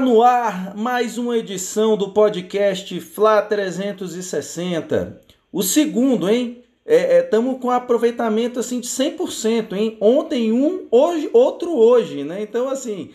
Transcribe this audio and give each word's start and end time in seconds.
No 0.00 0.22
ar 0.22 0.76
mais 0.76 1.18
uma 1.18 1.36
edição 1.36 1.96
do 1.96 2.10
podcast 2.10 3.00
Fla 3.00 3.42
360. 3.42 5.20
O 5.52 5.62
segundo, 5.62 6.28
hein? 6.30 6.62
Estamos 6.86 7.54
é, 7.54 7.56
é, 7.56 7.58
com 7.58 7.70
aproveitamento 7.70 8.60
assim 8.60 8.78
de 8.78 8.86
100%, 8.86 9.72
hein? 9.72 9.96
Ontem 10.00 10.52
um, 10.52 10.86
hoje 10.90 11.28
outro 11.32 11.76
hoje, 11.76 12.22
né? 12.22 12.40
Então 12.40 12.68
assim, 12.68 13.10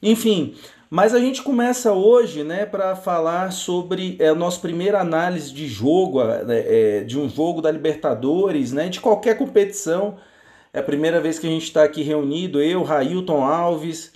enfim, 0.00 0.54
mas 0.88 1.14
a 1.14 1.18
gente 1.18 1.42
começa 1.42 1.92
hoje, 1.92 2.44
né, 2.44 2.64
para 2.64 2.94
falar 2.94 3.52
sobre 3.52 4.16
é, 4.20 4.28
a 4.28 4.34
nossa 4.34 4.60
primeira 4.60 5.00
análise 5.00 5.52
de 5.52 5.66
jogo, 5.66 6.20
é, 6.22 7.02
de 7.02 7.18
um 7.18 7.28
jogo 7.28 7.60
da 7.60 7.72
Libertadores, 7.72 8.72
né, 8.72 8.88
de 8.88 9.00
qualquer 9.00 9.36
competição. 9.36 10.16
É 10.72 10.78
a 10.78 10.82
primeira 10.82 11.20
vez 11.20 11.40
que 11.40 11.46
a 11.46 11.50
gente 11.50 11.64
está 11.64 11.82
aqui 11.82 12.02
reunido, 12.02 12.62
eu, 12.62 12.84
Railton 12.84 13.44
Alves, 13.44 14.12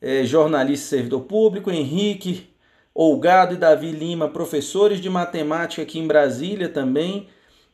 é, 0.00 0.24
jornalista 0.24 0.86
e 0.86 0.88
servidor 0.88 1.22
público, 1.22 1.70
Henrique 1.70 2.48
Olgado 2.94 3.54
e 3.54 3.56
Davi 3.56 3.92
Lima, 3.92 4.28
professores 4.28 5.00
de 5.00 5.08
matemática 5.08 5.82
aqui 5.82 5.98
em 5.98 6.06
Brasília 6.06 6.68
também. 6.68 7.28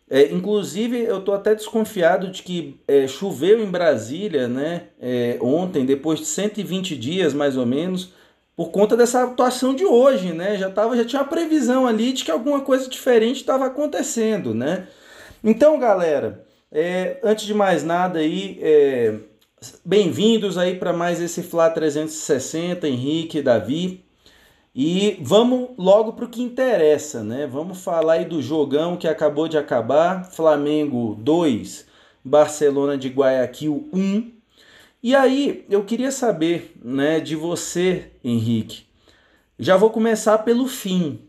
É, 0.09 0.30
inclusive, 0.30 1.02
eu 1.02 1.20
estou 1.20 1.34
até 1.34 1.55
desconfiado 1.55 2.30
de 2.30 2.42
que 2.42 2.78
é, 2.87 3.09
choveu 3.09 3.62
em 3.62 3.70
Brasília 3.70 4.47
né, 4.47 4.88
é, 5.00 5.38
ontem, 5.41 5.87
depois 5.87 6.20
de 6.20 6.27
120 6.27 6.95
dias 6.95 7.33
mais 7.33 7.56
ou 7.56 7.64
menos, 7.64 8.12
por 8.55 8.70
conta 8.70 8.97
dessa 8.97 9.25
atuação 9.25 9.75
de 9.75 9.86
hoje. 9.86 10.34
Né? 10.34 10.59
Já, 10.59 10.69
tava, 10.69 10.95
já 10.95 11.06
tinha 11.06 11.22
uma 11.22 11.28
previsão 11.28 11.86
ali 11.86 12.12
de 12.12 12.22
que 12.22 12.31
alguma 12.31 12.61
coisa 12.61 12.86
diferente 12.86 13.36
estava 13.36 13.64
acontecendo. 13.64 14.55
Né? 14.55 14.86
Então, 15.42 15.78
galera, 15.78 16.44
é, 16.70 17.19
antes 17.22 17.47
de 17.47 17.55
mais 17.55 17.83
nada 17.83 18.19
aí, 18.19 18.59
é, 18.61 19.14
Bem-vindos 19.84 20.59
aí 20.59 20.77
para 20.77 20.93
mais 20.93 21.20
esse 21.20 21.43
Fla 21.43 21.70
360, 21.70 22.89
Henrique, 22.89 23.41
Davi. 23.41 24.05
E 24.75 25.17
vamos 25.21 25.71
logo 25.79 26.12
para 26.12 26.25
o 26.25 26.29
que 26.29 26.43
interessa, 26.43 27.23
né? 27.23 27.47
Vamos 27.47 27.83
falar 27.83 28.15
aí 28.15 28.25
do 28.25 28.43
jogão 28.43 28.97
que 28.97 29.06
acabou 29.06 29.47
de 29.47 29.56
acabar, 29.56 30.25
Flamengo 30.25 31.15
2, 31.21 31.87
Barcelona 32.25 32.98
de 32.98 33.09
Guayaquil 33.09 33.89
1. 33.93 34.33
E 35.03 35.15
aí, 35.15 35.65
eu 35.71 35.84
queria 35.84 36.11
saber, 36.11 36.73
né, 36.83 37.21
de 37.21 37.37
você, 37.37 38.11
Henrique. 38.25 38.87
Já 39.59 39.77
vou 39.77 39.91
começar 39.91 40.39
pelo 40.39 40.67
fim. 40.67 41.21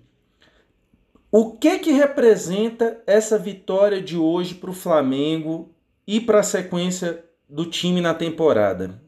O 1.31 1.51
que 1.51 1.79
que 1.79 1.91
representa 1.91 3.01
essa 3.05 3.37
vitória 3.37 4.01
de 4.01 4.17
hoje 4.17 4.55
para 4.55 4.71
o 4.71 4.73
Flamengo 4.73 5.69
e 6.07 6.19
para 6.19 6.39
a 6.39 6.43
sequência 6.43 7.23
do 7.47 7.65
time 7.65 8.01
na 8.01 8.13
temporada. 8.13 9.01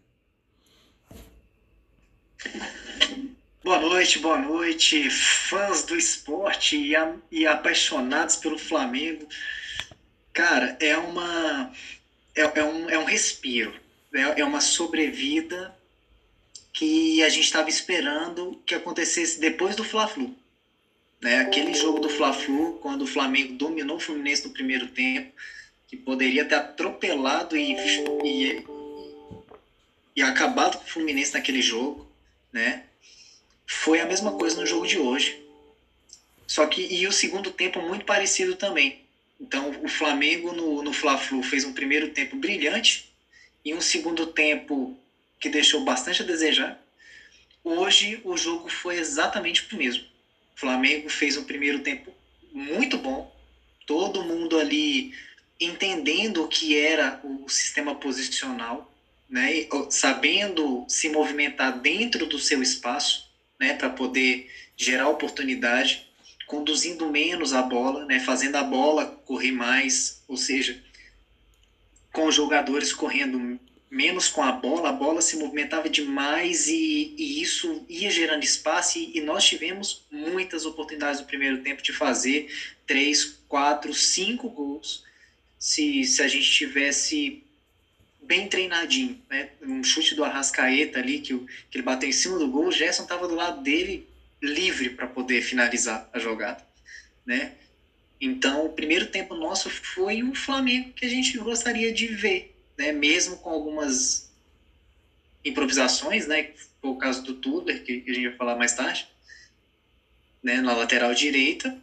Boa 3.63 3.79
noite, 3.79 4.19
boa 4.19 4.37
noite, 4.37 5.09
fãs 5.09 5.83
do 5.83 5.97
esporte 5.97 6.77
e, 6.77 6.95
a, 6.95 7.15
e 7.31 7.45
apaixonados 7.45 8.37
pelo 8.37 8.57
Flamengo. 8.57 9.27
Cara, 10.31 10.77
é 10.79 10.95
uma 10.97 11.71
é, 12.35 12.59
é 12.59 12.63
um, 12.63 12.89
é 12.89 12.97
um 12.99 13.03
respiro, 13.03 13.73
é, 14.13 14.41
é 14.41 14.45
uma 14.45 14.61
sobrevida 14.61 15.75
que 16.71 17.23
a 17.23 17.29
gente 17.29 17.45
estava 17.45 17.69
esperando 17.69 18.61
que 18.65 18.75
acontecesse 18.75 19.39
depois 19.39 19.75
do 19.75 19.83
Fla-Flu. 19.83 20.35
Né? 21.19 21.39
Aquele 21.39 21.73
jogo 21.73 21.99
do 21.99 22.09
Fla-Flu, 22.09 22.73
quando 22.73 23.01
o 23.01 23.07
Flamengo 23.07 23.55
dominou 23.55 23.97
o 23.97 23.99
Fluminense 23.99 24.47
no 24.47 24.53
primeiro 24.53 24.87
tempo, 24.87 25.33
que 25.87 25.95
poderia 25.95 26.45
ter 26.45 26.55
atropelado 26.55 27.55
e, 27.55 27.73
e, 28.23 28.65
e 30.15 30.21
acabado 30.21 30.77
com 30.77 30.83
o 30.83 30.87
Fluminense 30.87 31.33
naquele 31.33 31.61
jogo, 31.61 32.07
né? 32.51 32.83
Foi 33.65 33.99
a 33.99 34.05
mesma 34.05 34.33
coisa 34.33 34.59
no 34.59 34.65
jogo 34.65 34.85
de 34.85 34.97
hoje. 34.97 35.41
Só 36.45 36.65
que 36.65 36.81
e 36.81 37.07
o 37.07 37.11
segundo 37.11 37.51
tempo 37.51 37.81
muito 37.81 38.05
parecido 38.05 38.55
também. 38.55 39.01
Então 39.39 39.81
o 39.83 39.87
Flamengo 39.87 40.51
no, 40.53 40.81
no 40.81 40.93
Fla-Flu 40.93 41.43
fez 41.43 41.63
um 41.63 41.73
primeiro 41.73 42.09
tempo 42.09 42.35
brilhante 42.35 43.09
e 43.63 43.73
um 43.73 43.81
segundo 43.81 44.25
tempo 44.27 44.97
que 45.39 45.49
deixou 45.49 45.83
bastante 45.83 46.21
a 46.21 46.25
desejar. 46.25 46.81
Hoje 47.63 48.19
o 48.23 48.35
jogo 48.37 48.69
foi 48.69 48.97
exatamente 48.97 49.67
o 49.73 49.77
mesmo. 49.77 50.03
O 50.55 50.59
Flamengo 50.59 51.09
fez 51.09 51.37
um 51.37 51.43
primeiro 51.43 51.79
tempo 51.79 52.13
muito 52.51 52.97
bom. 52.97 53.31
Todo 53.85 54.23
mundo 54.23 54.57
ali 54.57 55.13
entendendo 55.59 56.43
o 56.43 56.47
que 56.47 56.77
era 56.77 57.19
o 57.23 57.49
sistema 57.49 57.95
posicional, 57.95 58.91
né, 59.29 59.67
sabendo 59.89 60.85
se 60.87 61.09
movimentar 61.09 61.79
dentro 61.79 62.25
do 62.25 62.39
seu 62.39 62.61
espaço, 62.61 63.27
né, 63.59 63.73
para 63.73 63.89
poder 63.89 64.47
gerar 64.75 65.09
oportunidade, 65.09 66.05
conduzindo 66.45 67.09
menos 67.09 67.53
a 67.53 67.61
bola, 67.61 68.05
né, 68.05 68.19
fazendo 68.19 68.55
a 68.55 68.63
bola 68.63 69.19
correr 69.25 69.51
mais, 69.51 70.21
ou 70.27 70.37
seja, 70.37 70.81
com 72.11 72.27
os 72.27 72.35
jogadores 72.35 72.93
correndo 72.93 73.59
menos 73.89 74.27
com 74.27 74.41
a 74.41 74.51
bola, 74.51 74.89
a 74.89 74.93
bola 74.93 75.21
se 75.21 75.37
movimentava 75.37 75.89
demais 75.89 76.67
e, 76.67 77.13
e 77.17 77.41
isso 77.41 77.85
ia 77.87 78.09
gerando 78.09 78.43
espaço 78.43 78.97
e, 78.99 79.17
e, 79.17 79.21
nós 79.21 79.45
tivemos 79.45 80.03
muitas 80.11 80.65
oportunidades 80.65 81.21
no 81.21 81.27
primeiro 81.27 81.59
tempo 81.59 81.81
de 81.81 81.93
fazer 81.93 82.47
três, 82.85 83.39
quatro, 83.47 83.93
cinco 83.93 84.49
gols 84.49 85.06
se, 85.59 86.03
se 86.03 86.21
a 86.21 86.27
gente 86.27 86.49
tivesse 86.51 87.43
bem 88.21 88.47
treinadinho, 88.47 89.19
né? 89.29 89.49
Um 89.61 89.83
chute 89.83 90.13
do 90.13 90.23
Arrascaeta 90.23 90.99
ali, 90.99 91.19
que, 91.19 91.37
que 91.71 91.77
ele 91.77 91.83
bateu 91.83 92.09
em 92.09 92.13
cima 92.13 92.37
do 92.37 92.49
gol, 92.49 92.67
o 92.67 92.71
Gerson 92.71 93.03
estava 93.03 93.27
do 93.27 93.35
lado 93.35 93.61
dele 93.61 94.07
livre 94.41 94.89
para 94.89 95.07
poder 95.07 95.41
finalizar 95.41 96.07
a 96.13 96.19
jogada, 96.19 96.63
né? 97.25 97.53
Então, 98.19 98.65
o 98.65 98.73
primeiro 98.73 99.07
tempo 99.07 99.35
nosso 99.35 99.69
foi 99.69 100.23
um 100.23 100.35
Flamengo 100.35 100.91
que 100.93 101.05
a 101.05 101.09
gente 101.09 101.37
gostaria 101.37 101.91
de 101.91 102.07
ver, 102.07 102.55
né? 102.77 102.91
Mesmo 102.91 103.37
com 103.37 103.49
algumas 103.49 104.29
improvisações, 105.45 106.27
né? 106.27 106.51
Foi 106.81 106.91
o 106.91 106.95
caso 106.95 107.23
do 107.23 107.35
Tudor, 107.35 107.79
que 107.79 108.03
a 108.07 108.13
gente 108.13 108.27
vai 108.27 108.37
falar 108.37 108.55
mais 108.55 108.73
tarde, 108.73 109.07
né? 110.43 110.61
Na 110.61 110.75
lateral 110.75 111.13
direita. 111.13 111.75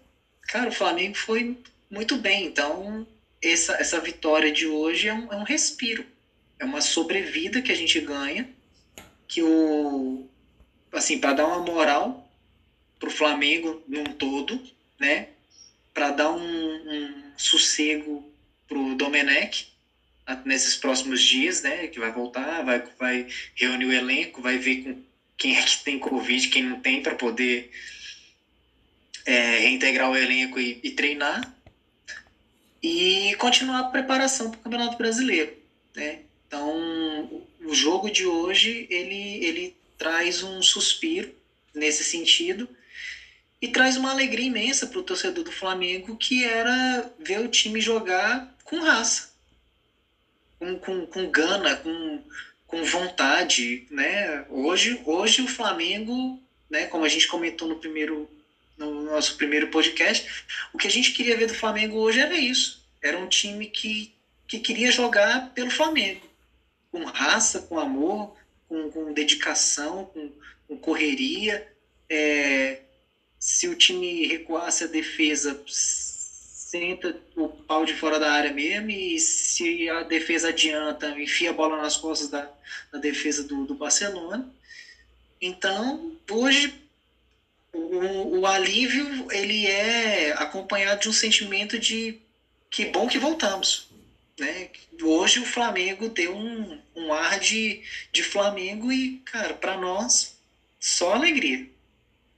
Cara, 0.42 0.68
o 0.68 0.72
Flamengo 0.72 1.16
foi 1.16 1.56
muito 1.90 2.16
bem, 2.16 2.46
então 2.46 3.06
essa, 3.52 3.74
essa 3.74 4.00
vitória 4.00 4.50
de 4.50 4.66
hoje 4.66 5.08
é 5.08 5.14
um, 5.14 5.32
é 5.32 5.36
um 5.36 5.42
respiro, 5.42 6.04
é 6.58 6.64
uma 6.64 6.80
sobrevida 6.80 7.60
que 7.60 7.72
a 7.72 7.74
gente 7.74 8.00
ganha, 8.00 8.48
que 9.28 9.42
o 9.42 10.26
assim 10.92 11.18
para 11.18 11.32
dar 11.32 11.46
uma 11.46 11.60
moral 11.60 12.30
para 12.98 13.08
o 13.08 13.12
Flamengo 13.12 13.82
num 13.86 14.04
todo, 14.04 14.60
né? 14.98 15.28
Para 15.92 16.10
dar 16.10 16.30
um, 16.30 16.40
um 16.40 17.32
sossego 17.36 18.32
para 18.68 18.78
o 18.78 18.94
Domenech 18.94 19.72
nesses 20.44 20.76
próximos 20.76 21.22
dias, 21.22 21.62
né? 21.62 21.88
Que 21.88 21.98
vai 21.98 22.12
voltar, 22.12 22.62
vai, 22.62 22.82
vai 22.98 23.26
reunir 23.54 23.86
o 23.86 23.92
elenco, 23.92 24.40
vai 24.40 24.56
ver 24.58 24.82
com 24.82 25.02
quem 25.36 25.56
é 25.56 25.62
que 25.62 25.84
tem 25.84 25.98
Covid, 25.98 26.48
quem 26.48 26.62
não 26.62 26.80
tem, 26.80 27.02
para 27.02 27.14
poder 27.14 27.70
é, 29.26 29.58
reintegrar 29.58 30.10
o 30.10 30.16
elenco 30.16 30.58
e, 30.58 30.80
e 30.82 30.90
treinar 30.92 31.54
e 32.84 33.34
continuar 33.36 33.78
a 33.78 33.84
preparação 33.84 34.50
para 34.50 34.60
o 34.60 34.62
Campeonato 34.62 34.98
Brasileiro. 34.98 35.56
Né? 35.96 36.20
Então, 36.46 37.42
o 37.64 37.74
jogo 37.74 38.10
de 38.10 38.26
hoje 38.26 38.86
ele, 38.90 39.42
ele 39.42 39.76
traz 39.96 40.42
um 40.42 40.60
suspiro 40.60 41.34
nesse 41.74 42.04
sentido 42.04 42.68
e 43.58 43.68
traz 43.68 43.96
uma 43.96 44.10
alegria 44.10 44.48
imensa 44.48 44.86
para 44.86 44.98
o 44.98 45.02
torcedor 45.02 45.42
do 45.42 45.50
Flamengo, 45.50 46.14
que 46.18 46.44
era 46.44 47.10
ver 47.18 47.40
o 47.40 47.48
time 47.48 47.80
jogar 47.80 48.54
com 48.64 48.78
raça, 48.80 49.30
com, 50.58 50.78
com, 50.78 51.06
com 51.06 51.30
gana, 51.30 51.76
com, 51.76 52.22
com 52.66 52.84
vontade. 52.84 53.86
Né? 53.90 54.44
Hoje, 54.50 55.00
hoje 55.06 55.40
o 55.40 55.48
Flamengo, 55.48 56.38
né, 56.68 56.84
como 56.88 57.06
a 57.06 57.08
gente 57.08 57.28
comentou 57.28 57.66
no 57.66 57.76
primeiro 57.76 58.28
no 58.76 59.02
nosso 59.04 59.36
primeiro 59.36 59.68
podcast, 59.68 60.44
o 60.72 60.78
que 60.78 60.86
a 60.86 60.90
gente 60.90 61.12
queria 61.12 61.36
ver 61.36 61.46
do 61.46 61.54
Flamengo 61.54 61.98
hoje 61.98 62.20
era 62.20 62.36
isso. 62.36 62.84
Era 63.02 63.18
um 63.18 63.28
time 63.28 63.66
que, 63.66 64.12
que 64.46 64.58
queria 64.58 64.90
jogar 64.90 65.52
pelo 65.54 65.70
Flamengo, 65.70 66.26
com 66.90 67.04
raça, 67.04 67.60
com 67.60 67.78
amor, 67.78 68.36
com, 68.68 68.90
com 68.90 69.12
dedicação, 69.12 70.06
com, 70.06 70.30
com 70.66 70.76
correria. 70.78 71.66
É, 72.08 72.80
se 73.38 73.68
o 73.68 73.74
time 73.74 74.26
recuasse 74.26 74.84
a 74.84 74.88
defesa, 74.88 75.62
senta 75.66 77.16
o 77.36 77.48
pau 77.48 77.84
de 77.84 77.94
fora 77.94 78.18
da 78.18 78.32
área 78.32 78.52
mesmo, 78.52 78.90
e 78.90 79.18
se 79.20 79.88
a 79.88 80.02
defesa 80.02 80.48
adianta, 80.48 81.10
enfia 81.20 81.50
a 81.50 81.52
bola 81.52 81.76
nas 81.76 81.96
costas 81.96 82.28
da, 82.28 82.50
da 82.92 82.98
defesa 82.98 83.44
do, 83.44 83.64
do 83.64 83.74
Barcelona. 83.74 84.48
Então, 85.40 86.16
hoje 86.28 86.83
o, 87.74 88.40
o 88.40 88.46
alívio 88.46 89.26
ele 89.30 89.66
é 89.66 90.32
acompanhado 90.32 91.02
de 91.02 91.08
um 91.08 91.12
sentimento 91.12 91.78
de 91.78 92.18
que 92.70 92.86
bom 92.86 93.06
que 93.08 93.18
voltamos. 93.18 93.88
Né? 94.38 94.68
Hoje 95.02 95.40
o 95.40 95.46
Flamengo 95.46 96.08
deu 96.08 96.36
um, 96.36 96.78
um 96.94 97.12
ar 97.12 97.38
de, 97.38 97.82
de 98.12 98.22
Flamengo 98.22 98.92
e, 98.92 99.18
cara, 99.24 99.54
para 99.54 99.76
nós 99.76 100.36
só 100.80 101.14
alegria. 101.14 101.68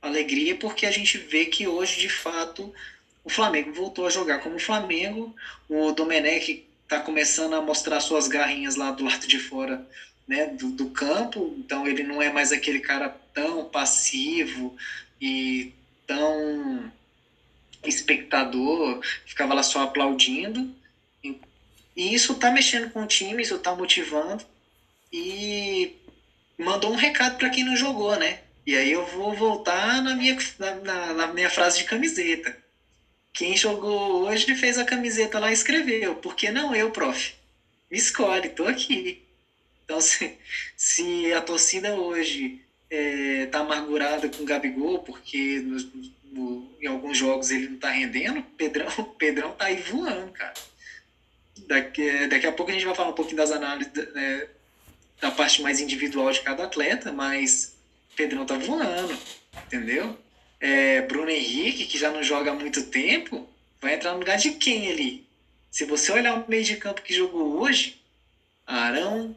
Alegria 0.00 0.54
porque 0.56 0.86
a 0.86 0.90
gente 0.90 1.18
vê 1.18 1.46
que 1.46 1.66
hoje, 1.66 2.00
de 2.00 2.08
fato, 2.08 2.72
o 3.24 3.30
Flamengo 3.30 3.72
voltou 3.72 4.06
a 4.06 4.10
jogar 4.10 4.38
como 4.38 4.58
Flamengo. 4.58 5.34
O 5.68 5.92
Domenech 5.92 6.64
está 6.82 7.00
começando 7.00 7.54
a 7.54 7.62
mostrar 7.62 8.00
suas 8.00 8.28
garrinhas 8.28 8.76
lá 8.76 8.90
do 8.90 9.04
lado 9.04 9.26
de 9.26 9.38
fora 9.38 9.86
né, 10.28 10.46
do, 10.46 10.70
do 10.70 10.90
campo. 10.90 11.54
Então 11.58 11.86
ele 11.86 12.02
não 12.02 12.22
é 12.22 12.32
mais 12.32 12.52
aquele 12.52 12.80
cara 12.80 13.08
tão 13.34 13.64
passivo 13.64 14.76
e 15.20 15.72
tão 16.06 16.92
espectador, 17.84 19.00
ficava 19.24 19.54
lá 19.54 19.62
só 19.62 19.82
aplaudindo. 19.82 20.74
E 21.96 22.14
isso 22.14 22.32
está 22.32 22.50
mexendo 22.50 22.90
com 22.90 23.02
o 23.02 23.06
time, 23.06 23.42
isso 23.42 23.54
está 23.54 23.74
motivando. 23.74 24.44
E 25.12 25.96
mandou 26.58 26.92
um 26.92 26.96
recado 26.96 27.38
para 27.38 27.50
quem 27.50 27.64
não 27.64 27.76
jogou, 27.76 28.16
né? 28.16 28.40
E 28.66 28.76
aí 28.76 28.90
eu 28.90 29.06
vou 29.06 29.32
voltar 29.34 30.02
na 30.02 30.14
minha, 30.14 30.36
na, 30.58 31.12
na, 31.14 31.26
minha 31.28 31.48
frase 31.48 31.78
de 31.78 31.84
camiseta. 31.84 32.56
Quem 33.32 33.56
jogou 33.56 34.26
hoje 34.26 34.54
fez 34.56 34.76
a 34.76 34.84
camiseta 34.84 35.38
lá 35.38 35.50
e 35.50 35.54
escreveu. 35.54 36.16
Por 36.16 36.34
que 36.34 36.50
não 36.50 36.74
eu, 36.74 36.90
prof? 36.90 37.34
Me 37.90 37.96
escolhe, 37.96 38.48
tô 38.48 38.66
aqui. 38.66 39.22
Então, 39.84 40.00
se, 40.02 40.36
se 40.76 41.32
a 41.32 41.40
torcida 41.40 41.94
hoje 41.94 42.60
é, 42.90 43.46
tá 43.46 43.60
amargurada 43.60 44.28
com 44.28 44.42
o 44.42 44.46
Gabigol, 44.46 45.00
porque 45.00 45.60
no, 45.60 45.78
no, 46.32 46.76
em 46.80 46.86
alguns 46.86 47.16
jogos 47.16 47.50
ele 47.50 47.68
não 47.68 47.78
tá 47.78 47.90
rendendo, 47.90 48.42
Pedrão, 48.56 48.88
Pedrão 49.18 49.52
tá 49.52 49.66
aí 49.66 49.76
voando, 49.76 50.30
cara. 50.32 50.54
Daqui, 51.66 52.26
daqui 52.28 52.46
a 52.46 52.52
pouco 52.52 52.70
a 52.70 52.74
gente 52.74 52.86
vai 52.86 52.94
falar 52.94 53.10
um 53.10 53.14
pouquinho 53.14 53.38
das 53.38 53.50
análises 53.50 53.92
né, 54.12 54.46
da 55.20 55.30
parte 55.30 55.62
mais 55.62 55.80
individual 55.80 56.30
de 56.30 56.40
cada 56.40 56.64
atleta, 56.64 57.10
mas 57.12 57.76
Pedrão 58.14 58.46
tá 58.46 58.56
voando, 58.56 59.16
entendeu? 59.66 60.16
É, 60.60 61.02
Bruno 61.02 61.30
Henrique, 61.30 61.86
que 61.86 61.98
já 61.98 62.10
não 62.10 62.22
joga 62.22 62.50
há 62.50 62.54
muito 62.54 62.84
tempo, 62.86 63.48
vai 63.80 63.94
entrar 63.94 64.12
no 64.12 64.18
lugar 64.18 64.38
de 64.38 64.52
quem 64.52 64.90
ali? 64.90 65.26
Se 65.70 65.84
você 65.84 66.12
olhar 66.12 66.34
o 66.34 66.48
meio 66.48 66.64
de 66.64 66.76
campo 66.76 67.02
que 67.02 67.14
jogou 67.14 67.60
hoje, 67.60 68.00
Arão, 68.66 69.36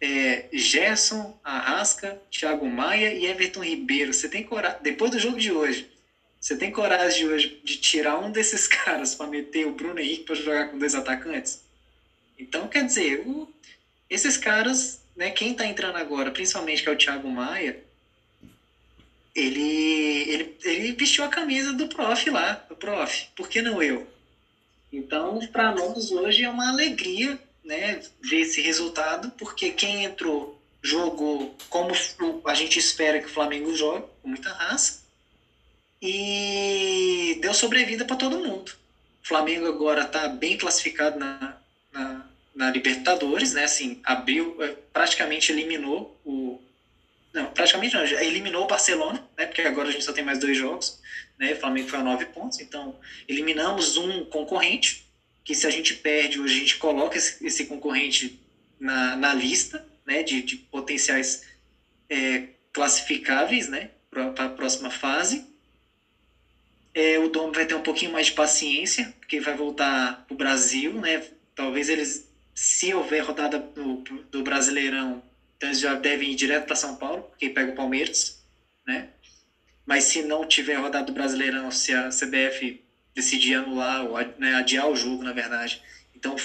é, 0.00 0.48
Gerson, 0.52 1.38
Arrasca, 1.42 2.20
Thiago 2.30 2.66
Maia 2.66 3.12
e 3.12 3.26
Everton 3.26 3.64
Ribeiro. 3.64 4.12
Você 4.12 4.28
tem 4.28 4.42
coragem, 4.42 4.78
depois 4.82 5.10
do 5.10 5.18
jogo 5.18 5.38
de 5.38 5.50
hoje, 5.50 5.88
você 6.40 6.56
tem 6.56 6.70
coragem 6.70 7.26
de 7.26 7.32
hoje 7.32 7.60
de 7.64 7.76
tirar 7.78 8.18
um 8.18 8.30
desses 8.30 8.66
caras 8.68 9.14
para 9.14 9.26
meter 9.26 9.66
o 9.66 9.72
Bruno 9.72 9.98
Henrique 9.98 10.24
para 10.24 10.34
jogar 10.34 10.70
com 10.70 10.78
dois 10.78 10.94
atacantes? 10.94 11.62
Então, 12.38 12.68
quer 12.68 12.86
dizer, 12.86 13.22
o, 13.26 13.52
esses 14.08 14.36
caras, 14.36 15.00
né, 15.16 15.30
quem 15.30 15.52
está 15.52 15.66
entrando 15.66 15.96
agora, 15.96 16.30
principalmente 16.30 16.82
que 16.82 16.88
é 16.88 16.92
o 16.92 16.96
Thiago 16.96 17.28
Maia, 17.28 17.82
ele, 19.34 20.30
ele, 20.30 20.56
ele 20.64 20.92
vestiu 20.92 21.24
a 21.24 21.28
camisa 21.28 21.72
do 21.72 21.88
prof 21.88 22.30
lá, 22.30 22.52
do 22.68 22.76
prof. 22.76 23.28
Por 23.36 23.48
que 23.48 23.60
não 23.60 23.82
eu? 23.82 24.06
Então, 24.92 25.38
para 25.52 25.72
nós 25.72 26.10
hoje 26.10 26.44
é 26.44 26.48
uma 26.48 26.70
alegria 26.70 27.38
né, 27.68 28.00
ver 28.22 28.40
esse 28.40 28.62
resultado, 28.62 29.30
porque 29.32 29.70
quem 29.70 30.04
entrou 30.04 30.58
jogou 30.82 31.54
como 31.68 31.92
a 32.46 32.54
gente 32.54 32.78
espera 32.78 33.20
que 33.20 33.26
o 33.26 33.32
Flamengo 33.32 33.76
jogue, 33.76 34.06
com 34.22 34.28
muita 34.28 34.50
raça, 34.50 35.02
e 36.00 37.38
deu 37.42 37.52
sobrevida 37.52 38.06
para 38.06 38.16
todo 38.16 38.38
mundo. 38.38 38.72
O 39.22 39.28
Flamengo 39.28 39.66
agora 39.66 40.04
está 40.04 40.28
bem 40.28 40.56
classificado 40.56 41.18
na, 41.18 41.58
na, 41.92 42.26
na, 42.54 42.70
Libertadores, 42.70 43.52
né? 43.52 43.64
Assim, 43.64 44.00
abriu, 44.02 44.56
é, 44.62 44.68
praticamente 44.90 45.52
eliminou 45.52 46.18
o. 46.24 46.58
Não, 47.34 47.46
praticamente 47.46 47.94
não, 47.94 48.04
eliminou 48.04 48.64
o 48.64 48.68
Barcelona, 48.68 49.22
né? 49.36 49.44
Porque 49.44 49.60
agora 49.60 49.88
a 49.88 49.92
gente 49.92 50.04
só 50.04 50.12
tem 50.12 50.24
mais 50.24 50.38
dois 50.38 50.56
jogos, 50.56 50.98
né? 51.38 51.52
O 51.52 51.60
Flamengo 51.60 51.88
foi 51.88 51.98
a 51.98 52.02
nove 52.02 52.26
pontos, 52.26 52.60
então 52.60 52.98
eliminamos 53.28 53.98
um 53.98 54.24
concorrente, 54.24 55.07
que 55.48 55.54
se 55.54 55.66
a 55.66 55.70
gente 55.70 55.94
perde 55.94 56.38
hoje, 56.38 56.56
a 56.56 56.58
gente 56.58 56.76
coloca 56.76 57.16
esse, 57.16 57.42
esse 57.46 57.64
concorrente 57.64 58.38
na, 58.78 59.16
na 59.16 59.32
lista 59.32 59.82
né, 60.04 60.22
de, 60.22 60.42
de 60.42 60.56
potenciais 60.56 61.42
é, 62.06 62.48
classificáveis 62.70 63.66
né, 63.66 63.92
para 64.10 64.44
a 64.44 64.48
próxima 64.50 64.90
fase. 64.90 65.46
É, 66.92 67.18
o 67.18 67.30
Dom 67.30 67.50
vai 67.50 67.64
ter 67.64 67.74
um 67.74 67.82
pouquinho 67.82 68.12
mais 68.12 68.26
de 68.26 68.32
paciência, 68.32 69.14
porque 69.20 69.40
vai 69.40 69.56
voltar 69.56 70.26
para 70.26 70.34
o 70.34 70.36
Brasil. 70.36 70.92
Né? 70.92 71.26
Talvez 71.54 71.88
eles, 71.88 72.30
se 72.54 72.92
houver 72.92 73.20
rodada 73.20 73.58
do, 73.58 74.02
do 74.30 74.42
Brasileirão, 74.42 75.22
então 75.56 75.70
eles 75.70 75.80
já 75.80 75.94
devem 75.94 76.32
ir 76.32 76.34
direto 76.34 76.66
para 76.66 76.76
São 76.76 76.94
Paulo, 76.96 77.22
porque 77.22 77.48
pega 77.48 77.72
o 77.72 77.74
Palmeiras. 77.74 78.44
Né? 78.86 79.08
Mas 79.86 80.04
se 80.04 80.20
não 80.20 80.46
tiver 80.46 80.74
rodada 80.74 81.06
do 81.06 81.14
Brasileirão, 81.14 81.70
se 81.70 81.94
a 81.94 82.10
CBF 82.10 82.86
decidir 83.18 83.54
anular, 83.54 84.04
ou 84.04 84.16
né, 84.38 84.54
adiar 84.54 84.88
o 84.88 84.96
jogo, 84.96 85.22
na 85.22 85.32
verdade. 85.32 85.82
Então, 86.14 86.34
o 86.34 86.38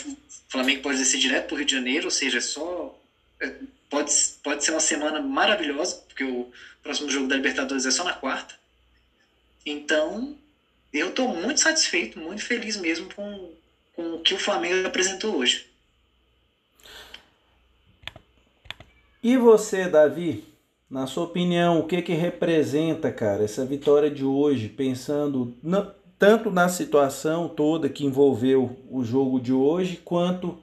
Flamengo 0.49 0.81
pode 0.81 0.97
descer 0.97 1.19
direto 1.19 1.47
para 1.47 1.53
o 1.55 1.57
Rio 1.57 1.65
de 1.65 1.73
Janeiro, 1.73 2.05
ou 2.05 2.11
seja, 2.11 2.39
é 2.39 2.41
só. 2.41 2.99
É, 3.39 3.53
pode, 3.89 4.11
pode 4.41 4.63
ser 4.63 4.71
uma 4.71 4.79
semana 4.79 5.21
maravilhosa, 5.21 5.97
porque 6.07 6.23
o 6.23 6.51
próximo 6.81 7.09
jogo 7.09 7.27
da 7.27 7.35
Libertadores 7.35 7.85
é 7.85 7.91
só 7.91 8.03
na 8.03 8.13
quarta. 8.13 8.55
Então, 9.65 10.35
eu 10.91 11.09
estou 11.09 11.27
muito 11.27 11.59
satisfeito, 11.59 12.19
muito 12.19 12.43
feliz 12.43 12.75
mesmo 12.77 13.07
com, 13.13 13.51
com 13.95 14.15
o 14.15 14.21
que 14.21 14.33
o 14.33 14.39
Flamengo 14.39 14.87
apresentou 14.87 15.35
hoje. 15.35 15.67
E 19.21 19.37
você, 19.37 19.87
Davi? 19.87 20.43
Na 20.89 21.07
sua 21.07 21.23
opinião, 21.23 21.79
o 21.79 21.87
que 21.87 22.01
que 22.01 22.13
representa, 22.13 23.11
cara, 23.11 23.43
essa 23.43 23.65
vitória 23.65 24.11
de 24.11 24.23
hoje, 24.23 24.69
pensando 24.69 25.57
tanto 26.17 26.51
na 26.51 26.69
situação 26.69 27.47
toda 27.47 27.89
que 27.89 28.05
envolveu 28.05 28.77
o 28.89 29.03
jogo 29.03 29.39
de 29.39 29.53
hoje, 29.53 29.97
quanto 29.97 30.57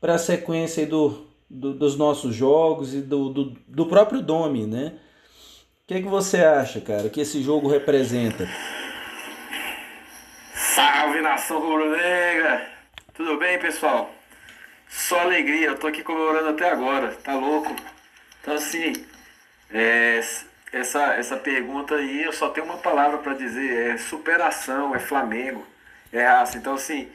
para 0.00 0.14
a 0.14 0.18
sequência 0.18 0.86
do, 0.86 1.26
do, 1.48 1.72
dos 1.72 1.96
nossos 1.96 2.34
jogos 2.34 2.94
e 2.94 3.00
do, 3.00 3.28
do, 3.28 3.44
do 3.66 3.86
próprio 3.86 4.20
Domi, 4.20 4.66
né? 4.66 4.92
O 5.82 5.86
que, 5.86 6.02
que 6.02 6.08
você 6.08 6.38
acha, 6.38 6.80
cara, 6.80 7.08
que 7.08 7.20
esse 7.20 7.42
jogo 7.42 7.68
representa? 7.68 8.48
Salve 10.54 11.20
nação 11.20 11.60
rubro-negra! 11.60 12.66
Tudo 13.12 13.38
bem, 13.38 13.58
pessoal? 13.58 14.10
Só 14.88 15.20
alegria, 15.20 15.68
eu 15.68 15.78
tô 15.78 15.86
aqui 15.86 16.02
comemorando 16.02 16.48
até 16.48 16.70
agora, 16.70 17.12
tá 17.22 17.34
louco? 17.34 17.74
Então, 18.40 18.54
assim, 18.54 18.92
é, 19.70 20.20
essa, 20.74 21.14
essa 21.14 21.36
pergunta 21.36 21.94
aí, 21.94 22.24
eu 22.24 22.32
só 22.32 22.48
tenho 22.48 22.66
uma 22.66 22.78
palavra 22.78 23.18
para 23.18 23.34
dizer, 23.34 23.92
é 23.92 23.96
superação, 23.96 24.92
é 24.94 24.98
Flamengo, 24.98 25.64
é 26.12 26.26
raça. 26.26 26.58
Então, 26.58 26.74
assim, 26.74 27.08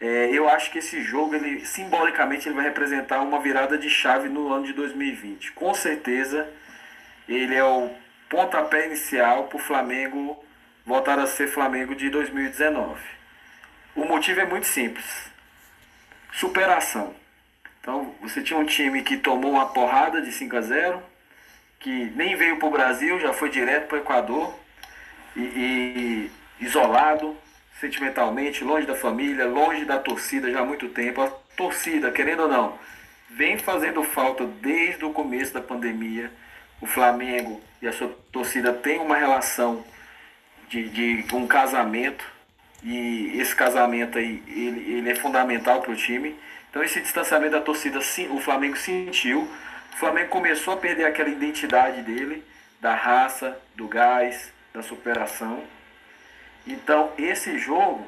é, 0.00 0.30
eu 0.32 0.48
acho 0.48 0.70
que 0.70 0.78
esse 0.78 1.02
jogo, 1.02 1.34
ele 1.34 1.66
simbolicamente, 1.66 2.48
ele 2.48 2.54
vai 2.54 2.64
representar 2.64 3.20
uma 3.20 3.40
virada 3.40 3.76
de 3.76 3.90
chave 3.90 4.28
no 4.28 4.52
ano 4.52 4.66
de 4.66 4.72
2020. 4.72 5.50
Com 5.50 5.74
certeza, 5.74 6.48
ele 7.28 7.56
é 7.56 7.64
o 7.64 7.90
pontapé 8.28 8.86
inicial 8.86 9.48
para 9.48 9.56
o 9.56 9.60
Flamengo 9.60 10.42
voltar 10.86 11.18
a 11.18 11.26
ser 11.26 11.48
Flamengo 11.48 11.96
de 11.96 12.08
2019. 12.08 13.00
O 13.96 14.04
motivo 14.04 14.40
é 14.40 14.46
muito 14.46 14.66
simples. 14.66 15.28
Superação. 16.32 17.14
Então, 17.80 18.14
você 18.20 18.42
tinha 18.42 18.58
um 18.58 18.64
time 18.64 19.02
que 19.02 19.16
tomou 19.16 19.50
uma 19.50 19.66
porrada 19.66 20.22
de 20.22 20.30
5 20.30 20.56
a 20.56 20.60
0 20.60 21.11
que 21.82 22.12
nem 22.16 22.36
veio 22.36 22.58
para 22.58 22.68
o 22.68 22.70
Brasil, 22.70 23.20
já 23.20 23.32
foi 23.32 23.50
direto 23.50 23.88
para 23.88 23.98
o 23.98 24.00
Equador, 24.00 24.58
e, 25.36 25.40
e, 25.40 26.30
isolado 26.64 27.36
sentimentalmente, 27.80 28.62
longe 28.62 28.86
da 28.86 28.94
família, 28.94 29.44
longe 29.44 29.84
da 29.84 29.98
torcida 29.98 30.50
já 30.52 30.60
há 30.60 30.64
muito 30.64 30.88
tempo. 30.88 31.20
A 31.20 31.28
torcida, 31.56 32.12
querendo 32.12 32.44
ou 32.44 32.48
não, 32.48 32.78
vem 33.28 33.58
fazendo 33.58 34.04
falta 34.04 34.46
desde 34.46 35.04
o 35.04 35.12
começo 35.12 35.52
da 35.52 35.60
pandemia. 35.60 36.30
O 36.80 36.86
Flamengo 36.86 37.60
e 37.80 37.88
a 37.88 37.92
sua 37.92 38.16
torcida 38.30 38.72
têm 38.72 39.00
uma 39.00 39.16
relação 39.16 39.84
de, 40.68 40.88
de 40.88 41.34
um 41.34 41.46
casamento 41.46 42.24
e 42.84 43.32
esse 43.40 43.54
casamento 43.54 44.18
aí 44.18 44.42
ele, 44.46 44.92
ele 44.98 45.10
é 45.10 45.14
fundamental 45.16 45.80
para 45.80 45.90
o 45.90 45.96
time. 45.96 46.36
Então 46.70 46.82
esse 46.84 47.00
distanciamento 47.00 47.52
da 47.52 47.60
torcida, 47.60 48.00
sim, 48.00 48.28
o 48.28 48.38
Flamengo 48.38 48.76
sentiu. 48.76 49.48
O 49.92 49.96
Flamengo 49.96 50.30
começou 50.30 50.74
a 50.74 50.76
perder 50.76 51.04
aquela 51.04 51.28
identidade 51.28 52.02
dele, 52.02 52.44
da 52.80 52.94
raça, 52.94 53.60
do 53.74 53.86
gás, 53.86 54.52
da 54.72 54.82
superação. 54.82 55.62
Então, 56.66 57.12
esse 57.18 57.58
jogo 57.58 58.06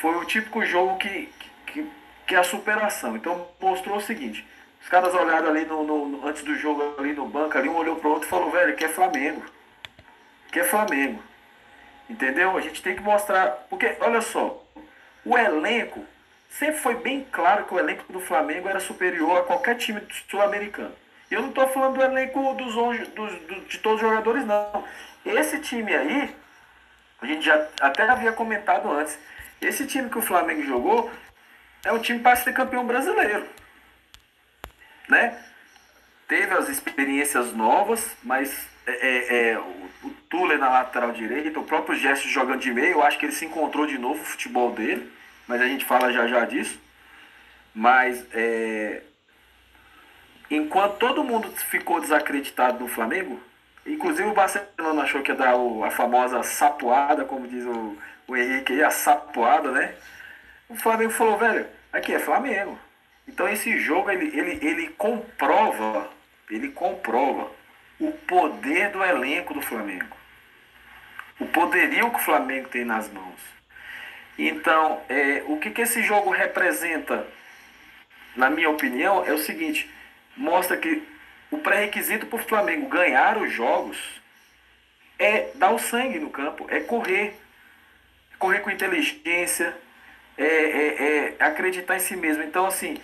foi 0.00 0.16
o 0.16 0.24
típico 0.24 0.64
jogo 0.64 0.96
que, 0.98 1.32
que, 1.66 1.90
que 2.26 2.34
é 2.34 2.38
a 2.38 2.44
superação. 2.44 3.16
Então, 3.16 3.48
mostrou 3.60 3.96
o 3.96 4.00
seguinte: 4.00 4.46
os 4.80 4.88
caras 4.88 5.14
olharam 5.14 5.48
ali 5.48 5.64
no, 5.64 5.84
no, 5.84 6.26
antes 6.26 6.42
do 6.42 6.54
jogo, 6.56 6.94
ali 6.98 7.12
no 7.12 7.26
banco, 7.26 7.56
ali 7.56 7.68
um 7.68 7.76
olhou 7.76 7.96
pro 7.96 8.10
outro 8.10 8.26
e 8.26 8.30
falou: 8.30 8.50
velho, 8.50 8.76
que 8.76 8.84
é 8.84 8.88
Flamengo. 8.88 9.44
Que 10.50 10.60
é 10.60 10.64
Flamengo. 10.64 11.22
Entendeu? 12.08 12.56
A 12.56 12.60
gente 12.60 12.82
tem 12.82 12.94
que 12.94 13.02
mostrar. 13.02 13.48
Porque, 13.70 13.96
olha 14.00 14.20
só, 14.20 14.62
o 15.24 15.38
elenco 15.38 16.04
sempre 16.58 16.80
foi 16.80 16.96
bem 16.96 17.26
claro 17.30 17.64
que 17.64 17.74
o 17.74 17.78
elenco 17.78 18.12
do 18.12 18.20
Flamengo 18.20 18.68
era 18.68 18.80
superior 18.80 19.38
a 19.38 19.44
qualquer 19.44 19.76
time 19.76 20.02
sul-americano. 20.28 20.94
Eu 21.30 21.40
não 21.42 21.48
estou 21.48 21.66
falando 21.68 21.94
do 21.94 22.02
elenco 22.02 22.54
dos, 22.54 22.74
dos, 22.74 23.38
dos, 23.38 23.68
de 23.68 23.78
todos 23.78 24.02
os 24.02 24.08
jogadores, 24.08 24.44
não. 24.44 24.84
Esse 25.24 25.58
time 25.60 25.94
aí, 25.94 26.36
a 27.20 27.26
gente 27.26 27.46
já 27.46 27.68
até 27.80 28.02
havia 28.02 28.32
comentado 28.32 28.90
antes, 28.90 29.18
esse 29.60 29.86
time 29.86 30.10
que 30.10 30.18
o 30.18 30.22
Flamengo 30.22 30.62
jogou 30.62 31.10
é 31.84 31.92
um 31.92 31.98
time 31.98 32.18
para 32.18 32.36
ser 32.36 32.52
campeão 32.52 32.86
brasileiro. 32.86 33.46
Né? 35.08 35.38
Teve 36.28 36.52
as 36.54 36.68
experiências 36.68 37.52
novas, 37.52 38.14
mas 38.22 38.68
é, 38.86 38.92
é, 38.92 39.50
é, 39.50 39.58
o, 39.58 39.90
o 40.04 40.10
Tuller 40.28 40.58
na 40.58 40.68
lateral 40.68 41.12
direita, 41.12 41.58
o 41.58 41.64
próprio 41.64 41.96
Gesto 41.96 42.28
jogando 42.28 42.60
de 42.60 42.72
meio, 42.72 42.92
eu 42.92 43.02
acho 43.02 43.18
que 43.18 43.26
ele 43.26 43.32
se 43.32 43.46
encontrou 43.46 43.86
de 43.86 43.96
novo 43.96 44.20
o 44.20 44.24
futebol 44.24 44.72
dele, 44.72 45.10
mas 45.46 45.60
a 45.60 45.66
gente 45.66 45.84
fala 45.84 46.12
já 46.12 46.26
já 46.26 46.44
disso. 46.44 46.80
Mas 47.74 48.26
é, 48.32 49.02
enquanto 50.50 50.98
todo 50.98 51.24
mundo 51.24 51.50
ficou 51.50 52.00
desacreditado 52.00 52.80
no 52.80 52.88
Flamengo, 52.88 53.40
inclusive 53.86 54.28
o 54.28 54.34
Barcelona 54.34 55.02
achou 55.02 55.22
que 55.22 55.30
ia 55.30 55.36
dar 55.36 55.56
o, 55.56 55.84
a 55.84 55.90
famosa 55.90 56.42
sapoada, 56.42 57.24
como 57.24 57.48
diz 57.48 57.64
o, 57.64 57.96
o 58.28 58.36
Henrique 58.36 58.72
aí, 58.72 58.82
a 58.82 58.90
sapoada, 58.90 59.70
né? 59.70 59.94
O 60.68 60.76
Flamengo 60.76 61.10
falou, 61.10 61.38
velho, 61.38 61.66
aqui 61.92 62.14
é 62.14 62.18
Flamengo. 62.18 62.78
Então 63.26 63.48
esse 63.48 63.78
jogo 63.78 64.10
ele, 64.10 64.36
ele, 64.38 64.66
ele 64.66 64.88
comprova, 64.90 66.10
ele 66.50 66.68
comprova 66.70 67.50
o 67.98 68.12
poder 68.12 68.90
do 68.90 69.02
elenco 69.02 69.54
do 69.54 69.62
Flamengo. 69.62 70.16
O 71.38 71.46
poderio 71.46 72.10
que 72.10 72.16
o 72.16 72.22
Flamengo 72.22 72.68
tem 72.68 72.84
nas 72.84 73.10
mãos. 73.10 73.40
Então, 74.38 75.00
é, 75.08 75.42
o 75.46 75.58
que, 75.58 75.70
que 75.70 75.82
esse 75.82 76.02
jogo 76.02 76.30
representa, 76.30 77.26
na 78.34 78.48
minha 78.48 78.70
opinião, 78.70 79.24
é 79.24 79.32
o 79.32 79.38
seguinte: 79.38 79.90
mostra 80.36 80.76
que 80.76 81.02
o 81.50 81.58
pré-requisito 81.58 82.26
para 82.26 82.36
o 82.38 82.42
Flamengo 82.42 82.88
ganhar 82.88 83.36
os 83.36 83.52
jogos 83.52 83.98
é 85.18 85.50
dar 85.54 85.70
o 85.70 85.78
sangue 85.78 86.18
no 86.18 86.30
campo, 86.30 86.66
é 86.68 86.80
correr. 86.80 87.34
Correr 88.38 88.58
com 88.58 88.70
inteligência, 88.72 89.76
é, 90.36 90.44
é, 90.44 91.36
é 91.38 91.44
acreditar 91.44 91.96
em 91.96 92.00
si 92.00 92.16
mesmo. 92.16 92.42
Então, 92.42 92.66
assim, 92.66 93.00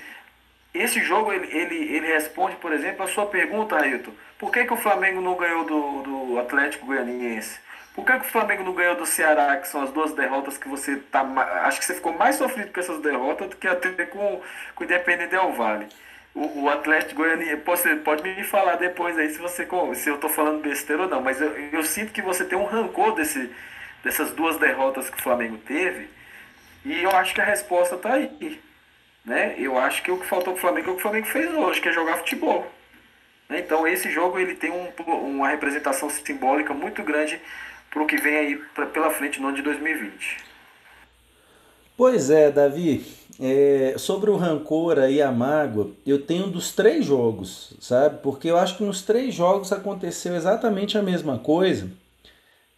esse 0.75 1.01
jogo 1.01 1.33
ele, 1.33 1.47
ele, 1.57 1.77
ele 1.95 2.07
responde, 2.09 2.57
por 2.57 2.73
exemplo, 2.73 3.05
a 3.05 3.09
sua 3.09 3.27
pergunta, 3.27 3.77
Ailton. 3.77 4.13
Por 4.39 4.51
que, 4.51 4.65
que 4.65 4.73
o 4.73 4.77
Flamengo 4.77 5.21
não 5.21 5.37
ganhou 5.37 5.65
do, 5.65 6.03
do 6.03 6.39
Atlético 6.41 6.87
Goianiense? 6.87 7.61
Por 7.99 8.05
que, 8.05 8.13
que 8.13 8.27
o 8.27 8.31
Flamengo 8.31 8.63
não 8.63 8.75
ganhou 8.75 8.95
do 8.95 9.05
Ceará, 9.05 9.57
que 9.57 9.67
são 9.67 9.83
as 9.83 9.91
duas 9.91 10.13
derrotas 10.13 10.57
que 10.57 10.69
você 10.69 10.99
tá. 11.11 11.21
Acho 11.65 11.81
que 11.81 11.85
você 11.85 11.95
ficou 11.95 12.13
mais 12.13 12.37
sofrido 12.37 12.73
com 12.73 12.79
essas 12.79 13.01
derrotas 13.01 13.49
do 13.49 13.57
que 13.57 13.67
até 13.67 14.07
com, 14.07 14.41
com 14.77 14.83
o 14.83 14.85
Independente 14.85 15.31
Del 15.31 15.53
Vale. 15.53 15.89
O, 16.33 16.63
o 16.63 16.71
Atlético 16.71 17.23
Goianiense, 17.23 17.61
você 17.67 17.97
pode 17.97 18.23
me 18.23 18.45
falar 18.45 18.77
depois 18.77 19.19
aí 19.19 19.31
se 19.31 19.39
você 19.41 19.67
se 19.97 20.09
eu 20.09 20.17
tô 20.17 20.29
falando 20.29 20.63
besteira 20.63 21.03
ou 21.03 21.09
não, 21.09 21.21
mas 21.21 21.41
eu, 21.41 21.51
eu 21.73 21.83
sinto 21.83 22.13
que 22.13 22.23
você 22.23 22.45
tem 22.45 22.57
um 22.57 22.67
rancor 22.67 23.17
desse, 23.17 23.51
dessas 24.05 24.31
duas 24.31 24.57
derrotas 24.59 25.11
que 25.11 25.19
o 25.19 25.23
Flamengo 25.23 25.59
teve. 25.59 26.09
E 26.85 27.03
eu 27.03 27.11
acho 27.11 27.35
que 27.35 27.41
a 27.41 27.45
resposta 27.45 27.97
está 27.97 28.13
aí. 28.13 28.61
Né? 29.25 29.57
Eu 29.59 29.77
acho 29.77 30.05
que 30.05 30.13
o 30.13 30.19
que 30.19 30.27
faltou 30.27 30.53
para 30.53 30.59
o 30.59 30.61
Flamengo 30.61 30.91
é 30.91 30.93
o 30.93 30.95
que 30.95 31.01
o 31.01 31.03
Flamengo 31.03 31.27
fez 31.27 31.53
hoje, 31.53 31.81
que 31.81 31.89
é 31.89 31.93
jogar 31.93 32.19
futebol. 32.19 32.73
Né? 33.49 33.59
Então 33.59 33.89
esse 33.89 34.09
jogo 34.09 34.39
ele 34.39 34.55
tem 34.55 34.71
um, 34.71 34.89
uma 35.05 35.49
representação 35.49 36.09
simbólica 36.09 36.73
muito 36.73 37.03
grande 37.03 37.41
para 37.91 38.03
o 38.03 38.07
que 38.07 38.17
vem 38.17 38.37
aí 38.37 38.57
pra, 38.75 38.87
pela 38.87 39.11
frente 39.11 39.41
no 39.41 39.49
ano 39.49 39.57
de 39.57 39.63
2020. 39.63 40.37
Pois 41.97 42.31
é, 42.31 42.51
Davi. 42.51 43.05
É, 43.41 43.95
sobre 43.97 44.31
o 44.31 44.37
rancor 44.37 44.99
aí, 44.99 45.23
a 45.23 45.31
mágoa, 45.31 45.93
eu 46.05 46.21
tenho 46.21 46.49
dos 46.49 46.73
três 46.73 47.05
jogos, 47.05 47.73
sabe? 47.81 48.19
Porque 48.21 48.51
eu 48.51 48.57
acho 48.57 48.77
que 48.77 48.83
nos 48.83 49.03
três 49.03 49.33
jogos 49.33 49.73
aconteceu 49.73 50.35
exatamente 50.35 50.99
a 50.99 51.03
mesma 51.03 51.39
coisa. 51.39 51.89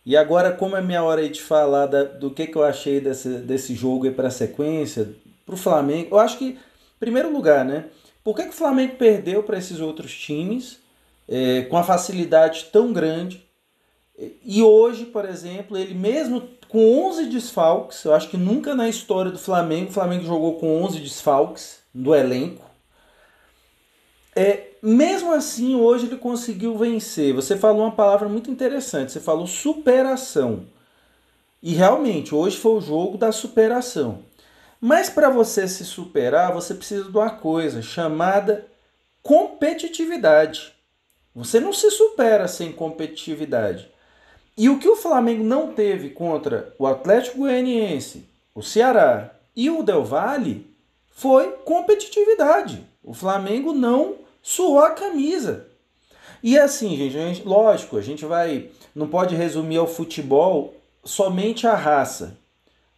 E 0.04 0.16
agora, 0.16 0.52
como 0.52 0.76
é 0.76 0.82
minha 0.82 1.02
hora 1.02 1.20
aí 1.20 1.30
de 1.30 1.40
falar 1.40 1.86
da, 1.86 2.04
do 2.04 2.30
que, 2.30 2.46
que 2.46 2.56
eu 2.56 2.62
achei 2.62 3.00
desse, 3.00 3.28
desse 3.38 3.74
jogo 3.74 4.06
aí 4.06 4.10
para 4.10 4.28
a 4.28 4.30
sequência, 4.30 5.14
para 5.46 5.54
o 5.54 5.58
Flamengo, 5.58 6.14
eu 6.14 6.18
acho 6.18 6.38
que, 6.38 6.58
primeiro 6.98 7.32
lugar, 7.32 7.64
né? 7.64 7.86
Por 8.22 8.36
que, 8.36 8.42
que 8.44 8.50
o 8.50 8.52
Flamengo 8.52 8.96
perdeu 8.96 9.42
para 9.42 9.58
esses 9.58 9.80
outros 9.80 10.14
times 10.14 10.78
é, 11.28 11.62
com 11.62 11.76
a 11.76 11.82
facilidade 11.82 12.66
tão 12.72 12.92
grande? 12.92 13.46
E 14.44 14.62
hoje, 14.62 15.06
por 15.06 15.24
exemplo, 15.24 15.78
ele 15.78 15.94
mesmo 15.94 16.42
com 16.68 17.06
11 17.08 17.26
desfalques, 17.26 18.04
eu 18.04 18.14
acho 18.14 18.28
que 18.28 18.36
nunca 18.36 18.74
na 18.74 18.88
história 18.88 19.30
do 19.30 19.38
Flamengo, 19.38 19.90
o 19.90 19.94
Flamengo 19.94 20.24
jogou 20.24 20.58
com 20.58 20.82
11 20.82 21.00
desfalques 21.00 21.80
do 21.94 22.14
elenco. 22.14 22.64
É, 24.36 24.68
mesmo 24.82 25.32
assim, 25.32 25.74
hoje 25.74 26.06
ele 26.06 26.16
conseguiu 26.16 26.76
vencer. 26.76 27.34
Você 27.34 27.56
falou 27.56 27.82
uma 27.82 27.92
palavra 27.92 28.28
muito 28.28 28.50
interessante, 28.50 29.10
você 29.10 29.20
falou 29.20 29.46
superação. 29.46 30.66
E 31.62 31.74
realmente, 31.74 32.34
hoje 32.34 32.56
foi 32.56 32.72
o 32.72 32.80
jogo 32.80 33.18
da 33.18 33.32
superação. 33.32 34.22
Mas 34.80 35.10
para 35.10 35.28
você 35.28 35.66
se 35.66 35.84
superar, 35.84 36.52
você 36.52 36.74
precisa 36.74 37.10
de 37.10 37.16
uma 37.16 37.30
coisa 37.30 37.82
chamada 37.82 38.66
competitividade. 39.22 40.72
Você 41.34 41.58
não 41.60 41.72
se 41.72 41.90
supera 41.90 42.48
sem 42.48 42.72
competitividade. 42.72 43.89
E 44.60 44.68
o 44.68 44.78
que 44.78 44.86
o 44.86 44.94
Flamengo 44.94 45.42
não 45.42 45.72
teve 45.72 46.10
contra 46.10 46.74
o 46.78 46.86
Atlético 46.86 47.38
Goianiense, 47.38 48.26
o 48.54 48.62
Ceará 48.62 49.30
e 49.56 49.70
o 49.70 49.82
Del 49.82 50.04
Valle 50.04 50.66
foi 51.10 51.52
competitividade. 51.64 52.86
O 53.02 53.14
Flamengo 53.14 53.72
não 53.72 54.16
suou 54.42 54.80
a 54.80 54.90
camisa. 54.90 55.66
E 56.42 56.58
assim, 56.58 56.94
gente, 56.94 57.16
a 57.16 57.26
gente, 57.28 57.42
lógico, 57.42 57.96
a 57.96 58.02
gente 58.02 58.26
vai. 58.26 58.68
Não 58.94 59.08
pode 59.08 59.34
resumir 59.34 59.78
ao 59.78 59.86
futebol 59.86 60.74
somente 61.02 61.66
a 61.66 61.74
raça. 61.74 62.36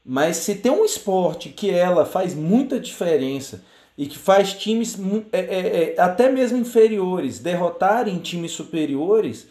Mas 0.04 0.38
se 0.38 0.56
tem 0.56 0.72
um 0.72 0.84
esporte 0.84 1.50
que 1.50 1.70
ela 1.70 2.04
faz 2.04 2.34
muita 2.34 2.80
diferença 2.80 3.62
e 3.96 4.06
que 4.06 4.18
faz 4.18 4.52
times 4.52 4.98
é, 5.30 5.38
é, 5.38 5.94
é, 5.94 6.00
até 6.00 6.28
mesmo 6.28 6.58
inferiores 6.58 7.38
derrotarem 7.38 8.18
times 8.18 8.50
superiores, 8.50 9.46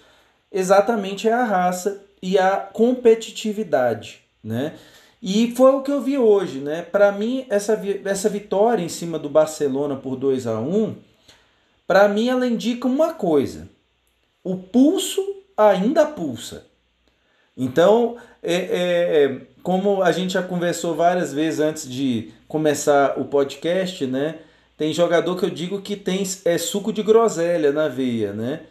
exatamente 0.52 1.28
é 1.28 1.34
a 1.34 1.44
raça 1.44 2.04
e 2.22 2.38
a 2.38 2.58
competitividade, 2.58 4.22
né? 4.44 4.74
E 5.22 5.54
foi 5.56 5.72
o 5.72 5.82
que 5.82 5.92
eu 5.92 6.02
vi 6.02 6.18
hoje, 6.18 6.60
né? 6.60 6.82
Para 6.82 7.12
mim 7.12 7.46
essa, 7.50 7.80
essa 8.06 8.28
vitória 8.28 8.84
em 8.84 8.90
cima 8.90 9.20
do 9.20 9.30
Barcelona 9.30 9.96
por 9.96 10.16
2 10.16 10.48
a 10.48 10.60
1, 10.60 10.96
para 11.86 12.08
mim 12.08 12.28
ela 12.28 12.48
indica 12.48 12.88
uma 12.88 13.14
coisa: 13.14 13.70
o 14.44 14.58
pulso 14.58 15.22
ainda 15.56 16.06
pulsa. 16.06 16.66
Então, 17.56 18.18
é, 18.42 18.56
é, 18.56 19.42
como 19.62 20.02
a 20.02 20.12
gente 20.12 20.34
já 20.34 20.42
conversou 20.42 20.96
várias 20.96 21.34
vezes 21.34 21.60
antes 21.60 21.88
de 21.88 22.32
começar 22.48 23.20
o 23.20 23.26
podcast, 23.26 24.06
né? 24.08 24.40
Tem 24.78 24.92
jogador 24.92 25.36
que 25.38 25.46
eu 25.46 25.50
digo 25.50 25.82
que 25.82 25.96
tem 25.96 26.24
é, 26.46 26.58
suco 26.58 26.92
de 26.92 27.04
groselha 27.04 27.72
na 27.72 27.88
veia, 27.88 28.34
né? 28.34 28.62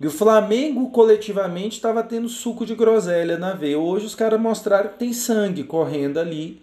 E 0.00 0.06
o 0.06 0.10
Flamengo 0.10 0.90
coletivamente 0.90 1.76
estava 1.76 2.04
tendo 2.04 2.28
suco 2.28 2.64
de 2.64 2.74
groselha 2.74 3.36
na 3.36 3.52
veia. 3.52 3.78
Hoje 3.78 4.06
os 4.06 4.14
caras 4.14 4.40
mostraram 4.40 4.90
que 4.90 4.98
tem 4.98 5.12
sangue 5.12 5.64
correndo 5.64 6.18
ali. 6.18 6.62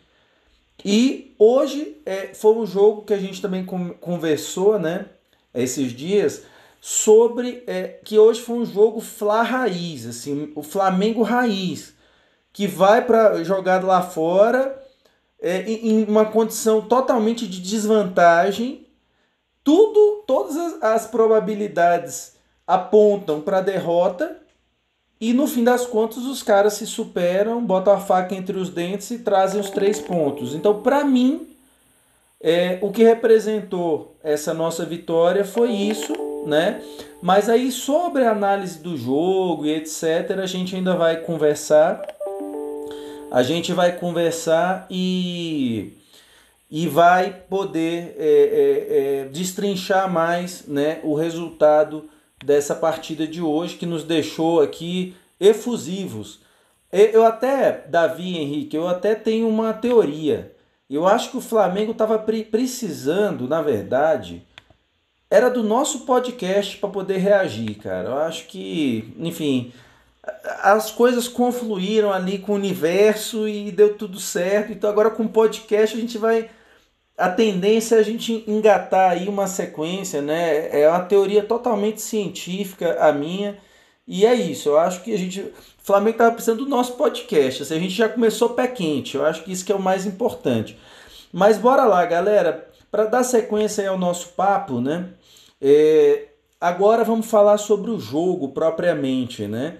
E 0.84 1.36
hoje 1.38 1.98
é, 2.06 2.34
foi 2.34 2.54
um 2.56 2.66
jogo 2.66 3.02
que 3.04 3.14
a 3.14 3.18
gente 3.18 3.42
também 3.42 3.66
conversou, 3.66 4.80
né? 4.80 5.06
Esses 5.54 5.92
dias 5.92 6.44
sobre 6.80 7.64
é, 7.66 8.00
que 8.04 8.18
hoje 8.18 8.42
foi 8.42 8.58
um 8.58 8.66
jogo 8.66 9.02
Fla 9.02 9.42
raiz, 9.42 10.06
assim, 10.06 10.52
o 10.56 10.62
Flamengo 10.62 11.24
raiz, 11.24 11.96
que 12.54 12.68
vai 12.68 13.04
para 13.04 13.44
jogar 13.44 13.84
lá 13.84 14.02
fora 14.02 14.80
é, 15.42 15.64
em 15.64 16.04
uma 16.04 16.26
condição 16.26 16.82
totalmente 16.82 17.48
de 17.48 17.60
desvantagem. 17.60 18.86
Tudo, 19.64 20.24
todas 20.28 20.56
as, 20.56 20.84
as 20.84 21.08
probabilidades 21.08 22.35
apontam 22.68 23.42
para 23.42 23.60
a 23.60 23.62
derrota 23.62 24.38
e 25.20 25.34
no 25.34 25.48
fim 25.48 25.64
das 25.64 25.86
contas 25.86 26.24
os 26.26 26.44
caras 26.44 26.74
se 26.74 26.86
superam, 26.86 27.64
botam 27.66 27.94
a 27.94 28.00
faca 28.00 28.36
entre 28.36 28.58
os 28.58 28.70
dentes 28.70 29.10
e 29.12 29.20
trazem 29.20 29.62
os 29.62 29.70
três 29.70 30.00
pontos. 30.00 30.54
Então, 30.54 30.82
para 30.82 31.04
mim, 31.04 31.48
é, 32.42 32.78
o 32.82 32.92
que 32.92 33.04
representou 33.04 34.16
essa 34.24 34.54
nossa 34.54 34.86
vitória 34.86 35.46
foi 35.46 35.72
isso, 35.72 36.14
né? 36.46 36.82
Mas 37.22 37.50
aí 37.50 37.72
sobre 37.72 38.24
a 38.24 38.32
análise 38.32 38.80
do 38.80 38.98
jogo 38.98 39.66
e 39.66 39.74
etc, 39.74 40.38
a 40.42 40.46
gente 40.46 40.76
ainda 40.76 40.96
vai 40.96 41.18
conversar. 41.22 42.02
A 43.32 43.42
gente 43.42 43.74
vai 43.74 43.94
conversar 43.94 44.86
e 44.90 45.94
e 46.70 46.88
vai 46.88 47.32
poder 47.48 48.16
é, 48.18 48.26
é, 48.28 49.22
é, 49.22 49.26
destrinchar 49.26 50.12
mais 50.12 50.66
né, 50.68 51.00
o 51.04 51.14
resultado 51.14 52.10
dessa 52.46 52.76
partida 52.76 53.28
de 53.28 53.42
hoje 53.42 53.76
que 53.76 53.86
nos 53.86 54.04
deixou 54.04 54.62
aqui 54.62 55.16
efusivos. 55.40 56.40
Eu 56.92 57.26
até, 57.26 57.86
Davi 57.88 58.38
Henrique, 58.38 58.78
eu 58.78 58.88
até 58.88 59.16
tenho 59.16 59.50
uma 59.50 59.74
teoria. 59.74 60.56
Eu 60.90 61.08
acho 61.08 61.32
que 61.32 61.38
o 61.38 61.42
Flamengo 61.42 61.92
estava 61.92 62.20
pre 62.20 62.44
precisando, 62.44 63.48
na 63.48 63.62
verdade, 63.62 64.44
era 65.30 65.50
do 65.50 65.64
nosso 65.64 66.06
podcast 66.06 66.78
para 66.78 66.88
poder 66.88 67.18
reagir, 67.18 67.76
cara. 67.80 68.10
Eu 68.10 68.18
acho 68.20 68.46
que, 68.46 69.14
enfim, 69.18 69.74
as 70.62 70.92
coisas 70.92 71.28
confluíram 71.28 72.14
ali 72.14 72.38
com 72.38 72.52
o 72.52 72.56
universo 72.56 73.48
e 73.48 73.72
deu 73.72 73.98
tudo 73.98 74.20
certo. 74.20 74.72
Então 74.72 74.90
agora 74.90 75.10
com 75.10 75.24
o 75.24 75.30
podcast 75.30 75.98
a 75.98 76.00
gente 76.00 76.20
vai 76.20 76.50
a 77.18 77.30
tendência 77.30 77.96
é 77.96 78.00
a 78.00 78.04
gente 78.04 78.44
engatar 78.48 79.12
aí 79.12 79.30
uma 79.30 79.48
sequência, 79.48 80.22
né? 80.22 80.70
É 80.78 80.90
uma 80.90 81.02
teoria 81.02 81.44
totalmente 81.44 82.02
científica 82.02 82.98
a 83.00 83.12
minha. 83.14 83.58
E 84.08 84.26
é 84.26 84.34
isso, 84.36 84.70
eu 84.70 84.78
acho 84.78 85.02
que 85.04 85.14
a 85.14 85.18
gente. 85.18 85.42
O 85.42 85.54
Flamengo 85.86 86.12
estava 86.16 86.32
precisando 86.32 86.64
do 86.64 86.70
nosso 86.70 86.94
podcast. 86.94 87.64
Assim, 87.64 87.76
a 87.76 87.80
gente 87.80 87.94
já 87.94 88.10
começou 88.10 88.50
pé 88.50 88.68
quente. 88.68 89.16
Eu 89.16 89.26
acho 89.26 89.44
que 89.44 89.52
isso 89.52 89.66
que 89.66 89.72
é 89.72 89.76
o 89.76 89.82
mais 89.82 90.06
importante. 90.06 90.78
Mas 91.32 91.58
bora 91.58 91.86
lá, 91.86 92.06
galera. 92.06 92.68
Para 92.92 93.06
dar 93.06 93.24
sequência 93.24 93.90
ao 93.90 93.98
nosso 93.98 94.30
papo, 94.30 94.80
né? 94.82 95.10
É, 95.62 96.28
agora 96.60 97.04
vamos 97.04 97.28
falar 97.28 97.58
sobre 97.58 97.92
o 97.92 98.00
jogo 98.00 98.50
propriamente, 98.50 99.48
né? 99.48 99.80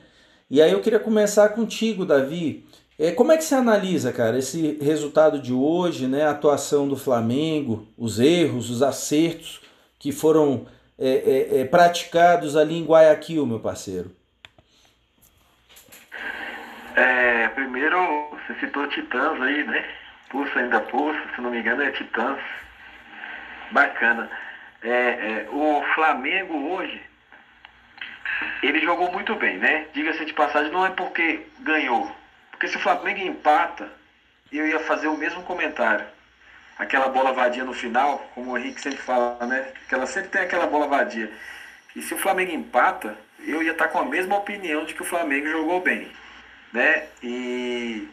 E 0.50 0.62
aí 0.62 0.72
eu 0.72 0.82
queria 0.82 1.00
começar 1.00 1.50
contigo, 1.50 2.06
Davi. 2.06 2.66
É, 2.98 3.12
como 3.12 3.34
é 3.34 3.38
que 3.38 3.44
você 3.44 3.56
analisa, 3.56 4.14
cara, 4.14 4.38
esse 4.38 4.78
resultado 4.82 5.42
de 5.42 5.52
hoje, 5.52 6.08
né? 6.08 6.24
A 6.24 6.32
atuação 6.32 6.88
do 6.88 6.96
Flamengo, 6.96 7.86
os 7.98 8.20
erros, 8.20 8.70
os 8.70 8.82
acertos 8.82 9.62
que 10.00 10.14
foram 10.14 10.66
é, 10.98 11.10
é, 11.10 11.62
é, 11.62 11.66
praticados 11.66 12.56
ali 12.56 12.78
em 12.78 12.86
Guayaquil, 12.86 13.46
meu 13.46 13.60
parceiro? 13.60 14.12
É, 16.96 17.50
primeiro, 17.50 17.98
você 18.30 18.58
citou 18.62 18.88
Titãs 18.88 19.42
aí, 19.42 19.66
né? 19.66 19.86
Pulsa 20.30 20.60
ainda 20.60 20.80
pulsa, 20.80 21.20
se 21.36 21.42
não 21.42 21.52
me 21.52 21.60
engano 21.60 21.82
é 21.82 21.92
Titãs. 21.92 22.40
Bacana. 23.72 24.30
É, 24.82 24.90
é, 24.90 25.48
o 25.52 25.84
Flamengo 25.96 26.76
hoje, 26.76 27.02
ele 28.64 28.80
jogou 28.80 29.12
muito 29.12 29.36
bem, 29.36 29.58
né? 29.58 29.88
Diga-se 29.94 30.24
de 30.24 30.34
passagem, 30.34 30.72
não 30.72 30.86
é 30.86 30.92
porque 30.92 31.46
ganhou. 31.60 32.10
Porque 32.66 32.72
se 32.72 32.78
o 32.78 32.82
Flamengo 32.82 33.20
empata, 33.20 33.88
eu 34.52 34.68
ia 34.68 34.80
fazer 34.80 35.08
o 35.08 35.16
mesmo 35.16 35.44
comentário 35.44 36.04
aquela 36.80 37.10
bola 37.10 37.32
vadia 37.32 37.64
no 37.64 37.74
final, 37.74 38.28
como 38.34 38.52
o 38.52 38.58
Henrique 38.58 38.82
sempre 38.82 38.98
fala, 38.98 39.46
né? 39.46 39.72
Que 39.88 39.94
ela 39.94 40.08
sempre 40.08 40.30
tem 40.30 40.42
aquela 40.42 40.66
bola 40.66 40.88
vadia. 40.88 41.32
E 41.96 42.02
se 42.02 42.16
o 42.16 42.18
Flamengo 42.18 42.52
empata, 42.52 43.16
eu 43.40 43.62
ia 43.62 43.72
estar 43.72 43.90
com 43.90 44.00
a 44.00 44.06
mesma 44.06 44.36
opinião 44.38 44.84
de 44.84 44.96
que 44.96 45.04
o 45.04 45.06
Flamengo 45.06 45.48
jogou 45.48 45.80
bem, 45.80 46.12
né? 46.74 47.08
E 47.22 48.10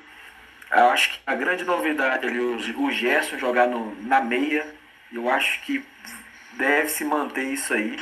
eu 0.70 0.90
acho 0.90 1.12
que 1.12 1.20
a 1.26 1.34
grande 1.34 1.64
novidade 1.64 2.26
ali, 2.26 2.38
o, 2.38 2.90
Gerson 2.90 3.38
jogar 3.38 3.66
no, 3.66 3.94
na 4.02 4.20
meia, 4.20 4.66
eu 5.10 5.30
acho 5.30 5.62
que 5.62 5.82
deve 6.52 6.90
se 6.90 7.06
manter 7.06 7.44
isso 7.44 7.72
aí, 7.72 7.98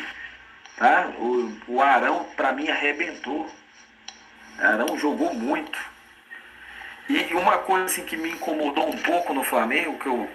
tá? 0.76 1.12
O, 1.16 1.52
o 1.68 1.80
Arão, 1.80 2.24
para 2.36 2.52
mim, 2.52 2.68
arrebentou. 2.68 3.48
Arão 4.58 4.98
jogou 4.98 5.32
muito. 5.32 5.89
E 7.10 7.34
uma 7.34 7.58
coisa 7.58 7.86
assim 7.86 8.04
que 8.04 8.16
me 8.16 8.30
incomodou 8.30 8.88
um 8.88 8.96
pouco 8.98 9.34
no 9.34 9.42
Flamengo, 9.42 9.98
que 9.98 10.06
eu 10.06 10.30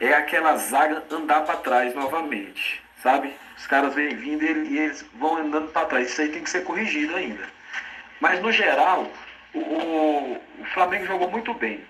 é 0.00 0.14
aquela 0.14 0.56
zaga 0.56 1.02
andar 1.10 1.40
para 1.40 1.56
trás 1.56 1.92
novamente, 1.92 2.80
sabe? 3.02 3.34
Os 3.56 3.66
caras 3.66 3.92
vêm 3.94 4.14
vindo 4.14 4.44
e 4.44 4.78
eles 4.78 5.04
vão 5.14 5.38
andando 5.38 5.72
para 5.72 5.86
trás. 5.86 6.08
Isso 6.08 6.20
aí 6.20 6.28
tem 6.28 6.44
que 6.44 6.50
ser 6.50 6.62
corrigido 6.62 7.16
ainda. 7.16 7.48
Mas 8.20 8.40
no 8.40 8.52
geral, 8.52 9.10
o, 9.52 9.58
o, 9.58 10.40
Flamengo 10.72 11.04
jogou 11.04 11.28
muito 11.28 11.52
bem. 11.52 11.84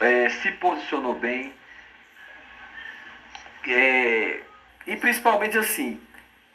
É, 0.00 0.28
se 0.28 0.52
posicionou 0.52 1.14
bem. 1.14 1.52
É, 3.66 4.42
e 4.86 4.96
principalmente 4.96 5.58
assim, 5.58 6.00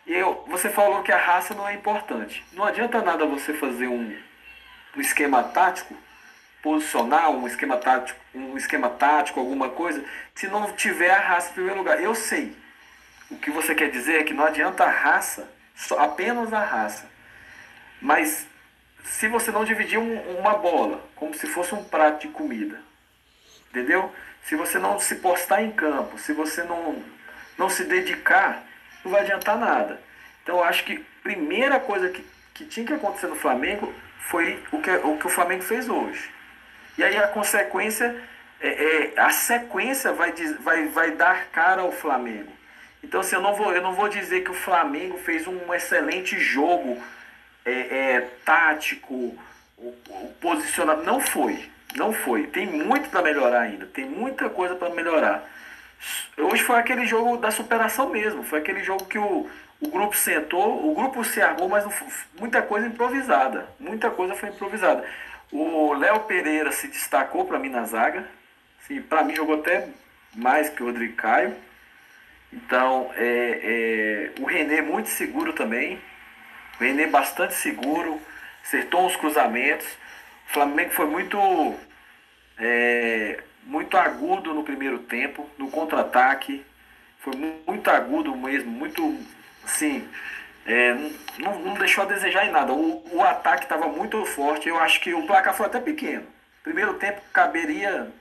eu, 0.05 0.45
você 0.47 0.69
falou 0.69 1.03
que 1.03 1.12
a 1.12 1.17
raça 1.17 1.53
não 1.53 1.67
é 1.67 1.73
importante. 1.73 2.41
Não 2.53 2.63
adianta 2.63 3.01
nada 3.01 3.25
você 3.25 3.53
fazer 3.53 3.88
um, 3.88 4.17
um 4.95 5.01
esquema 5.01 5.43
tático 5.43 6.06
posicionar 6.67 7.30
um 7.30 7.47
esquema 7.47 7.77
tático, 7.77 8.19
um 8.36 8.58
esquema 8.58 8.89
tático, 8.89 9.39
alguma 9.39 9.69
coisa, 9.69 10.03
se 10.36 10.47
não 10.47 10.73
tiver 10.73 11.12
a 11.12 11.19
raça 11.19 11.51
em 11.51 11.53
primeiro 11.53 11.77
lugar. 11.77 12.03
Eu 12.03 12.13
sei. 12.13 12.53
O 13.32 13.38
que 13.38 13.49
você 13.49 13.73
quer 13.73 13.89
dizer 13.89 14.19
é 14.19 14.23
que 14.25 14.34
não 14.34 14.43
adianta 14.43 14.84
a 14.84 14.89
raça, 14.89 15.49
só, 15.73 15.97
apenas 15.99 16.51
a 16.51 16.62
raça. 16.62 17.10
Mas 18.01 18.45
se 19.06 19.30
você 19.30 19.49
não 19.49 19.63
dividir 19.63 19.97
um, 19.97 20.39
uma 20.39 20.58
bola, 20.58 21.01
como 21.15 21.34
se 21.34 21.47
fosse 21.47 21.73
um 21.73 21.86
prato 21.86 22.27
de 22.27 22.34
comida, 22.34 22.82
entendeu? 23.69 24.13
Se 24.43 24.58
você 24.58 24.77
não 24.77 24.99
se 24.99 25.15
postar 25.15 25.63
em 25.63 25.71
campo, 25.71 26.19
se 26.19 26.34
você 26.34 26.63
não, 26.63 27.01
não 27.58 27.69
se 27.69 27.86
dedicar, 27.86 28.62
não 29.06 29.12
vai 29.13 29.21
adiantar 29.21 29.58
nada. 29.58 30.01
Então 30.43 30.58
eu 30.58 30.63
acho 30.65 30.84
que 30.84 30.95
a 30.95 31.23
primeira 31.23 31.80
coisa 31.80 32.10
que, 32.10 32.25
que 32.53 32.65
tinha 32.65 32.86
que 32.86 32.93
acontecer 32.93 33.27
no 33.27 33.36
Flamengo 33.36 33.93
foi 34.19 34.62
o 34.73 34.82
que, 34.82 34.91
o 34.91 35.17
que 35.17 35.27
o 35.27 35.30
Flamengo 35.30 35.63
fez 35.63 35.88
hoje. 35.88 36.37
E 36.97 37.03
aí 37.03 37.17
a 37.17 37.27
consequência, 37.27 38.15
é, 38.60 38.67
é, 39.15 39.19
a 39.19 39.29
sequência 39.29 40.12
vai, 40.13 40.31
vai, 40.60 40.88
vai 40.88 41.12
dar 41.12 41.45
cara 41.47 41.81
ao 41.81 41.91
Flamengo. 41.91 42.51
Então 43.03 43.21
assim, 43.21 43.36
eu, 43.36 43.41
não 43.41 43.53
vou, 43.53 43.73
eu 43.73 43.81
não 43.81 43.93
vou 43.93 44.10
dizer 44.10 44.43
que 44.43 44.51
o 44.51 44.55
Flamengo 44.55 45.17
fez 45.17 45.45
um 45.47 45.73
excelente 45.73 46.39
jogo 46.39 47.01
é, 47.63 47.71
é 47.71 48.21
tático, 48.43 49.13
o, 49.77 49.93
o 50.10 50.36
posicionamento. 50.41 51.05
Não 51.05 51.19
foi. 51.19 51.69
Não 51.95 52.13
foi. 52.13 52.47
Tem 52.47 52.65
muito 52.65 53.10
para 53.10 53.21
melhorar 53.21 53.62
ainda. 53.62 53.86
Tem 53.86 54.05
muita 54.05 54.49
coisa 54.49 54.75
para 54.75 54.89
melhorar. 54.89 55.43
Hoje 56.38 56.63
foi 56.63 56.77
aquele 56.77 57.05
jogo 57.05 57.38
da 57.38 57.51
superação 57.51 58.10
mesmo. 58.10 58.43
Foi 58.43 58.60
aquele 58.60 58.83
jogo 58.83 59.05
que 59.05 59.17
o, 59.17 59.49
o 59.79 59.88
grupo 59.89 60.15
sentou, 60.15 60.89
o 60.89 60.95
grupo 60.95 61.23
se 61.23 61.41
armou, 61.41 61.69
mas 61.69 61.86
muita 62.39 62.62
coisa 62.62 62.88
improvisada. 62.88 63.67
Muita 63.79 64.10
coisa 64.10 64.36
foi 64.36 64.49
improvisada. 64.49 65.03
O 65.51 65.93
Léo 65.93 66.21
Pereira 66.21 66.71
se 66.71 66.88
destacou 66.88 67.45
para 67.45 67.60
mim 67.60 67.69
na 67.69 67.86
zaga. 67.86 68.27
Sim, 68.88 69.01
para 69.01 69.23
mim 69.23 69.36
jogou 69.36 69.60
até 69.60 69.88
mais 70.36 70.69
que 70.69 70.83
o 70.83 70.88
Rodrigo 70.88 71.15
Caio. 71.15 71.55
Então, 72.51 73.12
é, 73.15 74.31
é, 74.38 74.41
o 74.41 74.45
René 74.45 74.81
muito 74.81 75.10
seguro 75.10 75.53
também. 75.53 76.01
O 76.79 76.83
René 76.83 77.07
bastante 77.07 77.53
seguro, 77.53 78.21
acertou 78.63 79.05
os 79.05 79.15
cruzamentos. 79.15 79.88
O 80.49 80.53
Flamengo 80.53 80.91
foi 80.91 81.05
muito, 81.05 81.75
é, 82.57 83.41
muito 83.63 83.97
agudo 83.97 84.53
no 84.53 84.63
primeiro 84.63 84.99
tempo, 84.99 85.49
no 85.57 85.69
contra-ataque. 85.69 86.65
Foi 87.19 87.33
muito 87.65 87.89
agudo 87.89 88.36
mesmo, 88.36 88.71
muito, 88.71 89.17
assim, 89.65 90.07
é, 90.67 90.93
não, 91.39 91.60
não, 91.60 91.73
deixou 91.75 92.03
a 92.03 92.08
desejar 92.08 92.45
em 92.45 92.51
nada. 92.51 92.73
O, 92.73 93.01
o 93.15 93.23
ataque 93.23 93.63
estava 93.63 93.88
muito 93.88 94.23
forte. 94.25 94.67
Eu 94.67 94.77
acho 94.77 94.99
que 94.99 95.13
o 95.13 95.25
placar 95.25 95.53
foi 95.56 95.65
até 95.65 95.80
pequeno. 95.80 96.27
Primeiro 96.62 96.95
tempo 96.95 97.21
caberia, 97.32 98.12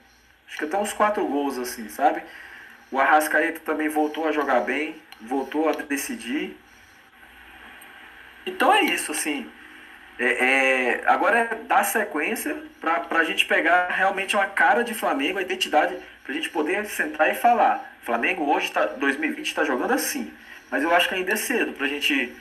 acho 0.46 0.56
que 0.56 0.64
até 0.64 0.78
uns 0.78 0.92
quatro 0.92 1.26
gols, 1.26 1.58
assim, 1.58 1.88
sabe? 1.88 2.22
O 2.92 3.00
Arrascaeta 3.00 3.58
também 3.60 3.88
voltou 3.88 4.28
a 4.28 4.32
jogar 4.32 4.60
bem, 4.60 4.94
voltou 5.20 5.68
a 5.68 5.72
decidir. 5.72 6.56
Então 8.46 8.72
é 8.72 8.82
isso, 8.82 9.10
assim. 9.10 9.50
É, 10.16 10.24
é, 10.24 11.02
agora 11.06 11.38
é 11.40 11.54
dar 11.56 11.82
sequência 11.84 12.56
para 12.80 13.18
a 13.18 13.24
gente 13.24 13.44
pegar 13.44 13.88
realmente 13.88 14.36
uma 14.36 14.46
cara 14.46 14.84
de 14.84 14.94
Flamengo, 14.94 15.40
a 15.40 15.42
identidade, 15.42 15.98
para 16.22 16.32
a 16.32 16.34
gente 16.36 16.48
poder 16.50 16.86
sentar 16.86 17.28
e 17.28 17.34
falar. 17.34 17.92
Flamengo 18.02 18.44
hoje, 18.44 18.70
tá, 18.70 18.86
2020, 18.86 19.46
está 19.48 19.64
jogando 19.64 19.92
assim. 19.92 20.32
Mas 20.70 20.82
eu 20.82 20.94
acho 20.94 21.08
que 21.08 21.14
ainda 21.14 21.32
é 21.32 21.36
cedo 21.36 21.72
para 21.72 21.86
a 21.86 21.88
gente 21.88 22.34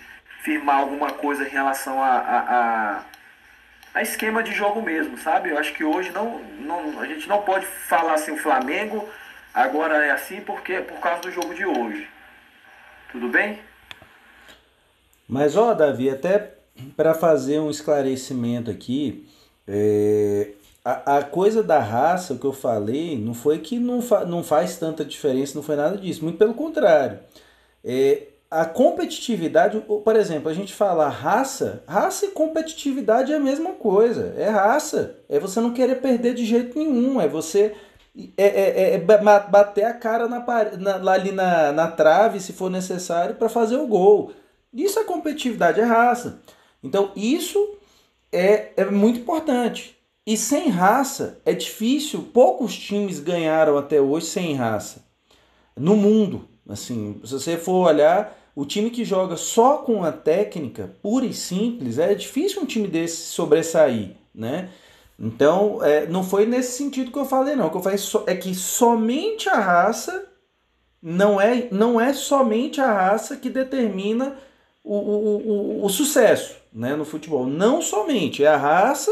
firmar 0.44 0.78
alguma 0.78 1.12
coisa 1.12 1.46
em 1.46 1.50
relação 1.50 2.02
a, 2.02 2.08
a, 2.08 2.40
a, 2.40 3.04
a, 3.96 4.02
esquema 4.02 4.44
de 4.44 4.54
jogo 4.54 4.82
mesmo, 4.82 5.18
sabe? 5.18 5.50
Eu 5.50 5.58
acho 5.58 5.74
que 5.74 5.84
hoje 5.84 6.12
não, 6.12 6.40
não, 6.60 7.00
a 7.00 7.06
gente 7.06 7.28
não 7.28 7.42
pode 7.42 7.66
falar 7.66 8.14
assim, 8.14 8.32
o 8.32 8.38
Flamengo 8.38 9.08
agora 9.54 10.06
é 10.06 10.12
assim 10.12 10.42
porque 10.42 10.82
por 10.82 11.00
causa 11.00 11.22
do 11.22 11.32
jogo 11.32 11.54
de 11.54 11.66
hoje. 11.66 12.08
Tudo 13.12 13.30
bem? 13.30 13.60
Mas 15.28 15.56
ó, 15.56 15.74
Davi, 15.74 16.10
até 16.10 16.56
para 16.96 17.14
fazer 17.14 17.60
um 17.60 17.70
esclarecimento 17.70 18.70
aqui, 18.70 19.28
é, 19.68 20.52
a, 20.84 21.18
a, 21.18 21.24
coisa 21.24 21.64
da 21.64 21.80
raça, 21.80 22.34
o 22.34 22.40
que 22.40 22.46
eu 22.46 22.54
falei, 22.54 23.18
não 23.18 23.34
foi 23.34 23.60
que 23.60 23.80
não, 23.80 24.02
fa, 24.02 24.26
não 24.26 24.44
faz 24.44 24.78
tanta 24.78 25.04
diferença, 25.04 25.56
não 25.56 25.64
foi 25.64 25.76
nada 25.76 25.98
disso, 25.98 26.24
muito 26.24 26.38
pelo 26.38 26.54
contrário. 26.54 27.20
É, 27.86 28.24
a 28.50 28.66
competitividade, 28.66 29.80
por 29.82 30.16
exemplo, 30.16 30.50
a 30.50 30.54
gente 30.54 30.74
fala 30.74 31.08
raça, 31.08 31.84
raça 31.88 32.26
e 32.26 32.32
competitividade 32.32 33.32
é 33.32 33.36
a 33.36 33.40
mesma 33.40 33.74
coisa. 33.74 34.34
É 34.38 34.50
raça. 34.50 35.18
É 35.30 35.40
você 35.40 35.60
não 35.62 35.74
querer 35.74 36.02
perder 36.02 36.34
de 36.34 36.46
jeito 36.46 36.78
nenhum. 36.78 37.22
É 37.22 37.28
você 37.28 37.76
é, 38.36 38.46
é, 38.46 38.82
é, 38.82 38.96
é 38.96 38.98
bater 38.98 39.84
a 39.84 39.94
cara 39.94 40.28
na, 40.28 40.44
na, 40.78 41.12
ali 41.12 41.32
na, 41.32 41.72
na 41.72 41.92
trave, 41.92 42.40
se 42.40 42.54
for 42.54 42.72
necessário, 42.72 43.36
para 43.36 43.50
fazer 43.50 43.78
o 43.78 43.88
gol. 43.88 44.32
Isso 44.74 45.00
é 45.00 45.04
competitividade, 45.04 45.80
é 45.80 45.84
raça. 45.84 46.42
Então, 46.84 47.12
isso 47.16 47.78
é, 48.32 48.72
é 48.78 48.86
muito 48.86 49.20
importante. 49.20 49.96
E 50.26 50.36
sem 50.36 50.70
raça 50.70 51.40
é 51.46 51.54
difícil. 51.54 52.30
Poucos 52.34 52.76
times 52.76 53.20
ganharam 53.20 53.78
até 53.78 54.02
hoje 54.02 54.26
sem 54.26 54.56
raça 54.56 55.04
no 55.76 55.96
mundo. 55.96 56.48
Assim, 56.68 57.20
se 57.24 57.34
você 57.34 57.58
for 57.58 57.88
olhar, 57.88 58.38
o 58.56 58.66
time 58.66 58.90
que 58.90 59.06
joga 59.06 59.36
só 59.38 59.80
com 59.80 60.04
a 60.04 60.12
técnica 60.12 60.92
pura 61.02 61.26
e 61.26 61.34
simples, 61.34 62.00
é 62.00 62.14
difícil 62.16 62.62
um 62.62 62.66
time 62.66 62.88
desse 62.88 63.18
sobressair, 63.18 64.12
né? 64.34 64.70
Então, 65.20 65.84
é, 65.84 66.06
não 66.08 66.24
foi 66.24 66.46
nesse 66.46 66.78
sentido 66.78 67.12
que 67.12 67.18
eu 67.18 67.26
falei, 67.26 67.56
não. 67.56 67.68
O 67.68 67.70
que 67.70 67.78
eu 67.78 67.82
falei 67.82 68.00
é 68.28 68.36
que 68.36 68.54
somente 68.54 69.48
a 69.48 69.60
raça 69.60 70.26
não 71.02 71.40
é, 71.40 71.68
não 71.72 72.02
é 72.02 72.14
somente 72.14 72.82
a 72.82 72.92
raça 72.92 73.38
que 73.38 73.50
determina 73.50 74.36
o, 74.84 74.96
o, 74.96 75.38
o, 75.38 75.86
o 75.86 75.90
sucesso 75.90 76.56
né, 76.74 76.96
no 76.96 77.06
futebol. 77.06 77.46
Não 77.46 77.82
somente, 77.82 78.44
é 78.44 78.48
a 78.48 78.58
raça 78.58 79.12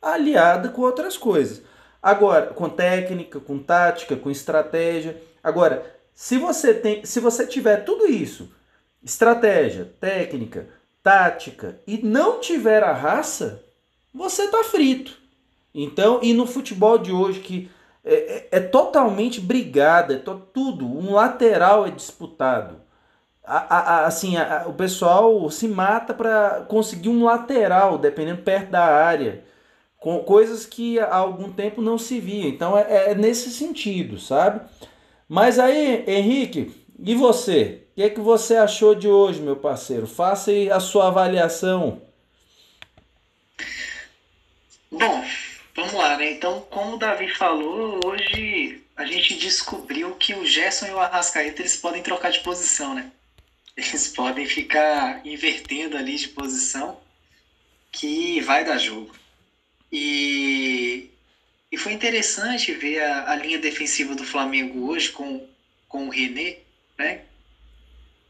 aliada 0.00 0.68
com 0.68 0.82
outras 0.82 1.16
coisas. 1.16 1.62
Agora, 2.02 2.48
com 2.48 2.68
técnica, 2.68 3.40
com 3.40 3.58
tática, 3.58 4.16
com 4.16 4.30
estratégia. 4.30 5.16
Agora, 5.42 5.97
se 6.18 6.36
você 6.36 6.74
tem, 6.74 7.04
se 7.04 7.20
você 7.20 7.46
tiver 7.46 7.84
tudo 7.84 8.04
isso, 8.04 8.50
estratégia, 9.00 9.94
técnica, 10.00 10.68
tática 11.00 11.78
e 11.86 11.98
não 11.98 12.40
tiver 12.40 12.82
a 12.82 12.92
raça, 12.92 13.62
você 14.12 14.48
tá 14.48 14.64
frito. 14.64 15.16
Então, 15.72 16.18
e 16.20 16.34
no 16.34 16.44
futebol 16.44 16.98
de 16.98 17.12
hoje 17.12 17.38
que 17.38 17.70
é, 18.04 18.14
é, 18.14 18.48
é 18.50 18.58
totalmente 18.60 19.40
brigado, 19.40 20.12
é 20.12 20.16
to, 20.16 20.42
tudo, 20.52 20.86
um 20.86 21.14
lateral 21.14 21.86
é 21.86 21.90
disputado. 21.92 22.80
A, 23.44 23.76
a, 23.76 23.78
a, 23.78 24.06
assim, 24.06 24.34
o 24.66 24.72
pessoal 24.72 25.48
se 25.50 25.68
mata 25.68 26.12
para 26.12 26.66
conseguir 26.68 27.10
um 27.10 27.22
lateral, 27.22 27.96
dependendo 27.96 28.42
perto 28.42 28.72
da 28.72 28.84
área 28.84 29.44
com 30.00 30.18
coisas 30.24 30.66
que 30.66 30.98
há 30.98 31.14
algum 31.14 31.52
tempo 31.52 31.80
não 31.80 31.96
se 31.96 32.18
via. 32.18 32.48
Então 32.48 32.76
é, 32.76 33.12
é 33.12 33.14
nesse 33.14 33.52
sentido, 33.52 34.18
sabe? 34.18 34.62
Mas 35.28 35.58
aí, 35.58 36.04
Henrique, 36.06 36.72
e 36.98 37.14
você? 37.14 37.82
O 37.92 37.94
que, 37.96 38.02
é 38.02 38.10
que 38.10 38.20
você 38.20 38.56
achou 38.56 38.94
de 38.94 39.08
hoje, 39.08 39.40
meu 39.40 39.56
parceiro? 39.56 40.06
Faça 40.06 40.50
aí 40.50 40.70
a 40.70 40.80
sua 40.80 41.08
avaliação. 41.08 42.00
Bom, 44.90 45.24
vamos 45.76 45.92
lá, 45.92 46.16
né? 46.16 46.32
Então, 46.32 46.62
como 46.70 46.94
o 46.94 46.98
Davi 46.98 47.28
falou, 47.28 48.00
hoje 48.04 48.82
a 48.96 49.04
gente 49.04 49.36
descobriu 49.36 50.14
que 50.14 50.34
o 50.34 50.46
Gerson 50.46 50.86
e 50.86 50.90
o 50.90 50.98
Arrascaeta 50.98 51.60
eles 51.60 51.76
podem 51.76 52.02
trocar 52.02 52.30
de 52.30 52.40
posição, 52.40 52.94
né? 52.94 53.12
Eles 53.76 54.08
podem 54.08 54.46
ficar 54.46 55.24
invertendo 55.24 55.96
ali 55.96 56.16
de 56.16 56.28
posição 56.28 56.98
que 57.92 58.40
vai 58.40 58.64
dar 58.64 58.78
jogo. 58.78 59.14
E, 59.92 61.10
e 61.70 61.76
foi 61.76 61.92
interessante 61.92 62.72
ver 62.72 63.00
a, 63.00 63.30
a 63.30 63.36
linha 63.36 63.58
defensiva 63.58 64.14
do 64.14 64.24
Flamengo 64.24 64.86
hoje 64.86 65.10
com, 65.10 65.46
com 65.86 66.06
o 66.06 66.10
René, 66.10 66.56
né? 66.96 67.22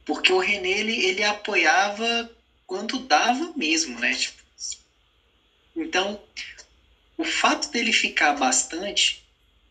Porque 0.05 0.33
o 0.33 0.39
René 0.39 0.71
ele, 0.71 1.05
ele 1.05 1.23
apoiava 1.23 2.29
quando 2.67 2.99
dava 2.99 3.53
mesmo, 3.55 3.99
né? 3.99 4.15
Tipo, 4.15 4.43
então, 5.77 6.21
o 7.17 7.25
fato 7.25 7.71
dele 7.71 7.93
ficar 7.93 8.33
bastante 8.33 9.23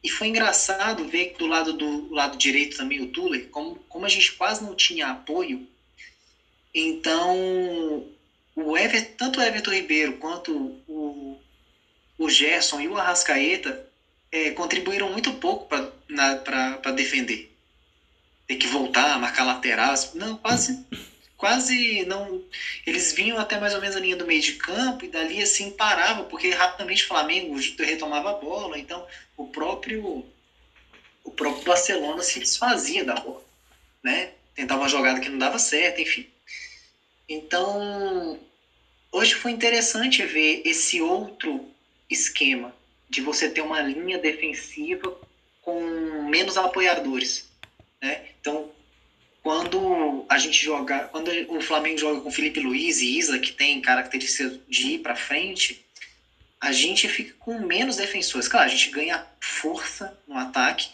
e 0.03 0.09
foi 0.09 0.27
engraçado 0.27 1.05
ver 1.07 1.33
do 1.37 1.45
lado 1.45 1.73
do 1.73 2.13
lado 2.13 2.37
direito 2.37 2.77
também 2.77 3.01
o 3.01 3.07
Tuller, 3.07 3.47
como, 3.49 3.75
como 3.89 4.05
a 4.05 4.09
gente 4.09 4.31
quase 4.31 4.63
não 4.63 4.75
tinha 4.75 5.09
apoio, 5.09 5.61
então 6.73 8.05
o 8.55 8.77
Everton, 8.77 9.13
tanto 9.17 9.39
o 9.39 9.43
Everton 9.43 9.71
Ribeiro 9.71 10.13
quanto 10.13 10.75
o, 10.87 11.36
o 12.17 12.29
Gerson 12.29 12.79
e 12.81 12.87
o 12.87 12.97
Arrascaeta 12.97 13.85
é, 14.31 14.51
contribuíram 14.51 15.09
muito 15.09 15.33
pouco 15.33 15.67
para 15.67 16.91
defender. 16.91 17.51
Tem 18.47 18.57
que 18.57 18.67
voltar, 18.67 19.19
marcar 19.19 19.43
laterais. 19.43 20.13
Não, 20.13 20.37
quase, 20.37 20.79
quase 21.35 22.03
não. 22.05 22.41
Eles 22.85 23.11
vinham 23.11 23.37
até 23.37 23.59
mais 23.59 23.73
ou 23.73 23.81
menos 23.81 23.95
a 23.95 23.99
linha 23.99 24.15
do 24.15 24.25
meio 24.25 24.41
de 24.41 24.53
campo 24.53 25.05
e 25.05 25.09
dali 25.09 25.41
assim 25.41 25.69
parava, 25.69 26.23
porque 26.23 26.49
rapidamente 26.49 27.03
o 27.03 27.07
Flamengo 27.07 27.57
retomava 27.79 28.31
a 28.31 28.33
bola. 28.33 28.79
Então 28.79 29.05
o 29.35 29.45
próprio 29.45 30.25
o 31.23 31.31
próprio 31.31 31.65
Barcelona 31.65 32.23
se 32.23 32.39
desfazia 32.39 33.03
da 33.03 33.15
bola, 33.15 33.43
né? 34.01 34.31
Tentava 34.55 34.81
uma 34.81 34.89
jogada 34.89 35.19
que 35.19 35.29
não 35.29 35.37
dava 35.37 35.59
certo, 35.59 35.99
enfim. 35.99 36.25
Então 37.27 38.39
hoje 39.11 39.35
foi 39.35 39.51
interessante 39.51 40.25
ver 40.25 40.61
esse 40.63 41.01
outro 41.01 41.69
esquema 42.09 42.73
de 43.09 43.21
você 43.21 43.49
ter 43.49 43.61
uma 43.61 43.81
linha 43.81 44.17
defensiva 44.17 45.17
com 45.61 45.81
menos 46.29 46.57
apoiadores, 46.57 47.49
né? 48.01 48.29
Então, 48.39 48.71
quando 49.43 50.25
a 50.27 50.37
gente 50.37 50.63
joga, 50.63 51.07
quando 51.07 51.29
o 51.49 51.61
Flamengo 51.61 51.97
joga 51.97 52.21
com 52.21 52.31
Felipe 52.31 52.59
Luiz 52.59 52.99
e 52.99 53.17
Isa, 53.17 53.39
que 53.39 53.51
tem 53.51 53.81
características 53.81 54.59
de 54.67 54.87
ir 54.93 54.99
para 54.99 55.15
frente, 55.15 55.85
a 56.59 56.71
gente 56.71 57.07
fica 57.07 57.33
com 57.39 57.59
menos 57.59 57.95
defensores. 57.95 58.47
Claro, 58.47 58.65
a 58.65 58.69
gente 58.69 58.89
ganha 58.89 59.25
força 59.39 60.17
no 60.27 60.37
ataque, 60.37 60.89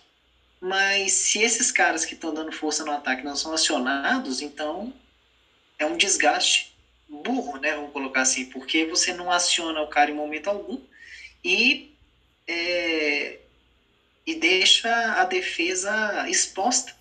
mas 0.60 1.14
se 1.14 1.42
esses 1.42 1.72
caras 1.72 2.06
que 2.06 2.14
estão 2.14 2.34
dando 2.34 2.52
força 2.52 2.86
no 2.86 2.92
ataque 2.92 3.24
não 3.24 3.36
são 3.36 3.54
acionados, 3.54 4.42
então 4.42 4.94
é 5.80 5.86
um 5.86 5.98
desgaste 5.98 6.74
burro, 7.10 7.58
né? 7.58 7.76
Vamos 7.76 7.92
colocar 7.92 8.22
assim, 8.22 8.46
porque 8.46 8.86
você 8.86 9.14
não 9.14 9.32
aciona 9.32 9.82
o 9.82 9.88
cara 9.88 10.12
em 10.12 10.16
momento 10.16 10.50
algum 10.50 10.80
e, 11.44 11.92
é, 12.48 13.38
e 14.26 14.36
deixa 14.36 14.90
a 15.20 15.24
defesa 15.26 16.28
exposta. 16.30 16.96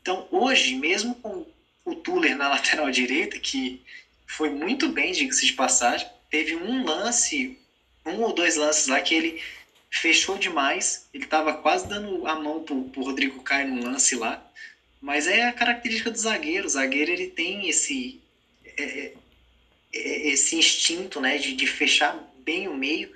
Então, 0.00 0.26
hoje, 0.30 0.74
mesmo 0.74 1.14
com 1.16 1.46
o 1.84 1.94
Tuller 1.94 2.36
na 2.36 2.48
lateral 2.50 2.90
direita, 2.90 3.38
que 3.38 3.80
foi 4.26 4.48
muito 4.48 4.88
bem, 4.88 5.12
diga-se 5.12 5.46
de 5.46 5.52
passagem, 5.52 6.08
teve 6.30 6.54
um 6.54 6.84
lance, 6.84 7.58
um 8.06 8.22
ou 8.22 8.32
dois 8.32 8.56
lances 8.56 8.86
lá 8.86 9.00
que 9.00 9.14
ele 9.14 9.42
fechou 9.90 10.38
demais, 10.38 11.08
ele 11.12 11.24
estava 11.24 11.52
quase 11.52 11.88
dando 11.88 12.26
a 12.26 12.36
mão 12.36 12.62
pro, 12.62 12.84
pro 12.84 13.02
Rodrigo 13.02 13.42
Caio 13.42 13.68
no 13.68 13.82
lance 13.82 14.14
lá, 14.14 14.42
mas 15.00 15.26
é 15.26 15.42
a 15.42 15.52
característica 15.52 16.10
do 16.10 16.18
zagueiro, 16.18 16.66
o 16.66 16.70
zagueiro 16.70 17.10
ele 17.10 17.26
tem 17.26 17.68
esse 17.68 18.20
é, 18.64 18.82
é, 18.82 19.12
é 19.92 20.28
esse 20.28 20.54
instinto 20.56 21.20
né, 21.20 21.38
de, 21.38 21.54
de 21.54 21.66
fechar 21.66 22.16
bem 22.38 22.68
o 22.68 22.74
meio, 22.74 23.10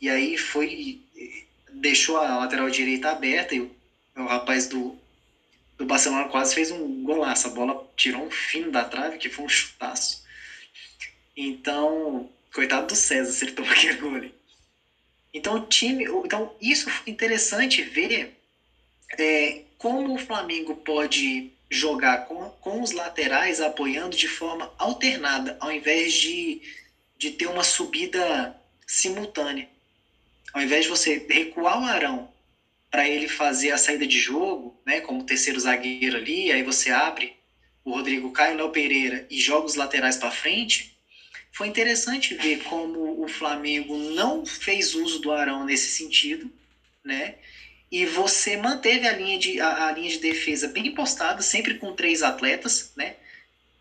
e 0.00 0.08
aí 0.08 0.36
foi. 0.38 1.00
deixou 1.72 2.16
a 2.16 2.38
lateral 2.38 2.70
direita 2.70 3.10
aberta 3.10 3.54
e 3.54 3.60
o, 3.60 3.70
o 4.16 4.24
rapaz 4.24 4.66
do, 4.66 4.96
do 5.76 5.84
Barcelona 5.84 6.28
quase 6.28 6.54
fez 6.54 6.70
um 6.70 7.02
golaço. 7.02 7.46
A 7.46 7.50
bola 7.50 7.86
tirou 7.96 8.24
um 8.24 8.30
fino 8.30 8.70
da 8.70 8.84
trave, 8.84 9.18
que 9.18 9.28
foi 9.28 9.44
um 9.44 9.48
chutaço. 9.48 10.24
Então, 11.36 12.30
coitado 12.52 12.86
do 12.86 12.96
César 12.96 13.32
se 13.32 13.44
ele 13.44 13.52
tomou 13.52 13.70
aquele 13.72 13.94
gol 13.94 14.30
Então, 15.34 15.56
o 15.56 15.66
time. 15.66 16.04
Então, 16.24 16.56
isso 16.60 16.88
foi 16.88 17.12
interessante 17.12 17.82
ver 17.82 18.34
é, 19.18 19.64
como 19.76 20.14
o 20.14 20.18
Flamengo 20.18 20.74
pode 20.76 21.52
jogar 21.70 22.26
com, 22.26 22.50
com 22.60 22.82
os 22.82 22.90
laterais 22.90 23.60
apoiando 23.60 24.16
de 24.16 24.26
forma 24.26 24.72
alternada, 24.76 25.56
ao 25.60 25.70
invés 25.70 26.12
de, 26.12 26.60
de 27.16 27.30
ter 27.30 27.46
uma 27.46 27.62
subida 27.62 28.56
simultânea 28.86 29.68
ao 30.52 30.62
invés 30.62 30.84
de 30.84 30.90
você 30.90 31.24
recuar 31.28 31.80
o 31.80 31.84
Arão 31.84 32.28
para 32.90 33.08
ele 33.08 33.28
fazer 33.28 33.70
a 33.70 33.78
saída 33.78 34.06
de 34.06 34.18
jogo, 34.18 34.76
né, 34.84 35.00
como 35.00 35.24
terceiro 35.24 35.60
zagueiro 35.60 36.16
ali, 36.16 36.50
aí 36.52 36.62
você 36.62 36.90
abre 36.90 37.34
o 37.84 37.90
Rodrigo 37.92 38.30
Caio, 38.32 38.56
Léo 38.56 38.70
Pereira 38.70 39.26
e 39.30 39.38
joga 39.40 39.66
os 39.66 39.74
laterais 39.74 40.16
para 40.16 40.30
frente, 40.30 40.92
foi 41.52 41.66
interessante 41.66 42.34
ver 42.34 42.62
como 42.64 43.22
o 43.22 43.28
Flamengo 43.28 43.96
não 43.96 44.44
fez 44.46 44.94
uso 44.94 45.18
do 45.18 45.32
Arão 45.32 45.64
nesse 45.64 45.90
sentido, 45.90 46.50
né? 47.04 47.34
E 47.90 48.06
você 48.06 48.56
manteve 48.56 49.06
a 49.06 49.12
linha 49.12 49.36
de, 49.38 49.60
a, 49.60 49.88
a 49.88 49.92
linha 49.92 50.10
de 50.10 50.18
defesa 50.18 50.68
bem 50.68 50.92
postada, 50.94 51.42
sempre 51.42 51.74
com 51.74 51.92
três 51.92 52.22
atletas, 52.22 52.92
né? 52.96 53.16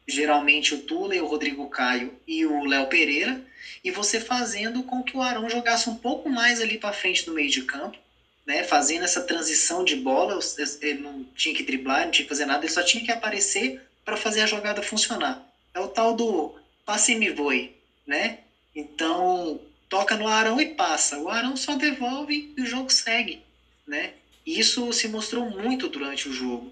Geralmente 0.10 0.74
o 0.74 0.80
Tule, 0.80 1.19
o 1.19 1.26
Rodrigo 1.26 1.67
Caio 1.67 2.19
e 2.28 2.45
o 2.45 2.65
Léo 2.65 2.88
Pereira 2.88 3.41
e 3.84 3.91
você 3.91 4.19
fazendo 4.19 4.84
com 4.84 5.04
que 5.04 5.15
o 5.15 5.22
Arão 5.22 5.50
jogasse 5.50 5.89
um 5.89 5.95
pouco 5.95 6.30
mais 6.30 6.60
ali 6.60 6.78
para 6.78 6.91
frente 6.91 7.26
do 7.26 7.34
meio 7.34 7.50
de 7.50 7.62
campo, 7.62 7.98
né, 8.45 8.63
fazendo 8.63 9.06
essa 9.06 9.22
transição 9.22 9.84
de 9.84 9.95
bola, 9.95 10.39
ele 10.82 11.00
não 11.00 11.24
tinha 11.36 11.54
que 11.54 11.63
driblar, 11.63 12.06
não 12.06 12.12
tinha 12.12 12.24
que 12.24 12.30
fazer 12.30 12.45
nada, 12.45 12.65
ele 12.65 12.74
só 12.74 12.82
tinha 12.82 13.04
que 13.04 13.12
aparecer 13.12 13.82
para 14.04 14.17
fazer 14.17 14.41
a 14.41 14.45
jogada 14.48 14.82
funcionar. 14.82 15.45
É 15.74 15.80
o 15.80 15.88
tal 15.88 16.13
do 16.13 16.56
passe 16.86 17.13
me 17.15 17.30
voe, 17.30 17.72
né? 18.06 18.39
Então, 18.76 19.60
toca 19.88 20.15
no 20.15 20.28
Arão 20.28 20.60
e 20.60 20.65
passa. 20.65 21.19
O 21.19 21.30
Arão 21.30 21.56
só 21.56 21.76
devolve 21.76 22.52
e 22.58 22.62
o 22.62 22.65
jogo 22.65 22.91
segue, 22.91 23.39
né? 23.86 24.13
E 24.45 24.60
isso 24.60 24.91
se 24.93 25.08
mostrou 25.08 25.45
muito 25.45 25.88
durante 25.88 26.28
o 26.28 26.34
jogo. 26.34 26.72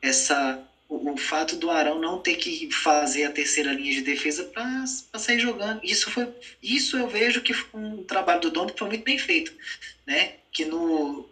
Essa 0.00 0.62
o, 0.88 1.12
o, 1.12 1.16
fato 1.16 1.56
do 1.56 1.70
Arão 1.70 1.98
não 1.98 2.18
ter 2.18 2.36
que 2.36 2.70
fazer 2.70 3.24
a 3.24 3.30
terceira 3.30 3.72
linha 3.72 3.92
de 3.92 4.02
defesa 4.02 4.44
para 4.44 4.86
sair 5.18 5.38
jogando. 5.38 5.80
Isso 5.82 6.10
foi 6.10 6.28
isso 6.62 6.96
eu 6.96 7.08
vejo 7.08 7.40
que 7.40 7.52
foi 7.52 7.80
um 7.80 8.02
trabalho 8.04 8.40
do 8.40 8.50
dono 8.50 8.72
que 8.72 8.78
foi 8.78 8.88
muito 8.88 9.04
bem 9.04 9.18
feito, 9.18 9.52
né? 10.06 10.34
Que 10.52 10.64
no 10.64 11.28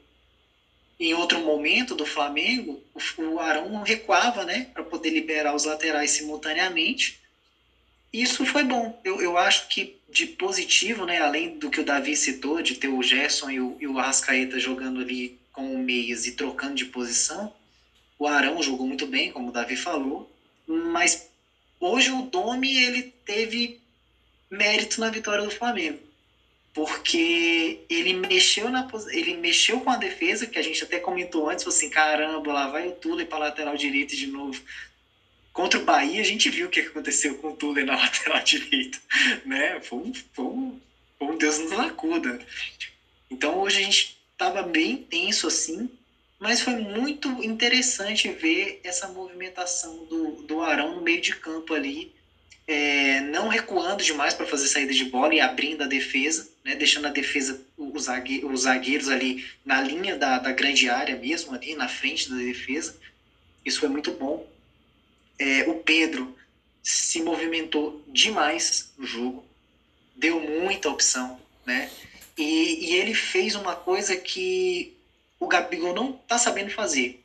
em 0.99 1.13
outro 1.13 1.41
momento 1.41 1.95
do 1.95 2.07
Flamengo, 2.07 2.83
o 3.19 3.41
Arão 3.41 3.83
recuava, 3.83 4.45
né, 4.45 4.69
para 4.73 4.83
poder 4.85 5.11
liberar 5.11 5.55
os 5.55 5.65
laterais 5.65 6.13
simultaneamente. 6.13 7.21
Isso 8.13 8.47
foi 8.47 8.63
bom. 8.63 9.01
Eu, 9.03 9.21
eu 9.21 9.37
acho 9.37 9.67
que 9.69 9.97
de 10.09 10.25
positivo, 10.25 11.05
né, 11.05 11.21
além 11.21 11.59
do 11.59 11.69
que 11.69 11.81
o 11.81 11.85
Davi 11.85 12.15
citou, 12.17 12.63
de 12.63 12.77
ter 12.77 12.89
o 12.89 13.03
Gerson 13.03 13.51
e 13.51 13.61
o, 13.61 13.77
e 13.81 13.89
o 13.89 13.99
Arrascaeta 13.99 14.59
jogando 14.61 15.01
ali 15.01 15.37
como 15.53 15.77
meias 15.77 16.27
e 16.27 16.33
trocando 16.33 16.77
de 16.77 16.85
posição, 16.85 17.53
o 18.19 18.27
Arão 18.27 18.63
jogou 18.63 18.87
muito 18.87 19.07
bem, 19.07 19.31
como 19.31 19.49
o 19.49 19.53
Davi 19.53 19.77
falou, 19.77 20.29
mas 20.67 21.27
hoje 21.81 22.11
o 22.11 22.23
Domi 22.23 22.77
ele 22.77 23.03
teve 23.25 23.79
mérito 24.51 25.01
na 25.01 25.11
vitória 25.11 25.45
do 25.45 25.51
Flamengo 25.51 25.99
porque 26.75 27.79
ele 27.89 28.13
mexeu 28.13 28.69
na 28.69 28.85
ele 29.13 29.33
mexeu 29.35 29.81
com 29.81 29.91
a 29.91 29.97
defesa, 29.97 30.45
que 30.45 30.59
a 30.59 30.63
gente 30.63 30.83
até 30.83 30.99
comentou 30.99 31.49
antes, 31.49 31.65
assim, 31.65 31.89
caramba, 31.89 32.53
lá 32.53 32.67
vai 32.67 32.89
o 32.89 32.93
Tuller 32.93 33.25
para 33.25 33.39
lateral 33.39 33.77
direito 33.77 34.17
de 34.17 34.27
novo. 34.27 34.61
Contra 35.53 35.79
o 35.79 35.85
Bahia, 35.85 36.21
a 36.21 36.25
gente 36.25 36.51
viu 36.51 36.67
o 36.67 36.71
que 36.71 36.81
aconteceu 36.81 37.37
com 37.37 37.51
o 37.51 37.55
Tuller 37.55 37.85
na 37.85 37.95
lateral 38.03 38.43
direita, 38.43 38.99
né? 39.45 39.81
Foi 39.83 39.99
um, 39.99 40.13
foi 40.33 40.45
um, 40.45 40.81
foi 41.17 41.29
um 41.29 41.37
Deus 41.39 41.59
nos 41.59 41.79
acuda. 41.79 42.41
Então 43.31 43.61
hoje 43.61 43.79
a 43.79 43.83
gente 43.83 44.17
estava 44.33 44.61
bem 44.61 44.97
tenso 44.97 45.47
assim, 45.47 45.89
mas 46.45 46.61
foi 46.61 46.77
muito 46.77 47.43
interessante 47.43 48.29
ver 48.29 48.79
essa 48.85 49.09
movimentação 49.09 50.05
do, 50.05 50.43
do 50.43 50.61
Arão 50.61 50.97
no 50.97 51.01
meio 51.01 51.19
de 51.19 51.35
campo 51.35 51.73
ali, 51.73 52.13
é, 52.67 53.23
não 53.23 53.49
recuando 53.49 54.05
demais 54.05 54.35
para 54.35 54.45
fazer 54.45 54.69
saída 54.69 54.93
de 54.93 55.07
bola 55.07 55.35
e 55.35 55.41
abrindo 55.41 55.85
a 55.85 55.87
defesa, 55.87 56.47
né, 56.63 56.75
deixando 56.75 57.07
a 57.07 57.11
defesa, 57.11 57.63
os, 57.79 58.05
zagueiros 58.61 59.09
ali 59.09 59.43
na 59.65 59.81
linha 59.81 60.19
da, 60.19 60.37
da 60.37 60.53
grande 60.53 60.87
área 60.87 61.17
mesmo, 61.17 61.55
ali 61.55 61.75
na 61.75 61.89
frente 61.89 62.29
da 62.29 62.37
defesa. 62.37 62.95
Isso 63.65 63.81
foi 63.81 63.89
muito 63.89 64.13
bom. 64.13 64.47
É, 65.39 65.63
o 65.67 65.77
Pedro 65.77 66.37
se 66.83 67.23
movimentou 67.23 68.05
demais 68.09 68.93
no 68.99 69.07
jogo, 69.07 69.43
deu 70.15 70.39
muita 70.39 70.91
opção, 70.91 71.41
né? 71.65 71.91
E, 72.37 72.91
e 72.91 72.97
ele 72.97 73.15
fez 73.15 73.55
uma 73.55 73.75
coisa 73.75 74.15
que 74.15 74.94
o 75.39 75.47
Gabigol 75.47 75.95
não 75.95 76.11
está 76.11 76.39
sabendo 76.39 76.71
fazer, 76.71 77.23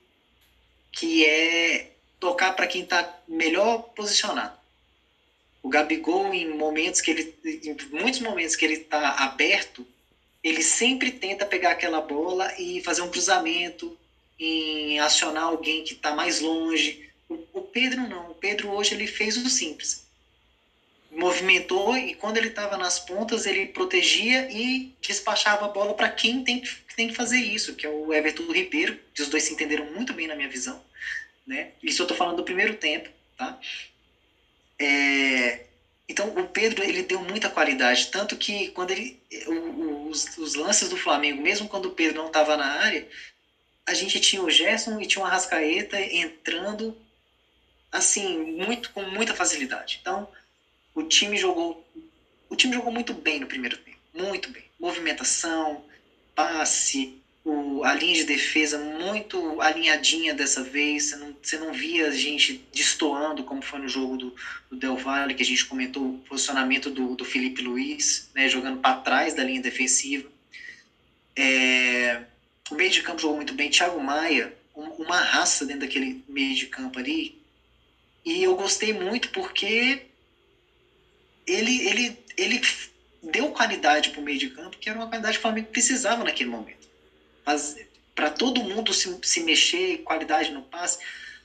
que 0.92 1.26
é 1.26 1.92
tocar 2.20 2.54
para 2.54 2.68
quem 2.68 2.84
está 2.84 3.22
melhor 3.28 3.90
posicionado. 3.96 4.58
O 5.62 5.70
Gabigol 5.70 6.34
em 6.34 6.50
momentos 6.50 7.02
que 7.02 7.12
ele 7.12 7.36
em 7.44 7.76
muitos 7.92 8.20
momentos 8.22 8.56
que 8.56 8.66
ele 8.66 8.76
está 8.76 9.12
aberto 9.12 9.86
ele 10.44 10.64
sempre 10.64 11.12
tenta 11.12 11.46
pegar 11.46 11.72
aquela 11.72 12.00
bola 12.02 12.54
e 12.58 12.82
fazer 12.84 13.02
um 13.02 13.12
cruzamento 13.12 13.98
em 14.40 15.00
acionar 15.00 15.44
alguém 15.44 15.84
que 15.84 15.94
está 15.94 16.16
mais 16.16 16.40
longe. 16.40 17.10
O, 17.28 17.38
o, 17.54 17.62
Pedro 17.62 18.08
não. 18.08 18.32
O 18.32 18.36
Pedro 18.36 18.70
hoje 18.70 18.94
ele 18.94 19.06
fez 19.06 19.36
o 19.36 19.50
simples 19.50 20.09
movimentou 21.20 21.98
e 21.98 22.14
quando 22.14 22.38
ele 22.38 22.48
estava 22.48 22.78
nas 22.78 23.00
pontas 23.00 23.46
ele 23.46 23.68
protegia 23.68 24.48
e 24.50 24.92
despachava 25.02 25.66
a 25.66 25.68
bola 25.68 25.94
para 25.94 26.10
quem 26.10 26.44
tem 26.44 26.62
que, 26.62 26.70
tem 26.96 27.08
que 27.08 27.16
fazer 27.16 27.38
isso 27.40 27.76
que 27.76 27.86
é 27.86 27.90
o 27.90 28.14
Everton 28.14 28.52
Ribeiro 28.52 28.98
que 29.14 29.22
os 29.22 29.30
dois 29.30 29.44
se 29.44 29.54
entenderam 29.54 29.86
muito 29.86 30.14
bem 30.14 30.28
na 30.28 30.36
minha 30.36 30.50
visão 30.50 30.82
né 31.46 31.70
isso 31.84 32.02
eu 32.02 32.06
estou 32.06 32.18
falando 32.18 32.38
do 32.38 32.44
primeiro 32.44 32.74
tempo 32.74 33.10
tá 33.38 33.60
é, 34.80 35.60
então 36.10 36.30
o 36.30 36.48
Pedro 36.48 36.84
ele 36.84 37.04
deu 37.04 37.22
muita 37.22 37.48
qualidade, 37.48 38.08
tanto 38.08 38.36
que 38.36 38.70
quando 38.70 38.90
ele 38.90 39.16
os, 40.10 40.38
os 40.38 40.56
lances 40.56 40.90
do 40.90 40.98
Flamengo, 40.98 41.40
mesmo 41.40 41.68
quando 41.68 41.86
o 41.86 41.92
Pedro 41.92 42.18
não 42.18 42.28
estava 42.28 42.58
na 42.58 42.66
área, 42.66 43.06
a 43.86 43.94
gente 43.94 44.20
tinha 44.20 44.42
o 44.42 44.50
Gerson 44.50 45.00
e 45.00 45.06
tinha 45.06 45.22
o 45.22 45.26
Arrascaeta 45.26 46.00
entrando 46.00 46.98
assim 47.92 48.38
muito 48.38 48.90
com 48.92 49.04
muita 49.04 49.36
facilidade. 49.36 50.00
Então 50.02 50.28
o 50.94 51.04
time 51.04 51.38
jogou 51.38 51.86
o 52.50 52.56
time 52.56 52.74
jogou 52.74 52.92
muito 52.92 53.14
bem 53.14 53.40
no 53.40 53.46
primeiro 53.46 53.78
tempo, 53.78 53.98
muito 54.12 54.50
bem, 54.50 54.64
movimentação, 54.80 55.84
passe, 56.34 57.20
o, 57.44 57.84
a 57.84 57.94
linha 57.94 58.16
de 58.16 58.24
defesa 58.24 58.78
muito 58.78 59.62
alinhadinha 59.62 60.34
dessa 60.34 60.64
vez. 60.64 61.06
Você 61.06 61.16
não, 61.16 61.36
você 61.42 61.58
não 61.58 61.72
via 61.72 62.08
a 62.08 62.12
gente 62.12 62.64
destoando, 62.74 63.44
como 63.44 63.62
foi 63.62 63.80
no 63.80 63.88
jogo 63.88 64.18
do, 64.18 64.36
do 64.70 64.76
Del 64.76 64.98
Valle, 64.98 65.36
que 65.36 65.44
a 65.44 65.46
gente 65.46 65.66
comentou 65.66 66.10
o 66.10 66.18
posicionamento 66.20 66.90
do, 66.90 67.16
do 67.16 67.24
Felipe 67.24 67.62
Luiz, 67.62 68.30
né, 68.34 68.48
jogando 68.48 68.80
para 68.80 68.98
trás 68.98 69.34
da 69.34 69.44
linha 69.44 69.62
defensiva. 69.62 70.30
É, 71.36 72.22
o 72.70 72.76
meio 72.76 72.90
de 72.90 73.02
campo 73.02 73.22
jogou 73.22 73.36
muito 73.38 73.54
bem. 73.54 73.70
Thiago 73.70 74.00
Maia, 74.02 74.54
um, 74.76 74.88
uma 75.04 75.22
raça 75.22 75.66
dentro 75.66 75.82
daquele 75.82 76.24
meio 76.28 76.56
de 76.56 76.66
campo 76.66 77.00
ali. 77.00 77.40
E 78.26 78.44
eu 78.44 78.56
gostei 78.56 78.92
muito 78.92 79.30
porque 79.30 80.09
ele, 81.52 81.88
ele, 81.88 82.18
ele 82.38 82.62
deu 83.22 83.50
qualidade 83.50 84.10
para 84.10 84.20
o 84.20 84.24
meio 84.24 84.38
de 84.38 84.50
campo, 84.50 84.78
que 84.78 84.90
era 84.90 84.98
uma 84.98 85.08
qualidade 85.08 85.34
que 85.34 85.40
o 85.40 85.42
Flamengo 85.42 85.68
precisava 85.68 86.24
naquele 86.24 86.50
momento 86.50 86.90
para 88.16 88.30
todo 88.30 88.64
mundo 88.64 88.94
se, 88.94 89.18
se 89.24 89.40
mexer, 89.40 90.00
qualidade 90.00 90.52
no 90.52 90.62
passe, 90.62 91.00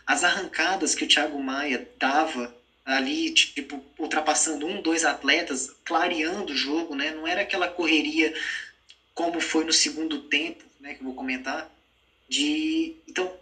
as 0.07 0.25
arrancadas 0.25 0.95
que 0.95 1.05
o 1.05 1.07
Thiago 1.07 1.38
Maia 1.40 1.88
dava 1.97 2.55
ali, 2.85 3.31
tipo, 3.31 3.83
ultrapassando 3.99 4.67
um, 4.67 4.81
dois 4.83 5.05
atletas, 5.05 5.71
clareando 5.85 6.53
o 6.53 6.57
jogo, 6.57 6.95
né? 6.95 7.11
Não 7.12 7.27
era 7.27 7.40
aquela 7.40 7.69
correria 7.69 8.35
como 9.14 9.40
foi 9.40 9.64
no 9.64 9.73
segundo 9.73 10.19
tempo, 10.19 10.64
né, 10.81 10.95
que 10.95 11.01
eu 11.01 11.05
vou 11.05 11.14
comentar, 11.14 11.71
de 12.29 12.93
então 13.07 13.33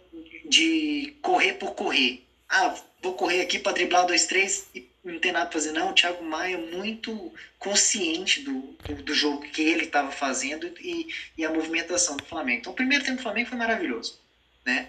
de 0.45 1.11
correr 1.21 1.53
por 1.53 1.73
correr. 1.73 2.21
Ah, 2.47 2.75
vou 3.01 3.13
correr 3.13 3.41
aqui 3.41 3.57
para 3.57 3.71
driblar 3.71 4.05
dois, 4.05 4.27
três 4.27 4.67
e 4.75 4.81
não 5.03 5.19
tem 5.19 5.31
nada 5.31 5.45
para 5.45 5.53
fazer. 5.53 5.71
Não, 5.71 5.89
o 5.89 5.93
Thiago 5.93 6.23
Maia 6.23 6.57
muito 6.57 7.33
consciente 7.59 8.41
do, 8.41 8.61
do, 8.85 8.95
do 9.03 9.13
jogo 9.13 9.41
que 9.41 9.61
ele 9.61 9.83
estava 9.83 10.11
fazendo 10.11 10.67
e, 10.79 11.07
e 11.37 11.43
a 11.43 11.51
movimentação 11.51 12.15
do 12.15 12.25
Flamengo. 12.25 12.59
Então, 12.59 12.73
o 12.73 12.75
primeiro 12.75 13.03
tempo 13.03 13.17
do 13.17 13.23
Flamengo 13.23 13.49
foi 13.49 13.57
maravilhoso. 13.57 14.19
Né? 14.65 14.87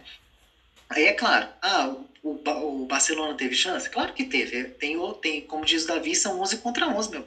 Aí 0.89 1.05
é 1.05 1.13
claro, 1.13 1.49
ah, 1.61 1.97
o, 2.23 2.41
o 2.83 2.87
Barcelona 2.87 3.37
teve 3.37 3.55
chance? 3.55 3.91
Claro 3.91 4.13
que 4.13 4.25
teve. 4.25 4.65
Tem, 4.65 4.97
tem, 5.21 5.41
como 5.43 5.65
diz 5.65 5.85
o 5.85 5.89
Davi, 5.89 6.15
são 6.15 6.41
11 6.41 6.59
contra 6.59 6.87
11, 6.87 7.11
meu 7.11 7.27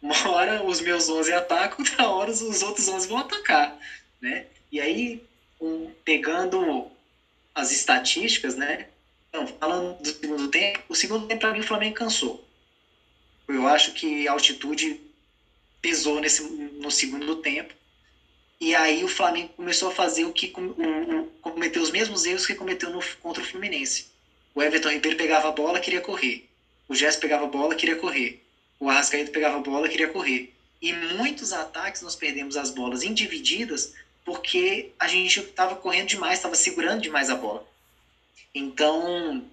Uma 0.00 0.28
hora 0.28 0.62
os 0.64 0.80
meus 0.80 1.08
11 1.08 1.32
atacam, 1.32 1.78
outra 1.84 2.08
hora 2.08 2.30
os 2.30 2.62
outros 2.62 2.88
11 2.88 3.08
vão 3.08 3.18
atacar. 3.18 3.76
Né? 4.20 4.46
E 4.70 4.80
aí, 4.80 5.22
um, 5.60 5.90
pegando 6.04 6.90
as 7.54 7.72
estatísticas, 7.72 8.54
né? 8.54 8.88
Falando 9.58 9.98
do 10.00 10.08
segundo 10.08 10.48
tempo, 10.48 10.82
o 10.88 10.94
segundo 10.94 11.26
tempo 11.26 11.40
para 11.40 11.52
mim 11.52 11.60
o 11.60 11.66
Flamengo 11.66 11.94
cansou. 11.94 12.46
Eu 13.48 13.66
acho 13.66 13.92
que 13.92 14.26
a 14.26 14.32
altitude 14.32 15.00
pesou 15.80 16.20
nesse, 16.20 16.42
no 16.42 16.90
segundo 16.90 17.36
tempo. 17.36 17.74
E 18.60 18.74
aí 18.74 19.04
o 19.04 19.08
Flamengo 19.08 19.50
começou 19.56 19.88
a 19.88 19.94
fazer 19.94 20.24
o 20.24 20.32
que 20.32 20.52
cometeu 21.42 21.82
os 21.82 21.90
mesmos 21.90 22.24
erros 22.24 22.46
que 22.46 22.54
cometeu 22.54 22.90
no, 22.90 23.02
contra 23.20 23.42
o 23.42 23.46
Fluminense. 23.46 24.06
O 24.54 24.62
Everton 24.62 24.90
Ribeiro 24.90 25.18
pegava 25.18 25.48
a 25.48 25.52
bola, 25.52 25.80
queria 25.80 26.00
correr. 26.00 26.48
O 26.88 26.94
Gerson 26.94 27.20
pegava 27.20 27.44
a 27.44 27.48
bola, 27.48 27.74
queria 27.74 27.96
correr. 27.96 28.42
O 28.78 28.88
Arrascaeta 28.88 29.30
pegava 29.30 29.56
a 29.56 29.60
bola, 29.60 29.88
queria 29.88 30.08
correr. 30.08 30.54
E 30.80 30.92
muitos 30.92 31.52
ataques 31.52 32.02
nós 32.02 32.14
perdemos 32.14 32.56
as 32.56 32.70
bolas 32.70 33.02
individidas 33.02 33.94
porque 34.24 34.92
a 34.98 35.06
gente 35.06 35.40
estava 35.40 35.76
correndo 35.76 36.08
demais, 36.08 36.38
estava 36.38 36.54
segurando 36.54 37.00
demais 37.00 37.30
a 37.30 37.36
bola. 37.36 37.66
Então, 38.54 39.44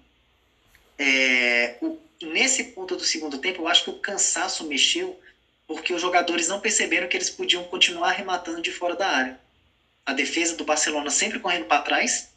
é, 0.98 1.76
o, 1.80 1.98
nesse 2.22 2.64
ponto 2.64 2.96
do 2.96 3.04
segundo 3.04 3.38
tempo, 3.38 3.62
eu 3.62 3.68
acho 3.68 3.84
que 3.84 3.90
o 3.90 3.98
cansaço 3.98 4.64
mexeu 4.64 5.20
porque 5.66 5.92
os 5.92 6.00
jogadores 6.00 6.48
não 6.48 6.60
perceberam 6.60 7.08
que 7.08 7.16
eles 7.16 7.30
podiam 7.30 7.64
continuar 7.64 8.08
arrematando 8.08 8.60
de 8.60 8.70
fora 8.70 8.94
da 8.94 9.08
área. 9.08 9.40
A 10.04 10.12
defesa 10.12 10.54
do 10.54 10.64
Barcelona 10.64 11.10
sempre 11.10 11.38
correndo 11.38 11.64
para 11.64 11.80
trás 11.82 12.28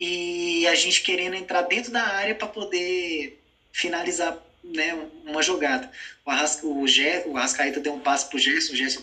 e 0.00 0.66
a 0.66 0.74
gente 0.74 1.02
querendo 1.02 1.34
entrar 1.34 1.62
dentro 1.62 1.92
da 1.92 2.02
área 2.02 2.34
para 2.34 2.48
poder 2.48 3.38
finalizar 3.72 4.36
né, 4.64 4.94
uma 5.24 5.42
jogada. 5.42 5.90
O, 6.24 6.30
Arrasca, 6.30 6.66
o, 6.66 6.86
Gé, 6.86 7.24
o 7.26 7.36
Arrascaeta 7.36 7.80
deu 7.80 7.94
um 7.94 8.00
passe 8.00 8.28
para 8.28 8.36
o 8.36 8.38
Gerson, 8.38 8.72
o 8.72 8.76
Gerson 8.76 9.02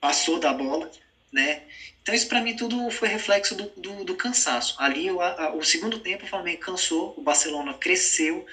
passou 0.00 0.38
da 0.38 0.52
bola, 0.52 0.90
né? 1.32 1.62
Então 2.08 2.14
isso 2.14 2.26
para 2.26 2.40
mim 2.40 2.56
tudo 2.56 2.90
foi 2.90 3.06
reflexo 3.06 3.54
do, 3.54 3.70
do, 3.76 4.02
do 4.02 4.14
cansaço. 4.14 4.74
Ali 4.78 5.10
o, 5.10 5.20
a, 5.20 5.52
o 5.54 5.62
segundo 5.62 5.98
tempo 5.98 6.24
o 6.24 6.26
Flamengo 6.26 6.58
cansou, 6.58 7.12
o 7.14 7.20
Barcelona 7.20 7.74
cresceu 7.74 8.46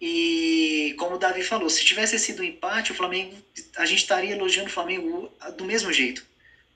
e 0.00 0.94
como 0.96 1.16
o 1.16 1.18
Davi 1.18 1.42
falou, 1.42 1.68
se 1.68 1.84
tivesse 1.84 2.16
sido 2.16 2.42
um 2.42 2.44
empate, 2.44 2.92
o 2.92 2.94
Flamengo 2.94 3.36
a 3.76 3.84
gente 3.84 3.98
estaria 3.98 4.36
elogiando 4.36 4.68
o 4.68 4.72
Flamengo 4.72 5.32
do 5.56 5.64
mesmo 5.64 5.92
jeito, 5.92 6.24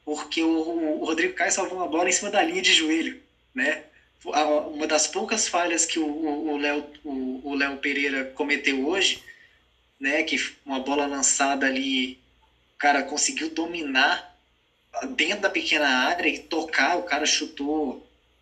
porque 0.05 0.43
o, 0.43 0.99
o 1.01 1.05
Rodrigo 1.05 1.35
Caio 1.35 1.53
salvou 1.53 1.79
uma 1.79 1.87
bola 1.87 2.09
em 2.09 2.13
cima 2.13 2.29
da 2.29 2.43
linha 2.43 2.61
de 2.61 2.73
joelho, 2.73 3.23
né? 3.55 3.85
Uma 4.25 4.89
das 4.89 5.07
poucas 5.07 5.47
falhas 5.47 5.87
que 5.87 6.01
o 6.01 6.57
Léo 6.57 6.91
o, 7.05 7.51
o 7.51 7.55
Léo 7.55 7.77
Pereira 7.77 8.25
cometeu 8.35 8.85
hoje, 8.85 9.23
né? 10.01 10.25
Que 10.25 10.45
uma 10.67 10.81
bola 10.81 11.07
lançada 11.07 11.67
ali, 11.67 12.19
o 12.75 12.79
cara 12.79 13.01
conseguiu 13.05 13.49
dominar 13.49 14.34
dentro 15.17 15.41
da 15.41 15.51
pequena 15.51 15.87
área 15.87 16.29
e 16.29 16.39
tocar, 16.39 16.97
o 16.97 17.03
cara 17.03 17.27
chutou. 17.27 17.93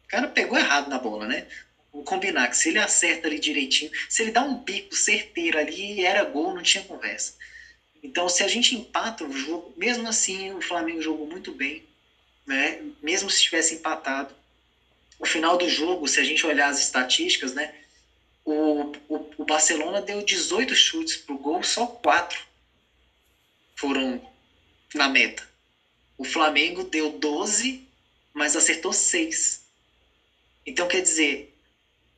O 0.05 0.09
cara 0.09 0.29
pegou 0.29 0.59
errado 0.59 0.89
na 0.89 0.99
bola, 0.99 1.27
né? 1.27 1.47
Vou 1.93 2.03
combinar 2.03 2.49
que 2.49 2.57
se 2.57 2.69
ele 2.69 2.79
acerta 2.79 3.27
ali 3.27 3.39
direitinho, 3.39 3.91
se 4.09 4.23
ele 4.23 4.31
dá 4.31 4.43
um 4.43 4.57
bico 4.57 4.95
certeiro 4.95 5.59
ali, 5.59 6.03
era 6.05 6.25
gol, 6.25 6.55
não 6.55 6.63
tinha 6.63 6.83
conversa. 6.83 7.35
Então, 8.03 8.29
se 8.29 8.43
a 8.43 8.49
gente 8.49 8.75
empata 8.75 9.25
o 9.25 9.33
jogo, 9.33 9.73
mesmo 9.77 10.09
assim, 10.09 10.53
o 10.53 10.61
Flamengo 10.61 11.01
jogou 11.01 11.27
muito 11.27 11.53
bem, 11.53 11.83
né? 12.47 12.79
Mesmo 13.01 13.31
se 13.31 13.43
tivesse 13.43 13.75
empatado, 13.75 14.35
o 15.19 15.27
final 15.27 15.57
do 15.57 15.69
jogo, 15.69 16.09
se 16.09 16.19
a 16.19 16.25
gente 16.25 16.45
olhar 16.45 16.69
as 16.69 16.81
estatísticas, 16.81 17.53
né? 17.55 17.73
O, 18.45 18.93
o, 19.09 19.25
o 19.37 19.45
Barcelona 19.45 20.01
deu 20.01 20.21
18 20.21 20.75
chutes 20.75 21.17
pro 21.17 21.37
gol, 21.39 21.63
só 21.63 21.87
4 21.87 22.45
foram 23.77 24.21
na 24.95 25.09
meta. 25.09 25.52
O 26.23 26.25
Flamengo 26.25 26.85
deu 26.85 27.11
12, 27.11 27.83
mas 28.33 28.55
acertou 28.55 28.93
6. 28.93 29.61
Então, 30.65 30.87
quer 30.87 31.01
dizer, 31.01 31.53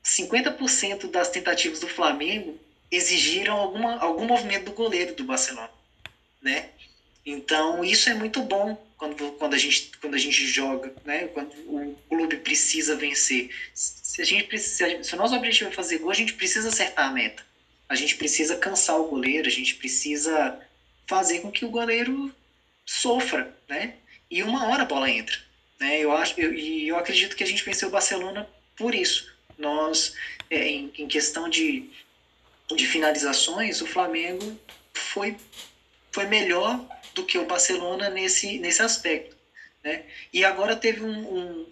50% 0.04 1.10
das 1.10 1.30
tentativas 1.30 1.80
do 1.80 1.88
Flamengo 1.88 2.60
exigiram 2.90 3.56
alguma, 3.56 3.96
algum 3.96 4.26
movimento 4.26 4.66
do 4.66 4.72
goleiro 4.72 5.14
do 5.14 5.24
Barcelona, 5.24 5.70
né? 6.42 6.68
Então, 7.24 7.82
isso 7.82 8.10
é 8.10 8.14
muito 8.14 8.42
bom 8.42 8.76
quando, 8.98 9.32
quando, 9.38 9.54
a, 9.54 9.58
gente, 9.58 9.90
quando 9.98 10.12
a 10.12 10.18
gente 10.18 10.46
joga, 10.46 10.92
né? 11.02 11.28
Quando 11.28 11.54
o 11.66 11.96
clube 12.06 12.36
precisa 12.36 12.94
vencer. 12.94 13.48
Se, 13.72 14.20
a 14.20 14.24
gente 14.26 14.44
precisa, 14.44 15.02
se 15.02 15.14
o 15.14 15.16
nosso 15.16 15.34
objetivo 15.34 15.70
é 15.70 15.72
fazer 15.72 15.96
gol, 15.96 16.10
a 16.10 16.14
gente 16.14 16.34
precisa 16.34 16.68
acertar 16.68 17.06
a 17.06 17.10
meta. 17.10 17.42
A 17.88 17.94
gente 17.94 18.16
precisa 18.16 18.54
cansar 18.58 19.00
o 19.00 19.08
goleiro, 19.08 19.48
a 19.48 19.50
gente 19.50 19.76
precisa 19.76 20.60
fazer 21.06 21.40
com 21.40 21.50
que 21.50 21.64
o 21.64 21.70
goleiro 21.70 22.30
sofra, 22.84 23.56
né? 23.68 23.94
E 24.30 24.42
uma 24.42 24.66
hora 24.66 24.82
a 24.82 24.86
bola 24.86 25.10
entra, 25.10 25.36
né? 25.78 25.98
Eu 26.00 26.12
acho, 26.12 26.38
eu, 26.40 26.54
e 26.54 26.88
eu 26.88 26.96
acredito 26.96 27.36
que 27.36 27.44
a 27.44 27.46
gente 27.46 27.64
venceu 27.64 27.88
o 27.88 27.92
Barcelona 27.92 28.48
por 28.76 28.94
isso. 28.94 29.32
Nós, 29.56 30.14
é, 30.50 30.68
em, 30.68 30.92
em 30.98 31.06
questão 31.06 31.48
de, 31.48 31.88
de 32.74 32.86
finalizações, 32.86 33.80
o 33.80 33.86
Flamengo 33.86 34.58
foi, 34.92 35.36
foi 36.10 36.26
melhor 36.26 36.84
do 37.14 37.24
que 37.24 37.38
o 37.38 37.46
Barcelona 37.46 38.10
nesse, 38.10 38.58
nesse 38.58 38.82
aspecto, 38.82 39.36
né? 39.82 40.04
E 40.32 40.44
agora 40.44 40.74
teve 40.74 41.02
um, 41.02 41.38
um, 41.38 41.66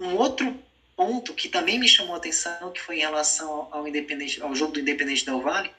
um 0.00 0.16
outro 0.16 0.56
ponto 0.96 1.34
que 1.34 1.48
também 1.48 1.78
me 1.78 1.88
chamou 1.88 2.14
a 2.14 2.18
atenção, 2.18 2.70
que 2.72 2.80
foi 2.80 2.96
em 2.96 3.00
relação 3.00 3.68
ao, 3.72 3.86
Independente, 3.86 4.40
ao 4.40 4.54
jogo 4.54 4.72
do 4.72 4.80
Independente 4.80 5.24
Del 5.24 5.40
Vale, 5.40 5.70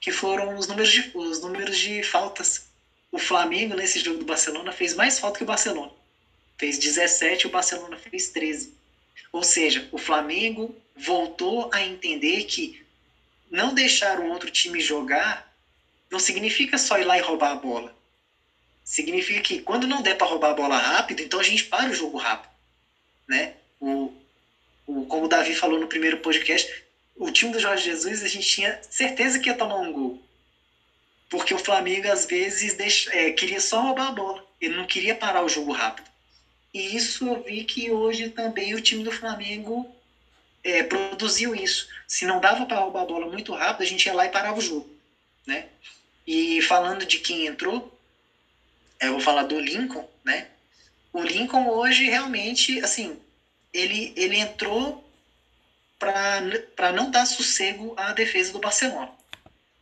que 0.00 0.10
foram 0.10 0.56
os 0.56 0.66
números 0.66 0.90
de, 0.90 1.10
os 1.14 1.40
números 1.40 1.78
de 1.78 2.02
faltas 2.02 2.71
o 3.12 3.18
Flamengo, 3.18 3.74
nesse 3.74 3.98
jogo 4.00 4.20
do 4.20 4.24
Barcelona, 4.24 4.72
fez 4.72 4.94
mais 4.94 5.18
falta 5.18 5.36
que 5.36 5.44
o 5.44 5.46
Barcelona. 5.46 5.92
Fez 6.56 6.78
17 6.78 7.42
e 7.42 7.46
o 7.46 7.50
Barcelona 7.50 7.98
fez 7.98 8.28
13. 8.30 8.72
Ou 9.30 9.44
seja, 9.44 9.86
o 9.92 9.98
Flamengo 9.98 10.74
voltou 10.96 11.70
a 11.74 11.82
entender 11.82 12.44
que 12.44 12.82
não 13.50 13.74
deixar 13.74 14.18
um 14.18 14.30
outro 14.30 14.50
time 14.50 14.80
jogar 14.80 15.52
não 16.10 16.18
significa 16.18 16.78
só 16.78 16.98
ir 16.98 17.04
lá 17.04 17.18
e 17.18 17.20
roubar 17.20 17.52
a 17.52 17.56
bola. 17.56 17.94
Significa 18.82 19.40
que 19.40 19.60
quando 19.60 19.86
não 19.86 20.02
der 20.02 20.16
para 20.16 20.26
roubar 20.26 20.50
a 20.50 20.54
bola 20.54 20.76
rápido, 20.78 21.20
então 21.20 21.38
a 21.38 21.42
gente 21.42 21.64
para 21.64 21.90
o 21.90 21.94
jogo 21.94 22.16
rápido. 22.16 22.50
Né? 23.28 23.54
O, 23.78 24.12
o, 24.86 25.04
como 25.06 25.26
o 25.26 25.28
Davi 25.28 25.54
falou 25.54 25.78
no 25.78 25.86
primeiro 25.86 26.18
podcast, 26.18 26.82
o 27.14 27.30
time 27.30 27.52
do 27.52 27.60
Jorge 27.60 27.84
Jesus, 27.84 28.22
a 28.22 28.28
gente 28.28 28.46
tinha 28.46 28.80
certeza 28.90 29.38
que 29.38 29.50
ia 29.50 29.54
tomar 29.54 29.76
um 29.76 29.92
gol 29.92 30.21
porque 31.32 31.54
o 31.54 31.58
Flamengo 31.58 32.12
às 32.12 32.26
vezes 32.26 32.74
deixa, 32.74 33.10
é, 33.10 33.30
queria 33.30 33.58
só 33.58 33.80
roubar 33.80 34.08
a 34.08 34.12
bola, 34.12 34.44
ele 34.60 34.76
não 34.76 34.84
queria 34.84 35.14
parar 35.14 35.42
o 35.42 35.48
jogo 35.48 35.72
rápido. 35.72 36.06
E 36.74 36.94
isso 36.94 37.26
eu 37.26 37.42
vi 37.42 37.64
que 37.64 37.90
hoje 37.90 38.28
também 38.28 38.74
o 38.74 38.80
time 38.82 39.02
do 39.02 39.10
Flamengo 39.10 39.90
é, 40.62 40.82
produziu 40.82 41.54
isso. 41.54 41.88
Se 42.06 42.26
não 42.26 42.38
dava 42.38 42.66
para 42.66 42.80
roubar 42.80 43.00
a 43.00 43.06
bola 43.06 43.26
muito 43.26 43.54
rápido, 43.54 43.80
a 43.80 43.86
gente 43.86 44.04
ia 44.04 44.12
lá 44.12 44.26
e 44.26 44.28
parava 44.28 44.58
o 44.58 44.60
jogo. 44.60 44.90
Né? 45.46 45.68
E 46.26 46.60
falando 46.60 47.06
de 47.06 47.18
quem 47.18 47.46
entrou, 47.46 47.98
eu 49.00 49.12
vou 49.12 49.20
falar 49.20 49.44
do 49.44 49.58
Lincoln, 49.58 50.06
né? 50.22 50.48
O 51.14 51.22
Lincoln 51.22 51.66
hoje 51.66 52.04
realmente, 52.04 52.78
assim, 52.80 53.16
ele, 53.72 54.12
ele 54.16 54.36
entrou 54.36 55.02
para 55.98 56.92
não 56.92 57.10
dar 57.10 57.24
sossego 57.24 57.94
à 57.96 58.12
defesa 58.12 58.52
do 58.52 58.58
Barcelona. 58.58 59.10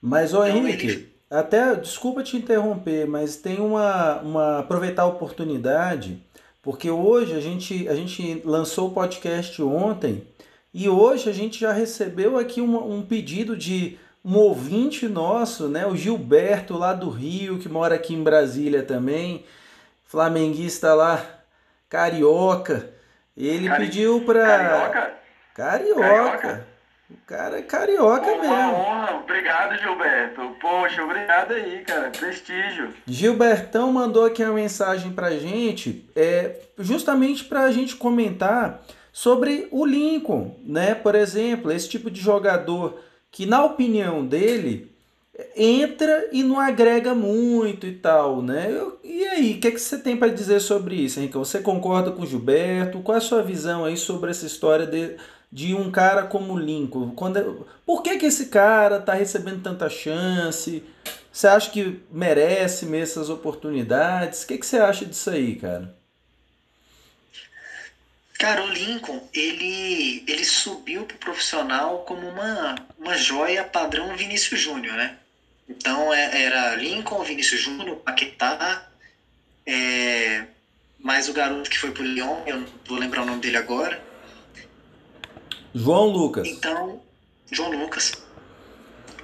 Mas, 0.01 0.33
ô 0.33 0.47
então, 0.47 0.69
Henrique, 0.69 0.87
ele... 0.87 1.20
Até, 1.31 1.77
desculpa 1.77 2.25
te 2.25 2.37
interromper, 2.37 3.07
mas 3.07 3.37
tem 3.37 3.61
uma, 3.61 4.21
uma 4.21 4.59
aproveitar 4.59 5.03
a 5.03 5.07
oportunidade, 5.07 6.21
porque 6.61 6.91
hoje 6.91 7.37
a 7.37 7.41
gente, 7.41 7.89
a 7.89 7.95
gente 7.95 8.43
lançou 8.45 8.89
o 8.89 8.93
podcast 8.93 9.63
ontem 9.63 10.27
e 10.75 10.89
hoje 10.89 11.31
a 11.31 11.33
gente 11.33 11.61
já 11.61 11.73
recebeu 11.73 12.37
aqui 12.37 12.61
um, 12.61 12.97
um 12.97 13.03
pedido 13.03 13.57
de 13.57 13.97
um 14.25 14.37
ouvinte 14.37 15.07
nosso, 15.07 15.69
né, 15.69 15.87
o 15.87 15.97
Gilberto 15.97 16.77
lá 16.77 16.93
do 16.93 17.09
Rio, 17.09 17.61
que 17.61 17.69
mora 17.69 17.95
aqui 17.95 18.13
em 18.13 18.25
Brasília 18.25 18.83
também, 18.83 19.45
flamenguista 20.05 20.95
lá, 20.95 21.25
carioca. 21.89 22.91
Ele 23.37 23.69
Cari... 23.69 23.85
pediu 23.85 24.25
para 24.25 24.45
Carioca? 24.45 25.15
Carioca. 25.55 26.01
carioca. 26.01 26.70
O 27.11 27.27
cara 27.27 27.59
é 27.59 27.63
carioca 27.63 28.27
Pô, 28.27 28.39
mesmo. 28.39 28.55
Uma 28.55 28.73
honra. 28.73 29.17
Obrigado, 29.17 29.77
Gilberto. 29.79 30.57
Poxa, 30.61 31.03
obrigado 31.03 31.53
aí, 31.53 31.83
cara. 31.85 32.11
Prestígio. 32.11 32.95
Gilbertão 33.07 33.93
mandou 33.93 34.25
aqui 34.25 34.43
uma 34.45 34.55
mensagem 34.55 35.13
pra 35.13 35.33
gente, 35.33 36.09
é, 36.15 36.57
justamente 36.79 37.45
pra 37.45 37.71
gente 37.73 37.97
comentar 37.97 38.83
sobre 39.13 39.67
o 39.73 39.85
Lincoln, 39.85 40.57
né? 40.65 40.95
Por 40.95 41.15
exemplo, 41.15 41.73
esse 41.73 41.89
tipo 41.89 42.11
de 42.11 42.21
jogador 42.21 43.01
que, 43.31 43.45
na 43.45 43.65
opinião 43.65 44.25
dele, 44.25 44.91
entra 45.57 46.29
e 46.33 46.43
não 46.43 46.59
agrega 46.59 47.15
muito 47.15 47.87
e 47.87 47.93
tal, 47.93 48.43
né? 48.43 48.69
E 49.03 49.25
aí, 49.27 49.55
o 49.55 49.61
que, 49.61 49.69
é 49.69 49.71
que 49.71 49.81
você 49.81 49.99
tem 49.99 50.17
para 50.17 50.29
dizer 50.29 50.61
sobre 50.61 50.95
isso, 50.95 51.19
Henrique? 51.19 51.37
Você 51.37 51.61
concorda 51.61 52.11
com 52.11 52.23
o 52.23 52.27
Gilberto? 52.27 53.01
Qual 53.01 53.15
é 53.15 53.19
a 53.19 53.23
sua 53.23 53.43
visão 53.43 53.85
aí 53.85 53.97
sobre 53.97 54.31
essa 54.31 54.47
história 54.47 54.87
de 54.87 55.17
de 55.53 55.75
um 55.75 55.91
cara 55.91 56.25
como 56.25 56.59
Lincoln? 56.59 57.11
Quando, 57.11 57.67
por 57.85 58.03
que, 58.03 58.19
que 58.19 58.27
esse 58.27 58.47
cara 58.47 58.99
está 58.99 59.15
recebendo 59.15 59.63
tanta 59.63 59.89
chance? 59.91 60.83
Você 61.33 61.47
acha 61.47 61.71
que 61.71 62.01
merece 62.11 62.87
mesmo 62.87 63.03
essas 63.03 63.31
oportunidades? 63.31 64.43
O 64.43 64.47
que, 64.47 64.59
que 64.59 64.67
você 64.67 64.79
acha 64.79 65.05
disso 65.05 65.31
aí, 65.31 65.57
cara? 65.57 65.95
Cara, 68.39 68.65
o 68.65 68.71
Lincoln, 68.71 69.29
ele, 69.35 70.25
ele 70.27 70.45
subiu 70.45 71.05
pro 71.05 71.19
profissional 71.19 71.99
como 72.07 72.27
uma, 72.27 72.75
uma 72.99 73.17
joia 73.17 73.65
padrão 73.65 74.17
Vinícius 74.17 74.61
Júnior, 74.61 74.97
né? 74.97 75.19
Então 75.69 76.13
é, 76.13 76.45
era 76.45 76.75
Lincoln, 76.75 77.23
Vinícius 77.23 77.61
Júnior, 77.61 77.97
Paquetá, 77.97 78.89
é, 79.67 80.47
mais 80.99 81.29
o 81.29 81.33
garoto 81.33 81.69
que 81.69 81.79
foi 81.79 81.91
pro 81.91 82.03
Lyon, 82.03 82.43
eu 82.47 82.61
não 82.61 82.67
vou 82.87 82.99
lembrar 82.99 83.23
o 83.23 83.27
nome 83.27 83.41
dele 83.41 83.59
agora. 83.59 84.03
João 85.75 86.09
Lucas. 86.09 86.49
Então, 86.49 87.01
João 87.51 87.71
Lucas. 87.71 88.13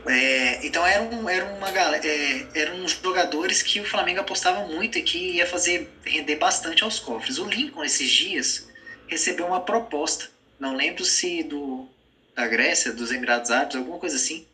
É, 0.06 0.64
então 0.64 0.86
eram, 0.86 1.28
era 1.28 1.44
uma 1.46 1.68
é, 1.68 2.46
eram 2.54 2.76
uns 2.76 2.92
jogadores 2.92 3.60
que 3.60 3.80
o 3.80 3.84
Flamengo 3.84 4.20
apostava 4.20 4.64
muito 4.66 4.98
e 4.98 5.02
que 5.02 5.18
ia 5.32 5.46
fazer 5.46 5.90
render 6.04 6.36
bastante 6.36 6.84
aos 6.84 7.00
cofres. 7.00 7.38
O 7.38 7.44
Lincoln 7.44 7.82
esses 7.82 8.08
dias 8.08 8.68
recebeu 9.08 9.46
uma 9.46 9.60
proposta, 9.60 10.30
não 10.60 10.76
lembro 10.76 11.04
se 11.04 11.42
do 11.42 11.88
da 12.36 12.46
Grécia, 12.46 12.92
dos 12.92 13.10
Emirados 13.10 13.50
Árabes, 13.50 13.76
alguma 13.76 13.98
coisa 13.98 14.16
assim, 14.16 14.46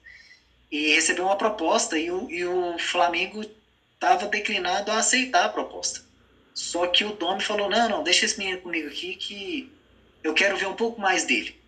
e 0.71 0.95
recebeu 0.95 1.25
uma 1.25 1.37
proposta 1.37 1.99
e 1.99 2.11
o, 2.11 2.31
e 2.31 2.45
o 2.45 2.79
Flamengo 2.79 3.45
estava 3.95 4.27
declinado 4.27 4.91
a 4.91 4.99
aceitar 4.99 5.45
a 5.45 5.49
proposta. 5.49 6.01
Só 6.55 6.87
que 6.87 7.05
o 7.05 7.13
Domi 7.13 7.43
falou: 7.43 7.69
não, 7.69 7.89
não, 7.89 8.03
deixa 8.03 8.25
esse 8.25 8.39
menino 8.39 8.59
comigo 8.61 8.89
aqui 8.89 9.17
que 9.17 9.73
eu 10.23 10.33
quero 10.33 10.57
ver 10.57 10.67
um 10.67 10.77
pouco 10.77 10.99
mais 10.99 11.25
dele 11.25 11.62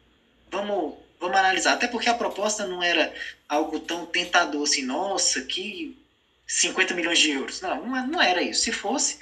vamos, 0.54 0.94
vamos 1.20 1.36
analisar. 1.36 1.74
Até 1.74 1.86
porque 1.86 2.08
a 2.08 2.14
proposta 2.14 2.66
não 2.66 2.82
era 2.82 3.12
algo 3.48 3.80
tão 3.80 4.06
tentador 4.06 4.62
assim, 4.62 4.82
nossa, 4.82 5.42
que 5.42 5.96
50 6.46 6.94
milhões 6.94 7.18
de 7.18 7.30
euros. 7.30 7.60
Não, 7.60 8.06
não 8.06 8.22
era 8.22 8.40
isso. 8.42 8.62
Se 8.62 8.72
fosse, 8.72 9.18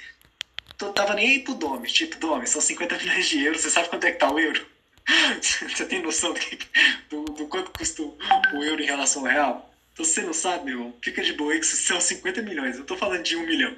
eu 0.79 0.93
tava 0.93 1.13
nem 1.13 1.29
aí 1.29 1.39
pro 1.39 1.55
Domes. 1.55 1.91
Tipo, 1.91 2.17
Domes, 2.17 2.49
são 2.49 2.61
50 2.61 2.97
milhões 2.97 3.27
de 3.27 3.43
euros, 3.43 3.61
você 3.61 3.69
sabe 3.69 3.89
quanto 3.89 4.05
é 4.05 4.11
que 4.11 4.19
tá 4.19 4.31
o 4.31 4.39
euro? 4.39 4.65
você 5.41 5.85
tem 5.85 6.01
noção 6.01 6.33
do, 6.33 6.39
que, 6.39 6.59
do, 7.09 7.25
do, 7.25 7.47
quanto 7.47 7.71
custa 7.71 8.01
o 8.03 8.63
euro 8.63 8.81
em 8.81 8.85
relação 8.85 9.23
ao 9.23 9.31
real? 9.31 9.73
Então, 9.93 10.05
você 10.05 10.21
não 10.21 10.33
sabe, 10.33 10.65
meu 10.65 10.73
irmão, 10.75 10.95
fica 11.01 11.21
de 11.21 11.33
boa 11.33 11.53
aí 11.53 11.59
que 11.59 11.65
são 11.65 11.99
50 11.99 12.41
milhões. 12.41 12.77
Eu 12.77 12.85
tô 12.85 12.95
falando 12.95 13.23
de 13.23 13.35
um 13.35 13.45
milhão. 13.45 13.75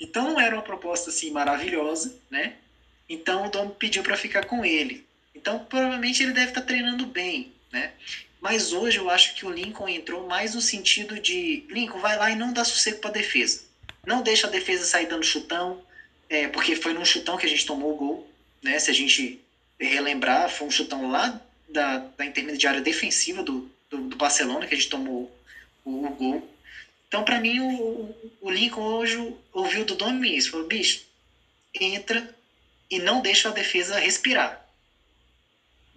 Então 0.00 0.24
não 0.24 0.40
era 0.40 0.56
uma 0.56 0.62
proposta 0.62 1.10
assim 1.10 1.30
maravilhosa, 1.30 2.18
né? 2.28 2.54
Então 3.08 3.46
o 3.46 3.50
Dom 3.50 3.68
pediu 3.68 4.02
para 4.02 4.16
ficar 4.16 4.46
com 4.46 4.64
ele. 4.64 5.06
Então, 5.34 5.64
provavelmente 5.64 6.22
ele 6.22 6.32
deve 6.32 6.48
estar 6.48 6.60
tá 6.60 6.66
treinando 6.66 7.06
bem, 7.06 7.52
né? 7.70 7.92
Mas 8.40 8.72
hoje 8.72 8.98
eu 8.98 9.08
acho 9.08 9.34
que 9.34 9.46
o 9.46 9.50
Lincoln 9.50 9.88
entrou 9.88 10.26
mais 10.26 10.54
no 10.54 10.60
sentido 10.60 11.20
de 11.20 11.64
Lincoln 11.70 12.00
vai 12.00 12.16
lá 12.16 12.30
e 12.30 12.34
não 12.34 12.52
dá 12.52 12.64
sossego 12.64 12.98
para 12.98 13.10
a 13.10 13.14
defesa. 13.14 13.62
Não 14.04 14.20
deixa 14.22 14.48
a 14.48 14.50
defesa 14.50 14.84
sair 14.84 15.06
dando 15.06 15.24
chutão. 15.24 15.82
é, 16.28 16.48
porque 16.48 16.74
foi 16.74 16.92
num 16.92 17.04
chutão 17.04 17.36
que 17.36 17.46
a 17.46 17.48
gente 17.48 17.66
tomou 17.66 17.92
o 17.92 17.96
gol, 17.96 18.30
né? 18.62 18.78
Se 18.78 18.90
a 18.90 18.94
gente 18.94 19.40
relembrar, 19.78 20.48
foi 20.48 20.66
um 20.66 20.70
chutão 20.70 21.10
lá 21.10 21.40
da, 21.68 21.98
da 22.16 22.24
intermediária 22.24 22.80
defensiva 22.80 23.42
do, 23.42 23.70
do, 23.90 24.08
do 24.08 24.16
Barcelona 24.16 24.66
que 24.66 24.74
a 24.74 24.76
gente 24.76 24.88
tomou 24.88 25.30
o, 25.84 26.06
o 26.06 26.10
gol. 26.10 26.48
Então, 27.08 27.24
para 27.24 27.38
mim, 27.38 27.60
o, 27.60 28.14
o 28.40 28.50
Lincoln 28.50 28.82
hoje 28.82 29.34
ouviu 29.52 29.84
do 29.84 29.94
Domi 29.94 30.34
isso. 30.34 30.50
Falou, 30.50 30.66
bicho, 30.66 31.02
entra 31.78 32.34
e 32.90 32.98
não 32.98 33.20
deixa 33.20 33.48
a 33.48 33.52
defesa 33.52 33.98
respirar. 33.98 34.61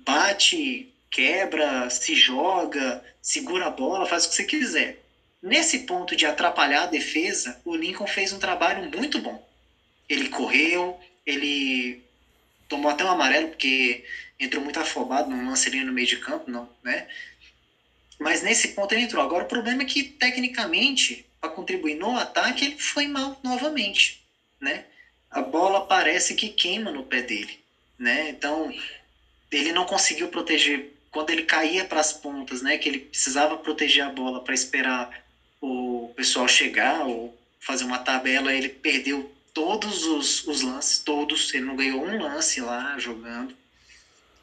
Bate, 0.06 0.88
quebra, 1.10 1.90
se 1.90 2.16
joga, 2.16 3.02
segura 3.22 3.68
a 3.68 3.70
bola, 3.70 4.06
faz 4.06 4.26
o 4.26 4.30
que 4.30 4.36
você 4.36 4.44
quiser. 4.46 5.00
Nesse 5.42 5.80
ponto 5.80 6.16
de 6.16 6.26
atrapalhar 6.26 6.84
a 6.84 6.88
defesa, 6.88 7.60
o 7.64 7.76
Lincoln 7.76 8.08
fez 8.08 8.32
um 8.32 8.40
trabalho 8.40 8.84
muito 8.84 9.20
bom. 9.20 9.44
Ele 10.08 10.28
correu, 10.30 11.00
ele 11.26 12.00
tomou 12.68 12.90
até 12.92 13.04
um 13.04 13.10
amarelo, 13.10 13.48
porque 13.48 14.04
entrou 14.40 14.64
muito 14.64 14.80
afobado 14.80 15.30
num 15.30 15.48
lance 15.48 15.68
ali 15.68 15.84
no 15.84 15.94
meio 15.94 16.08
de 16.08 16.18
campo, 16.18 16.50
não, 16.50 16.70
né? 16.84 17.08
Mas 18.20 18.42
nesse 18.42 18.70
ponto 18.70 18.94
ele 18.94 19.04
entrou. 19.04 19.22
Agora 19.24 19.44
o 19.44 19.48
problema 19.48 19.82
é 19.82 19.86
que, 19.86 20.04
tecnicamente, 20.04 21.26
para 21.40 21.50
contribuir 21.50 21.96
no 21.96 22.16
ataque, 22.18 22.66
ele 22.66 22.78
foi 22.78 23.08
mal 23.08 23.38
novamente, 23.44 24.22
né? 24.60 24.86
A 25.30 25.42
bola 25.42 25.82
parece 25.82 26.34
que 26.34 26.50
queima 26.50 26.92
no 26.92 27.04
pé 27.04 27.22
dele, 27.22 27.60
né? 27.98 28.30
Então, 28.30 28.72
ele 29.58 29.72
não 29.72 29.86
conseguiu 29.86 30.28
proteger 30.28 30.92
quando 31.12 31.30
ele 31.30 31.44
caía 31.44 31.86
para 31.86 32.00
as 32.00 32.12
pontas, 32.12 32.62
né? 32.62 32.78
Que 32.78 32.90
ele 32.90 33.00
precisava 33.00 33.56
proteger 33.58 34.04
a 34.04 34.10
bola 34.10 34.42
para 34.42 34.54
esperar 34.54 35.24
o 35.62 36.12
pessoal 36.16 36.48
chegar 36.48 37.06
ou 37.06 37.36
fazer 37.60 37.84
uma 37.84 37.98
tabela, 37.98 38.54
ele 38.54 38.70
perdeu 38.70 39.32
todos 39.54 40.06
os, 40.06 40.46
os 40.46 40.62
lances, 40.62 41.00
todos. 41.00 41.54
Ele 41.54 41.66
não 41.66 41.76
ganhou 41.76 42.06
um 42.06 42.22
lance 42.22 42.60
lá 42.62 43.00
jogando. 43.00 43.56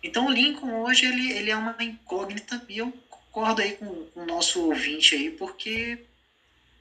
Então 0.02 0.26
o 0.26 0.30
Lincoln 0.30 0.80
hoje 0.80 1.06
ele, 1.06 1.30
ele 1.30 1.50
é 1.50 1.56
uma 1.56 1.76
incógnita 1.80 2.64
e 2.68 2.78
eu 2.78 2.92
concordo 3.08 3.62
aí 3.62 3.72
com, 3.72 4.06
com 4.06 4.22
o 4.22 4.26
nosso 4.26 4.60
ouvinte 4.60 5.14
aí, 5.14 5.30
porque 5.30 5.98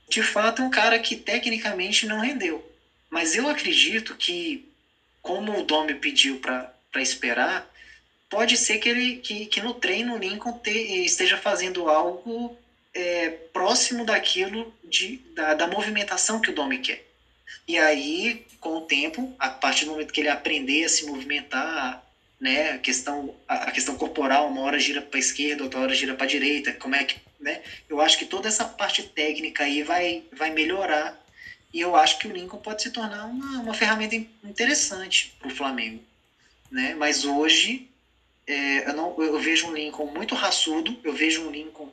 de 0.10 0.22
fato 0.22 0.62
é 0.62 0.66
um 0.66 0.70
cara 0.70 0.98
que 0.98 1.16
tecnicamente 1.16 2.06
não 2.06 2.20
rendeu. 2.20 2.68
Mas 3.10 3.36
eu 3.36 3.48
acredito 3.48 4.16
que, 4.16 4.68
como 5.22 5.60
o 5.60 5.64
Domi 5.64 5.96
pediu 5.96 6.38
para 6.38 6.74
esperar, 6.96 7.71
pode 8.32 8.56
ser 8.56 8.80
que 8.80 8.88
ele 8.88 9.16
que, 9.16 9.46
que 9.46 9.62
no 9.62 9.74
treino 9.74 10.16
o 10.16 10.18
Lincoln 10.18 10.54
te, 10.54 10.72
esteja 11.04 11.36
fazendo 11.38 11.90
algo 11.90 12.58
é, 12.94 13.30
próximo 13.30 14.06
daquilo 14.06 14.74
de, 14.82 15.18
da, 15.36 15.54
da 15.54 15.68
movimentação 15.68 16.40
que 16.40 16.50
o 16.50 16.54
Domi 16.54 16.80
quer. 16.80 17.04
E 17.68 17.78
aí, 17.78 18.46
com 18.60 18.78
o 18.78 18.82
tempo, 18.82 19.36
a 19.38 19.50
partir 19.50 19.86
do 19.86 19.92
momento 19.92 20.14
que 20.14 20.22
ele 20.22 20.30
aprender 20.30 20.86
a 20.86 20.90
se 20.90 21.06
movimentar, 21.06 22.04
né, 22.40 22.72
a 22.72 22.78
questão 22.80 23.36
a 23.48 23.70
questão 23.70 23.96
corporal, 23.96 24.48
uma 24.48 24.62
hora 24.62 24.80
gira 24.80 25.02
para 25.02 25.18
a 25.18 25.20
esquerda, 25.20 25.64
outra 25.64 25.82
hora 25.82 25.94
gira 25.94 26.16
para 26.16 26.26
a 26.26 26.30
direita, 26.30 26.72
como 26.72 26.96
é 26.96 27.04
que, 27.04 27.18
né? 27.40 27.62
Eu 27.88 28.00
acho 28.00 28.18
que 28.18 28.26
toda 28.26 28.48
essa 28.48 28.66
parte 28.66 29.04
técnica 29.04 29.64
aí 29.66 29.84
vai 29.84 30.24
vai 30.32 30.50
melhorar 30.50 31.22
e 31.74 31.82
eu 31.82 31.96
acho 31.96 32.18
que 32.18 32.28
o 32.28 32.32
Lincoln 32.32 32.58
pode 32.58 32.82
se 32.82 32.90
tornar 32.92 33.26
uma, 33.26 33.60
uma 33.60 33.74
ferramenta 33.74 34.16
interessante 34.16 35.34
para 35.38 35.48
o 35.50 35.56
Flamengo, 35.56 36.02
né? 36.72 36.96
Mas 36.96 37.24
hoje 37.26 37.91
é, 38.52 38.90
eu 38.90 38.94
não 38.94 39.14
eu 39.18 39.40
vejo 39.40 39.68
um 39.68 39.74
Lincoln 39.74 40.06
muito 40.08 40.36
raçudo, 40.36 40.98
eu 41.04 41.14
vejo 41.14 41.42
um 41.42 41.52
Lincoln 41.52 41.90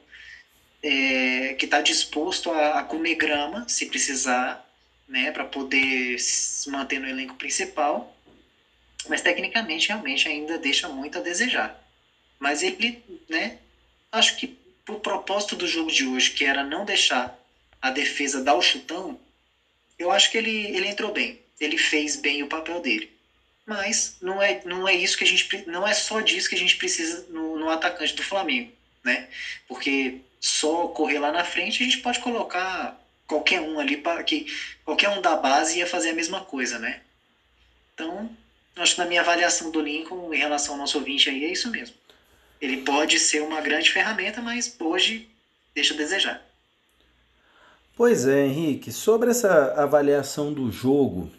é, 0.83 1.55
que 1.59 1.65
está 1.65 1.81
disposto 1.81 2.51
a, 2.51 2.79
a 2.79 2.83
comer 2.83 3.15
grama 3.15 3.65
se 3.69 3.87
precisar, 3.87 4.63
né, 5.07 5.31
para 5.31 5.45
poder 5.45 6.19
se 6.19 6.69
manter 6.69 6.99
no 6.99 7.09
elenco 7.09 7.35
principal 7.35 8.07
mas 9.07 9.21
tecnicamente 9.21 9.89
realmente 9.89 10.29
ainda 10.29 10.59
deixa 10.59 10.89
muito 10.89 11.19
a 11.19 11.21
desejar. 11.21 11.75
Mas 12.39 12.63
ele, 12.63 12.99
né, 13.29 13.57
acho 14.11 14.37
que 14.37 14.51
o 14.89 14.97
propósito 14.97 15.55
do 15.55 15.67
jogo 15.67 15.91
de 15.91 16.05
hoje, 16.05 16.31
que 16.31 16.45
era 16.45 16.65
não 16.65 16.85
deixar 16.85 17.35
a 17.81 17.91
defesa 17.91 18.41
dar 18.41 18.55
o 18.55 18.63
chutão, 18.63 19.19
eu 19.99 20.11
acho 20.11 20.31
que 20.31 20.39
ele, 20.39 20.51
ele 20.51 20.87
entrou 20.87 21.11
bem. 21.11 21.37
Ele 21.61 21.77
fez 21.77 22.17
bem 22.17 22.43
o 22.43 22.47
papel 22.47 22.81
dele. 22.81 23.09
Mas 23.69 24.17
não 24.23 24.43
é, 24.43 24.63
não 24.65 24.89
é 24.89 24.95
isso 24.95 25.19
que 25.19 25.25
a 25.25 25.27
gente 25.27 25.67
não 25.67 25.87
é 25.87 25.93
só 25.93 26.23
disso 26.23 26.49
que 26.49 26.55
a 26.55 26.59
gente 26.59 26.79
precisa 26.79 27.27
no, 27.29 27.59
no 27.59 27.69
atacante 27.69 28.15
do 28.15 28.23
Flamengo, 28.23 28.73
né? 29.05 29.29
Porque 29.69 30.21
só 30.41 30.89
correr 30.89 31.19
lá 31.19 31.31
na 31.31 31.45
frente 31.45 31.83
a 31.83 31.85
gente 31.85 31.99
pode 31.99 32.19
colocar 32.21 32.99
qualquer 33.27 33.61
um 33.61 33.79
ali 33.79 33.99
para 33.99 34.25
que 34.25 34.47
qualquer 34.87 35.11
um 35.11 35.21
da 35.21 35.37
base 35.37 35.81
ia 35.81 35.87
fazer 35.87 36.11
a 36.11 36.15
mesma 36.15 36.41
coisa, 36.41 36.79
né? 36.79 37.03
Então, 37.93 38.31
acho 38.77 38.95
que 38.95 39.01
na 39.03 39.07
minha 39.07 39.21
avaliação 39.21 39.71
do 39.71 39.83
Lincoln 39.83 40.33
em 40.33 40.39
relação 40.39 40.73
ao 40.73 40.81
nosso 40.81 40.97
ouvinte 40.97 41.29
aí 41.29 41.45
é 41.45 41.53
isso 41.53 41.71
mesmo. 41.71 41.95
Ele 42.63 42.79
pode 42.79 43.19
ser 43.19 43.43
uma 43.43 43.61
grande 43.61 43.93
ferramenta, 43.93 44.41
mas 44.41 44.75
hoje 44.81 45.29
deixa 45.75 45.93
a 45.93 45.97
desejar. 45.99 46.43
Pois 47.95 48.27
é, 48.27 48.47
Henrique, 48.47 48.91
sobre 48.91 49.29
essa 49.29 49.75
avaliação 49.75 50.55
do 50.55 50.73
jogo, 50.73 51.31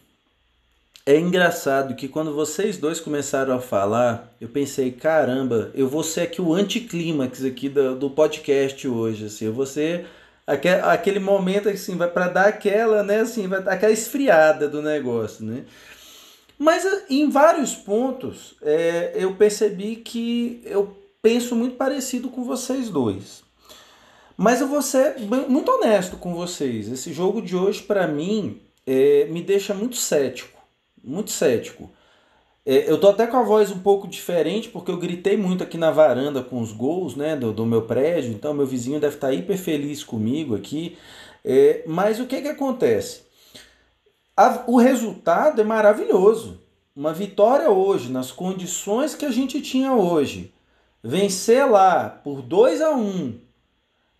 é 1.09 1.17
engraçado 1.17 1.95
que 1.95 2.07
quando 2.07 2.35
vocês 2.35 2.77
dois 2.77 2.99
começaram 2.99 3.55
a 3.55 3.59
falar, 3.59 4.31
eu 4.39 4.47
pensei, 4.47 4.91
caramba, 4.91 5.71
eu 5.73 5.89
vou 5.89 6.03
ser 6.03 6.21
aqui 6.21 6.39
o 6.39 6.53
anticlímax 6.53 7.43
aqui 7.43 7.67
do, 7.67 7.95
do 7.95 8.11
podcast 8.11 8.87
hoje, 8.87 9.25
assim, 9.25 9.45
eu 9.45 9.53
vou 9.53 9.65
ser 9.65 10.05
aquele, 10.45 10.81
aquele 10.81 11.19
momento 11.19 11.67
assim, 11.67 11.97
vai 11.97 12.07
para 12.11 12.27
dar 12.27 12.45
aquela, 12.49 13.01
né, 13.01 13.21
assim, 13.21 13.47
vai 13.47 13.57
aquela 13.65 13.91
esfriada 13.91 14.67
do 14.67 14.83
negócio, 14.83 15.43
né? 15.43 15.63
Mas 16.59 16.85
eh, 16.85 17.05
em 17.09 17.27
vários 17.27 17.73
pontos 17.73 18.55
é, 18.61 19.13
eu 19.15 19.33
percebi 19.33 19.95
que 19.95 20.61
eu 20.63 20.95
penso 21.23 21.55
muito 21.55 21.75
parecido 21.75 22.29
com 22.29 22.43
vocês 22.43 22.87
dois. 22.87 23.41
Mas 24.37 24.61
eu 24.61 24.67
vou 24.67 24.83
ser 24.83 25.15
muito 25.47 25.71
honesto 25.71 26.17
com 26.17 26.35
vocês. 26.35 26.87
Esse 26.87 27.11
jogo 27.11 27.41
de 27.41 27.55
hoje, 27.55 27.81
para 27.81 28.07
mim, 28.07 28.61
é, 28.85 29.25
me 29.25 29.41
deixa 29.41 29.73
muito 29.73 29.95
cético. 29.95 30.58
Muito 31.03 31.31
cético. 31.31 31.89
É, 32.65 32.89
eu 32.89 32.99
tô 32.99 33.09
até 33.09 33.25
com 33.25 33.37
a 33.37 33.43
voz 33.43 33.71
um 33.71 33.79
pouco 33.79 34.07
diferente, 34.07 34.69
porque 34.69 34.91
eu 34.91 34.97
gritei 34.97 35.35
muito 35.37 35.63
aqui 35.63 35.77
na 35.77 35.91
varanda 35.91 36.43
com 36.43 36.61
os 36.61 36.71
gols 36.71 37.15
né, 37.15 37.35
do, 37.35 37.51
do 37.51 37.65
meu 37.65 37.83
prédio. 37.83 38.31
Então, 38.31 38.53
meu 38.53 38.67
vizinho 38.67 38.99
deve 38.99 39.15
estar 39.15 39.27
tá 39.27 39.33
hiper 39.33 39.57
feliz 39.57 40.03
comigo 40.03 40.55
aqui. 40.55 40.97
É, 41.43 41.83
mas 41.87 42.19
o 42.19 42.25
que, 42.25 42.41
que 42.41 42.47
acontece? 42.47 43.23
A, 44.35 44.63
o 44.67 44.77
resultado 44.77 45.61
é 45.61 45.63
maravilhoso. 45.63 46.61
Uma 46.95 47.13
vitória 47.13 47.69
hoje, 47.69 48.11
nas 48.11 48.31
condições 48.31 49.15
que 49.15 49.25
a 49.25 49.31
gente 49.31 49.61
tinha 49.61 49.93
hoje, 49.93 50.53
vencer 51.03 51.65
lá 51.69 52.09
por 52.09 52.41
2 52.41 52.81
a 52.81 52.91
1 52.91 53.48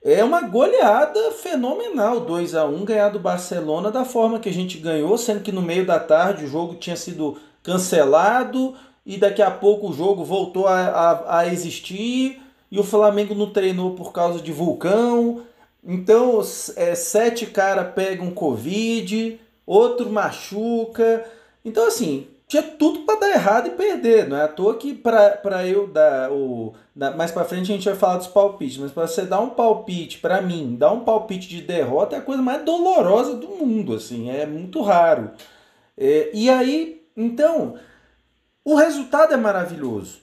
é 0.04 0.24
uma 0.24 0.42
goleada 0.42 1.32
fenomenal. 1.32 2.22
2 2.22 2.56
a 2.56 2.66
1 2.66 2.86
ganhar 2.86 3.10
do 3.10 3.20
Barcelona 3.20 3.92
da 3.92 4.06
forma 4.06 4.40
que 4.40 4.50
a 4.50 4.54
gente 4.54 4.78
ganhou, 4.78 5.18
sendo 5.18 5.42
que 5.42 5.52
no 5.52 5.62
meio 5.62 5.86
da 5.86 6.00
tarde 6.00 6.46
o 6.46 6.50
jogo 6.50 6.76
tinha 6.76 6.96
sido 6.96 7.38
cancelado 7.62 8.76
e 9.06 9.18
daqui 9.18 9.42
a 9.42 9.52
pouco 9.52 9.90
o 9.90 9.94
jogo 9.94 10.24
voltou 10.24 10.68
a, 10.68 10.80
a, 10.80 11.40
a 11.40 11.48
existir 11.48 12.42
e 12.72 12.80
o 12.80 12.84
Flamengo 12.84 13.34
não 13.34 13.50
treinou 13.50 13.96
por 13.96 14.12
causa 14.14 14.42
de 14.42 14.52
vulcão. 14.52 15.42
Então, 15.84 16.42
é, 16.76 16.96
sete 16.96 17.46
caras 17.46 17.94
pegam 17.94 18.32
Covid 18.32 19.40
outro 19.66 20.10
machuca. 20.10 21.26
Então, 21.64 21.88
assim, 21.88 22.28
tinha 22.50 22.64
tudo 22.64 23.02
para 23.02 23.20
dar 23.20 23.30
errado 23.30 23.68
e 23.68 23.72
perder. 23.72 24.28
Não 24.28 24.36
é 24.36 24.44
à 24.44 24.48
toa 24.48 24.76
que 24.76 24.96
para 24.96 25.68
eu 25.68 25.86
dar 25.88 26.32
o. 26.32 26.74
mais 27.16 27.32
para 27.32 27.46
frente 27.46 27.72
a 27.72 27.76
gente 27.76 27.86
vai 27.86 27.96
falar 27.96 28.18
dos 28.18 28.28
palpites, 28.28 28.78
mas 28.78 28.92
para 28.92 29.08
você 29.08 29.22
dar 29.22 29.40
um 29.40 29.52
palpite, 29.52 30.18
para 30.18 30.42
mim, 30.42 30.76
dar 30.76 30.92
um 30.92 31.02
palpite 31.02 31.48
de 31.48 31.62
derrota 31.62 32.16
é 32.16 32.20
a 32.20 32.24
coisa 32.24 32.42
mais 32.42 32.66
dolorosa 32.66 33.36
do 33.36 33.48
mundo, 33.50 33.94
assim, 33.94 34.32
é 34.32 34.48
muito 34.48 34.82
raro. 34.82 35.30
É, 35.96 36.32
e 36.34 36.50
aí, 36.50 37.06
então, 37.16 37.76
o 38.66 38.76
resultado 38.76 39.32
é 39.32 39.38
maravilhoso. 39.38 40.18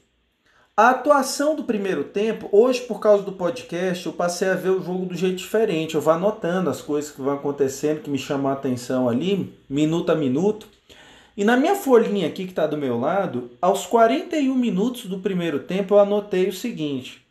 A 0.77 0.91
atuação 0.91 1.55
do 1.55 1.62
primeiro 1.62 2.05
tempo, 2.05 2.49
hoje 2.51 2.83
por 2.83 2.99
causa 2.99 3.22
do 3.22 3.33
podcast, 3.33 4.05
eu 4.05 4.12
passei 4.12 4.49
a 4.49 4.55
ver 4.55 4.70
o 4.70 4.83
jogo 4.83 5.07
do 5.07 5.14
jeito 5.14 5.37
diferente. 5.37 5.95
Eu 5.95 6.01
vou 6.01 6.12
anotando 6.12 6.68
as 6.68 6.83
coisas 6.83 7.11
que 7.11 7.22
vão 7.22 7.35
acontecendo, 7.35 8.03
que 8.03 8.11
me 8.11 8.18
chamam 8.18 8.51
a 8.51 8.55
atenção 8.55 9.09
ali, 9.09 9.57
minuto 9.70 10.11
a 10.11 10.14
minuto. 10.16 10.76
E 11.37 11.45
na 11.45 11.57
minha 11.57 11.74
folhinha 11.74 12.28
aqui 12.28 12.45
que 12.45 12.53
está 12.53 12.66
do 12.66 12.78
meu 12.78 12.99
lado, 12.99 13.51
aos 13.61 13.84
41 13.84 14.55
minutos 14.55 15.05
do 15.05 15.18
primeiro 15.18 15.64
tempo, 15.64 15.95
eu 15.95 15.99
anotei 15.99 16.49
o 16.49 16.53
seguinte: 16.53 17.26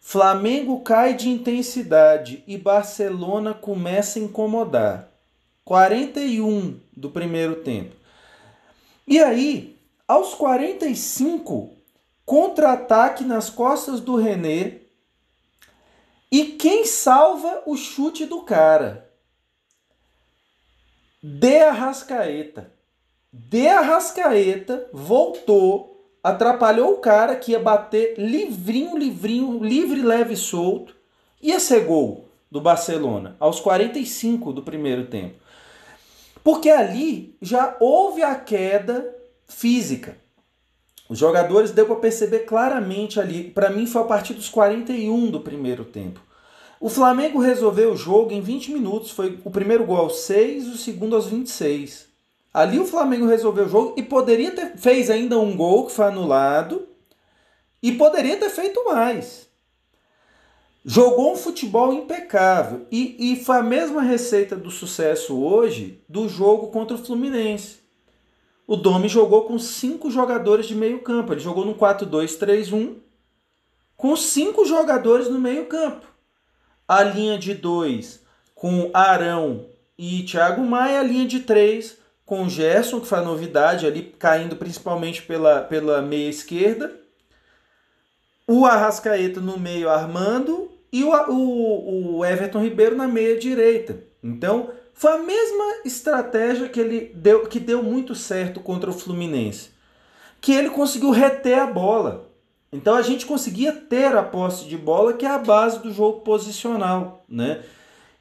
Flamengo 0.00 0.80
cai 0.80 1.14
de 1.14 1.28
intensidade 1.28 2.44
e 2.46 2.56
Barcelona 2.56 3.52
começa 3.52 4.18
a 4.18 4.22
incomodar. 4.22 5.08
41 5.64 6.78
do 6.96 7.10
primeiro 7.10 7.56
tempo. 7.62 7.96
E 9.06 9.18
aí, 9.18 9.76
aos 10.06 10.34
45, 10.34 11.70
contra-ataque 12.24 13.24
nas 13.24 13.50
costas 13.50 14.00
do 14.00 14.16
René. 14.16 14.78
E 16.30 16.44
quem 16.44 16.84
salva 16.84 17.62
o 17.66 17.76
chute 17.76 18.24
do 18.24 18.42
cara? 18.42 19.10
De 21.22 21.58
Arrascaeta. 21.58 22.71
De 23.32 23.66
Arrascaeta, 23.66 24.88
voltou, 24.92 26.06
atrapalhou 26.22 26.92
o 26.92 26.98
cara 26.98 27.34
que 27.34 27.52
ia 27.52 27.58
bater 27.58 28.14
livrinho, 28.18 28.98
livrinho, 28.98 29.64
livre, 29.64 30.02
leve 30.02 30.34
e 30.34 30.36
solto. 30.36 30.94
Ia 31.40 31.58
ser 31.58 31.86
gol 31.86 32.28
do 32.50 32.60
Barcelona 32.60 33.34
aos 33.40 33.58
45 33.58 34.52
do 34.52 34.62
primeiro 34.62 35.06
tempo. 35.06 35.36
Porque 36.44 36.68
ali 36.68 37.34
já 37.40 37.74
houve 37.80 38.22
a 38.22 38.34
queda 38.34 39.16
física. 39.48 40.18
Os 41.08 41.18
jogadores 41.18 41.70
deu 41.70 41.86
para 41.86 41.96
perceber 41.96 42.40
claramente 42.40 43.18
ali. 43.18 43.44
Para 43.44 43.70
mim 43.70 43.86
foi 43.86 44.02
a 44.02 44.06
partir 44.06 44.34
dos 44.34 44.48
41 44.50 45.30
do 45.30 45.40
primeiro 45.40 45.84
tempo. 45.84 46.20
O 46.78 46.88
Flamengo 46.88 47.38
resolveu 47.38 47.92
o 47.92 47.96
jogo 47.96 48.32
em 48.32 48.40
20 48.40 48.72
minutos. 48.72 49.10
Foi 49.10 49.38
o 49.44 49.50
primeiro 49.50 49.84
gol 49.84 49.98
aos 49.98 50.20
6, 50.22 50.68
o 50.68 50.76
segundo 50.76 51.16
aos 51.16 51.26
26. 51.26 52.11
Ali 52.52 52.78
o 52.78 52.84
Flamengo 52.84 53.26
resolveu 53.26 53.64
o 53.64 53.68
jogo 53.68 53.94
e 53.96 54.02
poderia 54.02 54.50
ter 54.50 54.76
fez 54.76 55.08
ainda 55.08 55.38
um 55.38 55.56
gol 55.56 55.86
que 55.86 55.92
foi 55.92 56.06
anulado 56.06 56.86
e 57.82 57.92
poderia 57.92 58.36
ter 58.36 58.50
feito 58.50 58.84
mais. 58.84 59.48
Jogou 60.84 61.32
um 61.32 61.36
futebol 61.36 61.92
impecável 61.92 62.86
e, 62.90 63.32
e 63.32 63.44
foi 63.44 63.56
a 63.56 63.62
mesma 63.62 64.02
receita 64.02 64.56
do 64.56 64.70
sucesso 64.70 65.40
hoje 65.40 66.02
do 66.08 66.28
jogo 66.28 66.68
contra 66.68 66.96
o 66.96 67.02
Fluminense. 67.02 67.78
O 68.66 68.76
Domi 68.76 69.08
jogou 69.08 69.44
com 69.44 69.58
cinco 69.58 70.10
jogadores 70.10 70.66
de 70.66 70.74
meio 70.74 71.00
campo. 71.00 71.32
Ele 71.32 71.40
jogou 71.40 71.64
no 71.64 71.74
4-2-3-1 71.74 72.96
com 73.96 74.16
cinco 74.16 74.64
jogadores 74.64 75.28
no 75.28 75.38
meio 75.38 75.66
campo. 75.66 76.06
A 76.88 77.02
linha 77.04 77.38
de 77.38 77.54
dois 77.54 78.20
com 78.54 78.90
Arão 78.92 79.66
e 79.96 80.24
Thiago 80.24 80.62
Maia, 80.62 81.00
a 81.00 81.02
linha 81.04 81.26
de 81.26 81.40
três 81.40 82.01
com 82.32 82.48
Gerson, 82.48 82.98
que 82.98 83.06
foi 83.06 83.18
a 83.18 83.22
novidade 83.22 83.86
ali, 83.86 84.14
caindo 84.18 84.56
principalmente 84.56 85.20
pela, 85.20 85.60
pela 85.60 86.00
meia 86.00 86.30
esquerda. 86.30 86.90
O 88.48 88.64
Arrascaeta 88.64 89.38
no 89.38 89.58
meio 89.58 89.90
armando 89.90 90.70
e 90.90 91.04
o, 91.04 91.10
o, 91.30 92.16
o 92.16 92.24
Everton 92.24 92.62
Ribeiro 92.62 92.96
na 92.96 93.06
meia 93.06 93.38
direita. 93.38 94.02
Então, 94.24 94.70
foi 94.94 95.12
a 95.12 95.18
mesma 95.18 95.82
estratégia 95.84 96.70
que 96.70 96.80
ele 96.80 97.12
deu, 97.14 97.46
que 97.46 97.60
deu 97.60 97.82
muito 97.82 98.14
certo 98.14 98.60
contra 98.60 98.88
o 98.88 98.94
Fluminense, 98.94 99.68
que 100.40 100.54
ele 100.54 100.70
conseguiu 100.70 101.10
reter 101.10 101.58
a 101.58 101.66
bola. 101.66 102.30
Então 102.72 102.94
a 102.94 103.02
gente 103.02 103.26
conseguia 103.26 103.72
ter 103.72 104.16
a 104.16 104.22
posse 104.22 104.64
de 104.64 104.78
bola, 104.78 105.12
que 105.12 105.26
é 105.26 105.30
a 105.30 105.36
base 105.36 105.80
do 105.80 105.92
jogo 105.92 106.22
posicional, 106.22 107.26
né? 107.28 107.62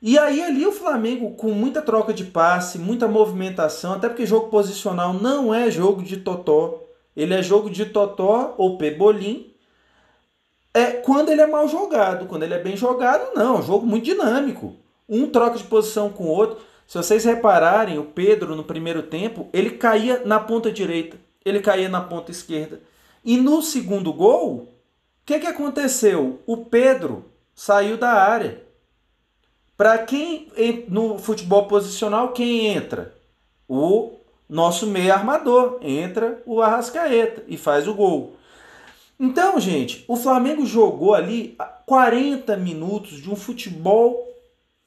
E 0.02 0.18
aí 0.18 0.42
ali 0.42 0.66
o 0.66 0.72
Flamengo 0.72 1.36
com 1.36 1.52
muita 1.52 1.82
troca 1.82 2.12
de 2.12 2.26
passe, 2.26 2.80
muita 2.80 3.08
movimentação, 3.08 3.94
até 3.94 4.10
porque 4.10 4.26
jogo 4.26 4.50
posicional 4.50 5.14
não 5.14 5.54
é 5.54 5.70
jogo 5.70 6.02
de 6.02 6.18
totó, 6.18 6.82
ele 7.16 7.36
é 7.36 7.44
jogo 7.44 7.70
de 7.70 7.86
totó 7.86 8.56
ou 8.58 8.78
pebolim. 8.78 9.54
É 10.74 10.88
quando 10.92 11.30
ele 11.30 11.42
é 11.42 11.48
mal 11.48 11.68
jogado, 11.68 12.26
quando 12.26 12.44
ele 12.44 12.54
é 12.54 12.60
bem 12.60 12.76
jogado, 12.76 13.36
não, 13.36 13.58
é 13.58 13.60
um 13.60 13.64
jogo 13.64 13.86
muito 13.86 14.06
dinâmico. 14.06 14.76
Um 15.08 15.28
troca 15.28 15.58
de 15.58 15.66
posição 15.66 16.10
com 16.10 16.24
o 16.24 16.30
outro. 16.30 16.64
Se 16.88 16.98
vocês 16.98 17.24
repararem, 17.26 18.00
o 18.00 18.06
Pedro 18.06 18.56
no 18.56 18.64
primeiro 18.64 19.04
tempo, 19.04 19.50
ele 19.54 19.72
caía 19.72 20.24
na 20.26 20.40
ponta 20.40 20.72
direita, 20.72 21.18
ele 21.46 21.60
caía 21.60 21.90
na 21.90 22.02
ponta 22.02 22.32
esquerda. 22.32 22.82
E 23.24 23.38
no 23.38 23.62
segundo 23.62 24.12
gol, 24.12 24.54
o 24.54 24.68
que, 25.26 25.40
que 25.40 25.48
aconteceu? 25.48 26.40
O 26.46 26.58
Pedro 26.58 27.26
saiu 27.54 27.98
da 27.98 28.12
área. 28.12 28.64
Para 29.82 29.98
quem 29.98 30.48
no 30.90 31.18
futebol 31.18 31.66
posicional, 31.66 32.34
quem 32.34 32.68
entra? 32.68 33.16
O 33.68 34.12
nosso 34.48 34.86
meio 34.86 35.12
armador. 35.12 35.80
Entra 35.82 36.40
o 36.46 36.62
Arrascaeta 36.62 37.44
e 37.48 37.58
faz 37.58 37.88
o 37.88 37.96
gol. 37.96 38.36
Então, 39.20 39.60
gente, 39.60 40.06
o 40.08 40.16
Flamengo 40.16 40.68
jogou 40.68 41.16
ali 41.16 41.58
40 41.88 42.56
minutos 42.58 43.20
de 43.20 43.28
um 43.28 43.36
futebol 43.36 44.32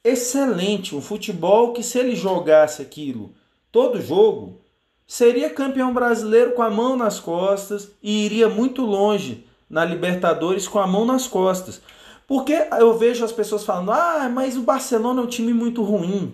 excelente, 0.01 0.95
um 0.95 1.01
futebol 1.01 1.73
que 1.73 1.83
se 1.83 1.99
ele 1.99 2.15
jogasse 2.15 2.81
aquilo 2.81 3.33
todo 3.73 4.01
jogo, 4.01 4.61
seria 5.05 5.49
campeão 5.49 5.93
brasileiro 5.93 6.53
com 6.53 6.61
a 6.61 6.69
mão 6.69 6.95
nas 6.95 7.19
costas 7.19 7.91
e 8.01 8.25
iria 8.25 8.47
muito 8.47 8.83
longe 8.83 9.45
na 9.69 9.83
Libertadores 9.83 10.69
com 10.69 10.79
a 10.79 10.87
mão 10.87 11.03
nas 11.03 11.27
costas. 11.27 11.81
Porque 12.27 12.53
eu 12.79 12.97
vejo 12.97 13.23
as 13.23 13.31
pessoas 13.31 13.63
falando: 13.63 13.91
"Ah, 13.91 14.29
mas 14.29 14.57
o 14.57 14.61
Barcelona 14.61 15.21
é 15.21 15.23
um 15.23 15.27
time 15.27 15.53
muito 15.53 15.83
ruim". 15.83 16.33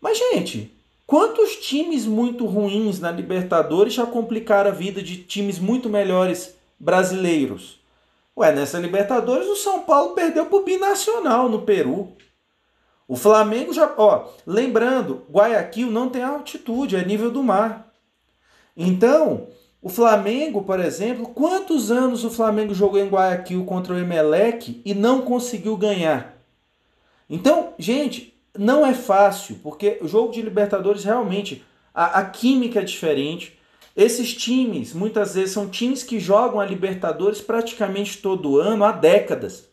Mas 0.00 0.18
gente, 0.18 0.72
quantos 1.06 1.56
times 1.56 2.06
muito 2.06 2.46
ruins 2.46 2.98
na 2.98 3.10
Libertadores 3.10 3.94
já 3.94 4.06
complicaram 4.06 4.70
a 4.70 4.74
vida 4.74 5.02
de 5.02 5.18
times 5.18 5.58
muito 5.58 5.88
melhores 5.88 6.54
brasileiros? 6.78 7.80
Ué, 8.36 8.50
nessa 8.52 8.78
Libertadores 8.78 9.46
o 9.46 9.56
São 9.56 9.82
Paulo 9.82 10.14
perdeu 10.14 10.46
pro 10.46 10.64
Binacional 10.64 11.48
no 11.48 11.62
Peru. 11.62 12.12
O 13.06 13.14
Flamengo 13.14 13.74
já, 13.74 13.92
ó, 13.98 14.28
lembrando, 14.46 15.22
Guayaquil 15.30 15.90
não 15.90 16.08
tem 16.08 16.22
altitude, 16.22 16.96
é 16.96 17.04
nível 17.04 17.30
do 17.30 17.42
mar. 17.42 17.92
Então, 18.74 19.48
o 19.82 19.88
Flamengo, 19.88 20.62
por 20.62 20.78
exemplo, 20.78 21.26
quantos 21.26 21.90
anos 21.90 22.24
o 22.24 22.30
Flamengo 22.30 22.72
jogou 22.72 23.00
em 23.00 23.08
Guayaquil 23.08 23.64
contra 23.64 23.92
o 23.92 23.98
Emelec 23.98 24.80
e 24.84 24.94
não 24.94 25.22
conseguiu 25.22 25.76
ganhar? 25.76 26.38
Então, 27.28 27.74
gente, 27.76 28.32
não 28.56 28.86
é 28.86 28.94
fácil, 28.94 29.58
porque 29.60 29.98
o 30.00 30.06
jogo 30.06 30.32
de 30.32 30.40
Libertadores 30.40 31.02
realmente 31.02 31.64
a, 31.92 32.20
a 32.20 32.24
química 32.24 32.78
é 32.78 32.84
diferente. 32.84 33.58
Esses 33.96 34.32
times, 34.32 34.94
muitas 34.94 35.34
vezes, 35.34 35.50
são 35.50 35.68
times 35.68 36.04
que 36.04 36.20
jogam 36.20 36.60
a 36.60 36.64
Libertadores 36.64 37.40
praticamente 37.40 38.18
todo 38.18 38.60
ano, 38.60 38.84
há 38.84 38.92
décadas. 38.92 39.68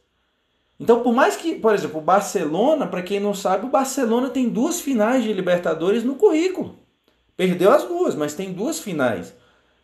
Então, 0.79 1.03
por 1.03 1.13
mais 1.13 1.35
que, 1.35 1.53
por 1.53 1.75
exemplo, 1.75 1.99
o 1.99 2.03
Barcelona, 2.03 2.87
para 2.87 3.03
quem 3.03 3.19
não 3.19 3.35
sabe, 3.35 3.67
o 3.67 3.69
Barcelona 3.69 4.29
tem 4.31 4.49
duas 4.49 4.81
finais 4.81 5.23
de 5.23 5.31
Libertadores 5.33 6.03
no 6.03 6.15
currículo. 6.15 6.79
Perdeu 7.37 7.71
as 7.71 7.83
duas, 7.83 8.15
mas 8.15 8.33
tem 8.33 8.51
duas 8.51 8.79
finais. 8.79 9.37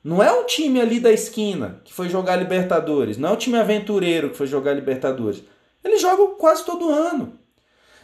Não 0.05 0.21
é 0.21 0.31
um 0.31 0.45
time 0.45 0.79
ali 0.79 0.99
da 0.99 1.11
esquina 1.11 1.81
que 1.83 1.91
foi 1.91 2.09
jogar 2.09 2.35
Libertadores, 2.35 3.17
não 3.17 3.29
é 3.29 3.31
um 3.31 3.37
time 3.37 3.57
aventureiro 3.57 4.29
que 4.29 4.37
foi 4.37 4.45
jogar 4.45 4.71
Libertadores. 4.73 5.41
Eles 5.83 5.99
jogam 5.99 6.35
quase 6.35 6.63
todo 6.63 6.91
ano. 6.91 7.39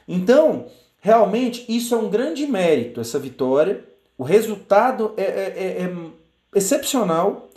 Então, 0.07 0.65
realmente, 0.99 1.63
isso 1.69 1.93
é 1.93 1.97
um 1.99 2.09
grande 2.09 2.47
mérito, 2.47 2.99
essa 2.99 3.19
vitória. 3.19 3.85
O 4.17 4.23
resultado 4.23 5.13
é, 5.15 5.21
é, 5.21 5.25
é, 5.27 5.83
é 5.83 5.91
excepcional. 6.55 7.51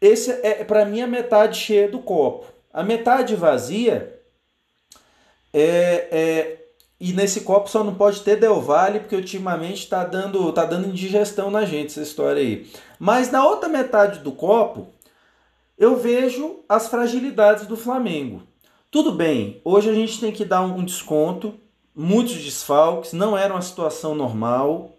Esse 0.00 0.32
é, 0.44 0.64
para 0.64 0.84
mim, 0.84 1.00
a 1.02 1.06
metade 1.06 1.56
cheia 1.56 1.88
do 1.88 2.00
copo. 2.00 2.46
A 2.72 2.82
metade 2.82 3.36
vazia 3.36 4.20
é, 5.52 6.08
é, 6.10 6.63
e 7.00 7.12
nesse 7.12 7.40
copo 7.40 7.68
só 7.68 7.82
não 7.82 7.94
pode 7.94 8.20
ter 8.20 8.36
Del 8.36 8.60
Valle, 8.60 9.00
porque 9.00 9.16
ultimamente 9.16 9.82
está 9.84 10.04
dando, 10.04 10.52
tá 10.52 10.64
dando 10.64 10.88
indigestão 10.88 11.50
na 11.50 11.64
gente 11.64 11.90
essa 11.90 12.02
história 12.02 12.40
aí. 12.40 12.70
Mas 12.98 13.30
na 13.30 13.44
outra 13.44 13.68
metade 13.68 14.20
do 14.20 14.32
copo, 14.32 14.88
eu 15.76 15.96
vejo 15.96 16.60
as 16.68 16.86
fragilidades 16.86 17.66
do 17.66 17.76
Flamengo. 17.76 18.42
Tudo 18.90 19.10
bem, 19.10 19.60
hoje 19.64 19.90
a 19.90 19.94
gente 19.94 20.20
tem 20.20 20.30
que 20.30 20.44
dar 20.44 20.62
um 20.62 20.84
desconto, 20.84 21.54
muitos 21.94 22.36
desfalques, 22.36 23.12
não 23.12 23.36
era 23.36 23.52
uma 23.52 23.62
situação 23.62 24.14
normal, 24.14 24.96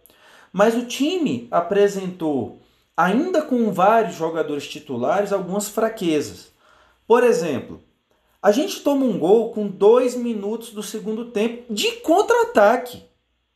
mas 0.51 0.75
o 0.75 0.85
time 0.85 1.47
apresentou, 1.49 2.59
ainda 2.95 3.41
com 3.41 3.71
vários 3.71 4.15
jogadores 4.15 4.67
titulares, 4.67 5.31
algumas 5.31 5.69
fraquezas. 5.69 6.51
Por 7.07 7.23
exemplo, 7.23 7.81
a 8.45 8.51
gente 8.51 8.81
toma 8.81 9.03
um 9.03 9.17
gol 9.17 9.51
com 9.51 9.67
dois 9.67 10.13
minutos 10.13 10.69
do 10.69 10.83
segundo 10.83 11.31
tempo 11.31 11.73
de 11.73 11.93
contra-ataque, 11.93 13.01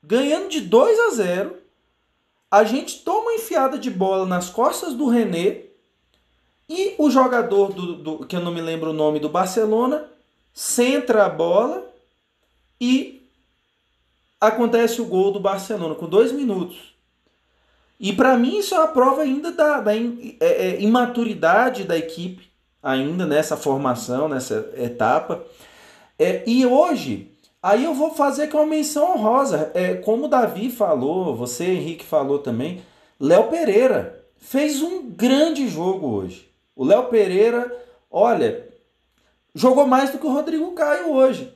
ganhando 0.02 0.50
de 0.50 0.62
2 0.62 1.00
a 1.00 1.10
0. 1.12 1.56
A 2.50 2.64
gente 2.64 3.04
toma 3.04 3.30
uma 3.30 3.36
enfiada 3.36 3.78
de 3.78 3.92
bola 3.92 4.26
nas 4.26 4.50
costas 4.50 4.96
do 4.96 5.08
René 5.08 5.66
e 6.68 6.96
o 6.98 7.12
jogador 7.12 7.72
do, 7.72 7.94
do 7.98 8.26
que 8.26 8.36
eu 8.36 8.40
não 8.40 8.52
me 8.52 8.62
lembro 8.62 8.90
o 8.90 8.94
nome 8.94 9.20
do 9.20 9.30
Barcelona 9.30 10.10
centra 10.56 11.24
a 11.24 11.30
bola 11.30 11.88
e 12.82 13.22
acontece 14.42 15.00
o 15.00 15.06
gol 15.06 15.32
do 15.32 15.40
Barcelona 15.40 15.94
com 15.94 16.10
dois 16.10 16.32
minutos. 16.32 16.96
E 18.00 18.12
para 18.12 18.36
mim 18.36 18.58
isso 18.58 18.74
é 18.74 18.80
uma 18.80 18.88
prova 18.88 19.22
ainda 19.22 19.52
da, 19.52 19.82
da 19.82 19.96
in, 19.96 20.36
é, 20.40 20.48
é, 20.48 20.82
imaturidade 20.82 21.84
da 21.84 21.96
equipe 21.96 22.49
ainda 22.82 23.26
nessa 23.26 23.58
formação, 23.58 24.28
nessa 24.28 24.72
etapa. 24.76 25.44
É, 26.18 26.44
e 26.48 26.66
hoje, 26.66 27.32
aí 27.62 27.84
eu 27.84 27.94
vou 27.94 28.14
fazer 28.14 28.44
aqui 28.44 28.56
uma 28.56 28.66
menção 28.66 29.14
honrosa. 29.14 29.72
É, 29.74 29.96
como 29.96 30.26
o 30.26 30.30
Davi 30.30 30.70
falou, 30.70 31.36
você, 31.36 31.66
Henrique, 31.66 32.06
falou 32.06 32.40
também, 32.40 32.82
Léo 33.20 33.50
Pereira 33.50 34.24
fez 34.38 34.82
um 34.82 35.10
grande 35.10 35.68
jogo 35.68 36.08
hoje. 36.08 36.50
O 36.76 36.86
Léo 36.86 37.06
Pereira, 37.06 37.76
olha, 38.10 38.68
jogou 39.54 39.86
mais 39.86 40.12
do 40.12 40.18
que 40.18 40.26
o 40.26 40.32
Rodrigo 40.32 40.72
Caio 40.72 41.12
hoje. 41.12 41.54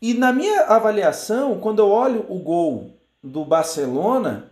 E 0.00 0.14
na 0.14 0.32
minha 0.32 0.62
avaliação, 0.62 1.58
quando 1.60 1.80
eu 1.80 1.88
olho 1.88 2.24
o 2.28 2.38
gol 2.38 2.96
do 3.22 3.44
Barcelona, 3.44 4.50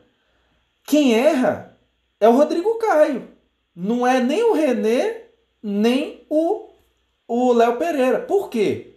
quem 0.84 1.14
erra 1.14 1.76
é 2.20 2.28
o 2.28 2.36
Rodrigo 2.36 2.76
Caio. 2.78 3.28
Não 3.74 4.06
é 4.06 4.20
nem 4.20 4.42
o 4.42 4.52
René, 4.52 5.28
nem 5.62 6.24
o 6.28 6.68
o 7.28 7.52
Léo 7.52 7.76
Pereira. 7.76 8.20
Por 8.20 8.48
quê? 8.48 8.94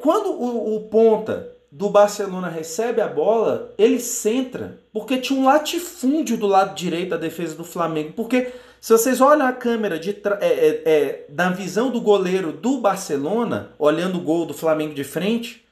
Quando 0.00 0.32
o, 0.32 0.76
o, 0.76 0.80
ponta 0.88 1.52
do 1.70 1.88
Barcelona 1.88 2.48
recebe 2.48 3.00
a 3.00 3.06
bola, 3.06 3.72
ele 3.78 4.00
centra, 4.00 4.80
porque 4.92 5.18
tinha 5.18 5.38
um 5.38 5.44
latifúndio 5.44 6.36
do 6.36 6.46
lado 6.46 6.74
direito 6.74 7.10
da 7.10 7.16
defesa 7.16 7.54
do 7.54 7.62
Flamengo. 7.62 8.12
Porque 8.14 8.52
se 8.80 8.92
vocês 8.92 9.20
olham 9.20 9.46
a 9.46 9.52
câmera 9.52 9.98
de 9.98 10.10
é, 10.10 10.46
é, 10.46 10.82
é, 10.84 11.24
da 11.28 11.50
visão 11.50 11.90
do 11.90 12.00
goleiro 12.00 12.52
do 12.52 12.80
Barcelona, 12.80 13.70
olhando 13.78 14.18
o 14.18 14.22
gol 14.22 14.46
do 14.46 14.54
Flamengo 14.54 14.94
de 14.94 15.04
frente, 15.04 15.64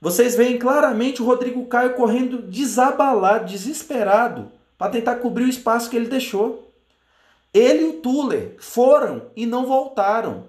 vocês 0.00 0.34
veem 0.34 0.58
claramente 0.58 1.22
o 1.22 1.24
Rodrigo 1.24 1.64
Caio 1.66 1.94
correndo 1.94 2.42
desabalado, 2.42 3.46
desesperado, 3.46 4.50
para 4.76 4.90
tentar 4.90 5.16
cobrir 5.16 5.44
o 5.44 5.48
espaço 5.48 5.88
que 5.88 5.96
ele 5.96 6.08
deixou. 6.08 6.69
Ele 7.52 7.82
e 7.82 7.88
o 7.88 7.92
Tuller 7.94 8.56
foram 8.58 9.30
e 9.34 9.46
não 9.46 9.66
voltaram. 9.66 10.48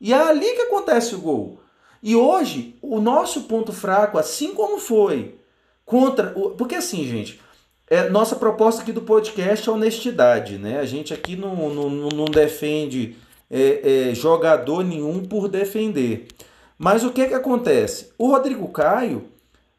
E 0.00 0.12
é 0.12 0.16
ali 0.16 0.46
que 0.46 0.62
acontece 0.62 1.14
o 1.14 1.20
gol. 1.20 1.60
E 2.02 2.14
hoje, 2.14 2.76
o 2.80 3.00
nosso 3.00 3.42
ponto 3.42 3.72
fraco, 3.72 4.18
assim 4.18 4.54
como 4.54 4.78
foi 4.78 5.38
contra. 5.84 6.32
O... 6.36 6.50
Porque 6.50 6.76
assim, 6.76 7.04
gente, 7.06 7.40
é, 7.90 8.08
nossa 8.08 8.36
proposta 8.36 8.82
aqui 8.82 8.92
do 8.92 9.02
podcast 9.02 9.68
é 9.68 9.72
honestidade, 9.72 10.58
né? 10.58 10.78
A 10.78 10.84
gente 10.84 11.12
aqui 11.12 11.34
não, 11.34 11.70
não, 11.70 11.90
não 11.90 12.24
defende 12.26 13.16
é, 13.50 14.10
é, 14.10 14.14
jogador 14.14 14.84
nenhum 14.84 15.24
por 15.24 15.48
defender. 15.48 16.28
Mas 16.76 17.02
o 17.02 17.10
que 17.10 17.26
que 17.26 17.34
acontece? 17.34 18.12
O 18.16 18.28
Rodrigo 18.28 18.68
Caio, 18.68 19.24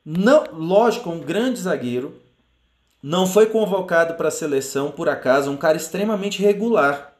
não, 0.03 0.43
lógico, 0.51 1.09
um 1.09 1.19
grande 1.19 1.59
zagueiro, 1.59 2.15
não 3.01 3.25
foi 3.25 3.45
convocado 3.45 4.15
para 4.15 4.27
a 4.27 4.31
seleção 4.31 4.91
por 4.91 5.07
acaso, 5.07 5.49
um 5.49 5.57
cara 5.57 5.77
extremamente 5.77 6.41
regular. 6.41 7.13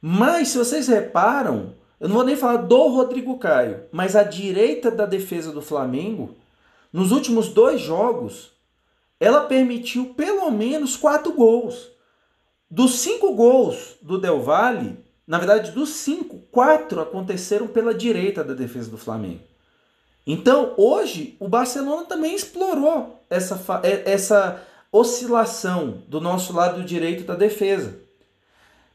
Mas 0.00 0.48
se 0.48 0.58
vocês 0.58 0.88
reparam, 0.88 1.74
eu 1.98 2.08
não 2.08 2.16
vou 2.16 2.24
nem 2.24 2.36
falar 2.36 2.56
do 2.56 2.88
Rodrigo 2.88 3.38
Caio, 3.38 3.84
mas 3.92 4.16
a 4.16 4.22
direita 4.22 4.90
da 4.90 5.04
defesa 5.04 5.52
do 5.52 5.60
Flamengo, 5.60 6.34
nos 6.90 7.12
últimos 7.12 7.48
dois 7.48 7.80
jogos, 7.80 8.52
ela 9.18 9.42
permitiu 9.42 10.14
pelo 10.14 10.50
menos 10.50 10.96
quatro 10.96 11.32
gols. 11.32 11.90
Dos 12.70 13.00
cinco 13.00 13.34
gols 13.34 13.96
do 14.00 14.18
Del 14.18 14.40
Valle, 14.40 14.98
na 15.26 15.38
verdade, 15.38 15.72
dos 15.72 15.90
cinco, 15.90 16.38
quatro 16.50 17.00
aconteceram 17.00 17.68
pela 17.68 17.92
direita 17.92 18.42
da 18.42 18.54
defesa 18.54 18.90
do 18.90 18.96
Flamengo. 18.96 19.42
Então, 20.26 20.74
hoje, 20.76 21.36
o 21.38 21.48
Barcelona 21.48 22.04
também 22.04 22.34
explorou 22.34 23.20
essa, 23.28 23.60
é, 23.82 24.10
essa 24.10 24.62
oscilação 24.92 26.02
do 26.08 26.20
nosso 26.20 26.52
lado 26.52 26.82
direito 26.82 27.24
da 27.24 27.34
defesa. 27.34 27.98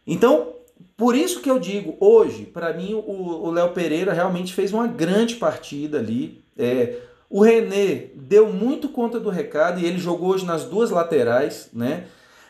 Então, 0.06 0.54
por 0.98 1.16
isso 1.16 1.42
que 1.42 1.50
eu 1.50 1.60
digo, 1.60 1.96
hoje, 2.00 2.46
para 2.46 2.74
mim, 2.74 2.94
o 2.94 3.50
Léo 3.52 3.72
Pereira 3.72 4.14
realmente 4.14 4.54
fez 4.54 4.72
uma 4.74 4.88
grande 4.88 5.36
partida 5.36 5.98
ali. 6.00 6.44
É, 6.58 7.00
o 7.30 7.42
René 7.42 8.08
deu 8.16 8.52
muito 8.52 8.90
conta 8.90 9.20
do 9.20 9.30
recado 9.30 9.80
e 9.80 9.86
ele 9.86 9.98
jogou 9.98 10.30
hoje 10.30 10.46
nas 10.46 10.64
duas 10.64 10.92
laterais, 10.92 11.70
né? 11.74 12.06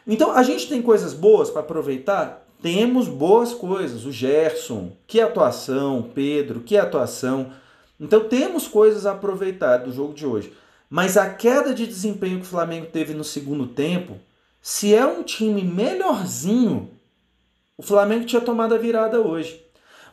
Então 0.06 0.32
a 0.32 0.44
gente 0.44 0.68
tem 0.68 0.82
coisas 0.82 1.14
boas 1.14 1.50
para 1.50 1.62
aproveitar? 1.62 2.46
Temos 2.62 3.08
boas 3.08 3.54
coisas. 3.54 4.06
O 4.06 4.12
Gerson, 4.12 4.92
que 5.08 5.20
atuação, 5.20 6.10
Pedro, 6.14 6.60
que 6.60 6.78
atuação. 6.78 7.52
Então 8.00 8.22
temos 8.26 8.68
coisas 8.68 9.06
a 9.06 9.12
aproveitar 9.12 9.78
do 9.78 9.92
jogo 9.92 10.14
de 10.14 10.26
hoje. 10.26 10.54
Mas 10.90 11.18
a 11.18 11.30
queda 11.30 11.74
de 11.74 11.88
desempenho 11.88 12.40
que 12.40 12.46
o 12.46 12.50
Flamengo 12.50 12.88
teve 12.88 13.14
no 13.14 13.24
segundo 13.24 13.68
tempo, 13.68 14.18
se 14.62 14.94
é 14.94 15.06
um 15.06 15.24
time 15.24 15.64
melhorzinho 15.64 16.96
o 17.78 17.84
Flamengo 17.84 18.26
tinha 18.26 18.42
tomado 18.42 18.74
a 18.74 18.78
virada 18.78 19.20
hoje. 19.20 19.62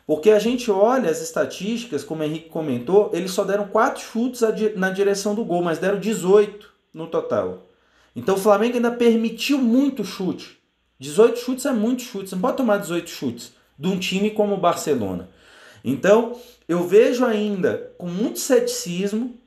Porque 0.05 0.31
a 0.31 0.39
gente 0.39 0.69
olha 0.69 1.09
as 1.09 1.21
estatísticas, 1.21 2.03
como 2.03 2.21
o 2.21 2.25
Henrique 2.25 2.49
comentou, 2.49 3.09
eles 3.13 3.31
só 3.31 3.45
deram 3.45 3.67
4 3.67 4.03
chutes 4.03 4.41
na 4.75 4.89
direção 4.89 5.33
do 5.33 5.45
gol, 5.45 5.63
mas 5.63 5.79
deram 5.79 5.99
18 5.99 6.69
no 6.93 7.07
total. 7.07 7.65
Então 8.13 8.35
o 8.35 8.39
Flamengo 8.39 8.75
ainda 8.75 8.91
permitiu 8.91 9.57
muito 9.57 10.03
chute. 10.03 10.59
18 10.99 11.39
chutes 11.39 11.65
é 11.65 11.71
muito 11.71 12.01
chute, 12.01 12.29
você 12.29 12.35
não 12.35 12.41
pode 12.41 12.57
tomar 12.57 12.77
18 12.77 13.09
chutes 13.09 13.53
de 13.79 13.87
um 13.87 13.97
time 13.97 14.29
como 14.29 14.55
o 14.55 14.59
Barcelona. 14.59 15.29
Então 15.83 16.37
eu 16.67 16.85
vejo 16.85 17.25
ainda 17.25 17.93
com 17.97 18.07
muito 18.07 18.39
ceticismo. 18.39 19.37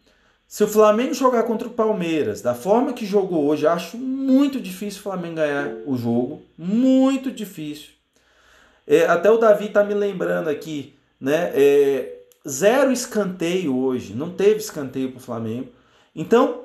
Se 0.48 0.62
o 0.62 0.68
Flamengo 0.68 1.12
jogar 1.12 1.42
contra 1.42 1.66
o 1.66 1.72
Palmeiras 1.72 2.40
da 2.40 2.54
forma 2.54 2.92
que 2.92 3.04
jogou 3.04 3.46
hoje, 3.46 3.66
acho 3.66 3.98
muito 3.98 4.60
difícil 4.60 5.00
o 5.00 5.02
Flamengo 5.02 5.36
ganhar 5.36 5.74
o 5.86 5.96
jogo. 5.96 6.42
Muito 6.56 7.32
difícil. 7.32 7.90
É, 8.86 9.06
até 9.06 9.28
o 9.30 9.38
Davi 9.38 9.66
está 9.66 9.82
me 9.82 9.94
lembrando 9.94 10.48
aqui, 10.48 10.94
né? 11.20 11.50
É, 11.52 12.20
zero 12.48 12.92
escanteio 12.92 13.76
hoje, 13.76 14.14
não 14.14 14.30
teve 14.30 14.60
escanteio 14.60 15.10
para 15.10 15.18
o 15.18 15.22
Flamengo. 15.22 15.68
Então, 16.14 16.62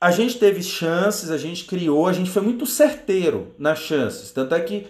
a 0.00 0.10
gente 0.10 0.38
teve 0.38 0.62
chances, 0.62 1.30
a 1.30 1.38
gente 1.38 1.66
criou, 1.66 2.08
a 2.08 2.12
gente 2.12 2.30
foi 2.30 2.42
muito 2.42 2.66
certeiro 2.66 3.54
nas 3.56 3.78
chances. 3.78 4.32
Tanto 4.32 4.54
é 4.54 4.60
que 4.60 4.88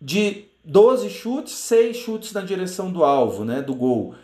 de 0.00 0.46
12 0.64 1.10
chutes, 1.10 1.52
6 1.52 1.96
chutes 1.96 2.32
na 2.32 2.40
direção 2.40 2.90
do 2.90 3.04
alvo, 3.04 3.44
né? 3.44 3.60
Do 3.60 3.74
gol. 3.74 4.14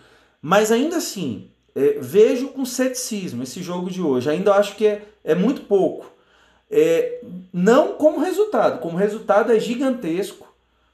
Mas 0.41 0.73
ainda 0.73 0.97
assim, 0.97 1.51
é, 1.75 1.99
vejo 2.01 2.49
com 2.49 2.65
ceticismo 2.65 3.43
esse 3.43 3.63
jogo 3.63 3.91
de 3.91 4.03
hoje. 4.03 4.31
Ainda 4.31 4.55
acho 4.55 4.77
que 4.77 4.87
é, 4.87 5.03
é 5.25 5.35
muito 5.35 5.63
pouco. 5.63 6.11
É, 6.71 7.21
não 7.53 7.95
como 7.95 8.21
resultado, 8.21 8.81
como 8.81 8.97
resultado 8.97 9.53
é 9.53 9.59
gigantesco. 9.59 10.47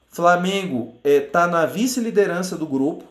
Flamengo 0.09 0.95
está 1.03 1.43
é, 1.43 1.47
na 1.47 1.65
vice-liderança 1.65 2.57
do 2.57 2.65
grupo. 2.65 3.03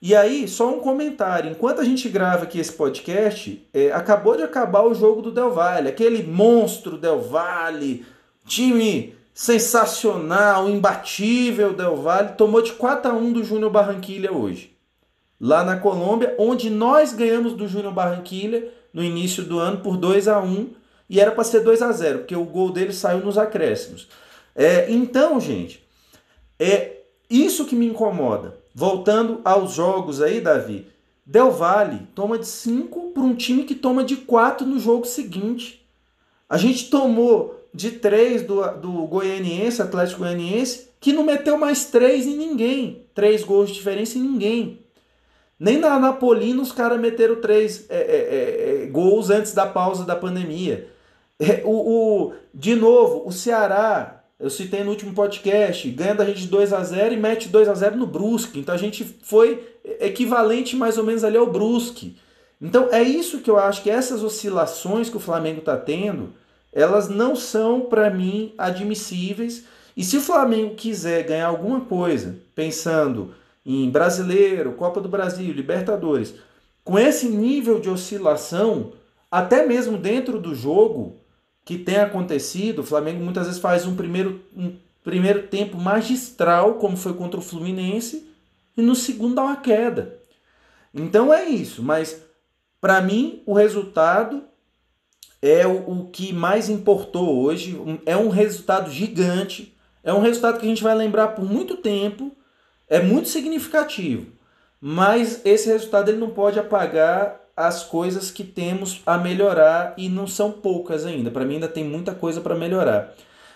E 0.00 0.16
aí, 0.16 0.48
só 0.48 0.74
um 0.74 0.80
comentário: 0.80 1.50
enquanto 1.50 1.80
a 1.80 1.84
gente 1.84 2.08
grava 2.08 2.44
aqui 2.44 2.58
esse 2.58 2.72
podcast, 2.72 3.64
é, 3.72 3.92
acabou 3.92 4.36
de 4.36 4.42
acabar 4.42 4.82
o 4.82 4.94
jogo 4.94 5.22
do 5.22 5.30
Del 5.30 5.52
Valle, 5.52 5.88
aquele 5.88 6.22
monstro 6.22 6.96
Del 6.96 7.20
Valle, 7.20 8.04
time 8.46 9.14
sensacional, 9.34 10.68
imbatível 10.68 11.72
Del 11.72 11.96
Valle, 11.96 12.34
tomou 12.36 12.60
de 12.60 12.72
4 12.72 13.12
a 13.12 13.14
1 13.14 13.32
do 13.32 13.44
Júnior 13.44 13.70
Barranquilha 13.70 14.32
hoje. 14.32 14.72
Lá 15.42 15.64
na 15.64 15.76
Colômbia, 15.76 16.36
onde 16.38 16.70
nós 16.70 17.12
ganhamos 17.12 17.54
do 17.54 17.66
Júnior 17.66 17.92
Barranquilha 17.92 18.68
no 18.94 19.02
início 19.02 19.42
do 19.42 19.58
ano 19.58 19.78
por 19.78 19.96
2 19.96 20.28
a 20.28 20.40
1 20.40 20.70
e 21.10 21.18
era 21.18 21.32
para 21.32 21.42
ser 21.42 21.64
2 21.64 21.82
a 21.82 21.90
0 21.90 22.20
porque 22.20 22.36
o 22.36 22.44
gol 22.44 22.70
dele 22.70 22.92
saiu 22.92 23.24
nos 23.24 23.36
acréscimos. 23.36 24.06
É, 24.54 24.88
então, 24.88 25.40
gente, 25.40 25.82
é 26.60 26.98
isso 27.28 27.64
que 27.64 27.74
me 27.74 27.86
incomoda. 27.86 28.56
Voltando 28.72 29.40
aos 29.44 29.72
jogos 29.72 30.22
aí, 30.22 30.40
Davi. 30.40 30.86
Del 31.26 31.50
Valle 31.50 32.06
toma 32.14 32.38
de 32.38 32.46
5 32.46 33.10
para 33.10 33.22
um 33.24 33.34
time 33.34 33.64
que 33.64 33.74
toma 33.74 34.04
de 34.04 34.18
4 34.18 34.64
no 34.64 34.78
jogo 34.78 35.04
seguinte. 35.04 35.84
A 36.48 36.56
gente 36.56 36.88
tomou 36.88 37.66
de 37.74 37.90
3 37.90 38.42
do, 38.42 38.62
do 38.76 38.92
Goianiense, 39.08 39.82
Atlético 39.82 40.20
Goianiense, 40.20 40.88
que 41.00 41.12
não 41.12 41.24
meteu 41.24 41.58
mais 41.58 41.86
3 41.86 42.28
em 42.28 42.36
ninguém. 42.36 43.06
3 43.12 43.42
gols 43.42 43.70
de 43.70 43.74
diferença 43.74 44.16
em 44.18 44.22
ninguém. 44.22 44.81
Nem 45.62 45.78
na 45.78 45.96
Napolina 45.96 46.60
os 46.60 46.72
caras 46.72 47.00
meteram 47.00 47.36
3 47.36 47.86
é, 47.88 47.96
é, 47.96 48.00
é, 48.00 48.82
é, 48.82 48.86
gols 48.86 49.30
antes 49.30 49.54
da 49.54 49.64
pausa 49.64 50.04
da 50.04 50.16
pandemia. 50.16 50.88
É, 51.38 51.62
o, 51.64 51.70
o, 51.70 52.32
de 52.52 52.74
novo, 52.74 53.22
o 53.24 53.30
Ceará 53.30 54.24
eu 54.40 54.50
citei 54.50 54.82
no 54.82 54.90
último 54.90 55.14
podcast, 55.14 55.88
ganha 55.90 56.16
da 56.16 56.24
gente 56.24 56.48
2 56.48 56.72
a 56.72 56.82
0 56.82 57.14
e 57.14 57.16
mete 57.16 57.48
2 57.48 57.68
a 57.68 57.74
0 57.74 57.96
no 57.96 58.08
Brusque. 58.08 58.58
Então 58.58 58.74
a 58.74 58.78
gente 58.78 59.04
foi 59.22 59.64
equivalente 60.00 60.74
mais 60.74 60.98
ou 60.98 61.04
menos 61.04 61.22
ali 61.22 61.36
ao 61.36 61.46
Brusque. 61.46 62.16
Então 62.60 62.88
é 62.90 63.00
isso 63.00 63.38
que 63.38 63.48
eu 63.48 63.56
acho 63.56 63.84
que 63.84 63.90
essas 63.90 64.24
oscilações 64.24 65.08
que 65.08 65.16
o 65.16 65.20
Flamengo 65.20 65.60
está 65.60 65.76
tendo, 65.76 66.30
elas 66.72 67.08
não 67.08 67.36
são 67.36 67.82
para 67.82 68.10
mim 68.10 68.52
admissíveis. 68.58 69.62
E 69.96 70.02
se 70.02 70.16
o 70.16 70.20
Flamengo 70.20 70.74
quiser 70.74 71.22
ganhar 71.22 71.46
alguma 71.46 71.82
coisa, 71.82 72.36
pensando 72.52 73.32
em 73.64 73.90
Brasileiro, 73.90 74.72
Copa 74.72 75.00
do 75.00 75.08
Brasil, 75.08 75.52
Libertadores, 75.52 76.34
com 76.84 76.98
esse 76.98 77.28
nível 77.28 77.80
de 77.80 77.88
oscilação, 77.88 78.92
até 79.30 79.66
mesmo 79.66 79.96
dentro 79.96 80.40
do 80.40 80.54
jogo, 80.54 81.20
que 81.64 81.78
tem 81.78 81.96
acontecido, 81.96 82.80
o 82.80 82.84
Flamengo 82.84 83.22
muitas 83.22 83.46
vezes 83.46 83.60
faz 83.60 83.86
um 83.86 83.94
primeiro, 83.94 84.40
um 84.56 84.74
primeiro 85.04 85.46
tempo 85.46 85.76
magistral, 85.78 86.74
como 86.74 86.96
foi 86.96 87.14
contra 87.14 87.38
o 87.38 87.42
Fluminense, 87.42 88.28
e 88.76 88.82
no 88.82 88.94
segundo 88.94 89.36
dá 89.36 89.42
uma 89.42 89.56
queda. 89.56 90.18
Então 90.92 91.32
é 91.32 91.48
isso, 91.48 91.82
mas 91.82 92.20
para 92.80 93.00
mim 93.00 93.42
o 93.46 93.54
resultado 93.54 94.42
é 95.40 95.66
o, 95.66 95.90
o 95.90 96.06
que 96.10 96.32
mais 96.32 96.68
importou 96.68 97.42
hoje, 97.42 97.80
é 98.04 98.16
um 98.16 98.28
resultado 98.28 98.90
gigante, 98.90 99.76
é 100.02 100.12
um 100.12 100.20
resultado 100.20 100.58
que 100.58 100.66
a 100.66 100.68
gente 100.68 100.82
vai 100.82 100.94
lembrar 100.94 101.28
por 101.28 101.44
muito 101.44 101.76
tempo, 101.76 102.32
é 102.92 103.00
muito 103.00 103.30
significativo, 103.30 104.26
mas 104.78 105.40
esse 105.46 105.66
resultado 105.66 106.10
ele 106.10 106.18
não 106.18 106.28
pode 106.28 106.58
apagar 106.58 107.40
as 107.56 107.82
coisas 107.84 108.30
que 108.30 108.44
temos 108.44 109.00
a 109.06 109.16
melhorar 109.16 109.94
e 109.96 110.10
não 110.10 110.26
são 110.26 110.52
poucas 110.52 111.06
ainda. 111.06 111.30
Para 111.30 111.46
mim 111.46 111.54
ainda 111.54 111.68
tem 111.68 111.84
muita 111.84 112.14
coisa 112.14 112.42
para 112.42 112.54
melhorar. 112.54 113.14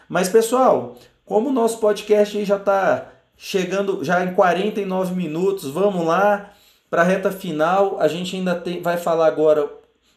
Mas 0.08 0.30
pessoal, 0.30 0.96
como 1.26 1.50
o 1.50 1.52
nosso 1.52 1.80
podcast 1.80 2.42
já 2.46 2.56
está 2.56 3.12
chegando 3.36 4.02
já 4.02 4.24
em 4.24 4.32
49 4.32 5.14
minutos, 5.14 5.68
vamos 5.68 6.06
lá 6.06 6.54
para 6.88 7.02
a 7.02 7.04
reta 7.04 7.30
final. 7.30 8.00
A 8.00 8.08
gente 8.08 8.36
ainda 8.36 8.54
tem, 8.54 8.80
vai 8.80 8.96
falar 8.96 9.26
agora 9.26 9.70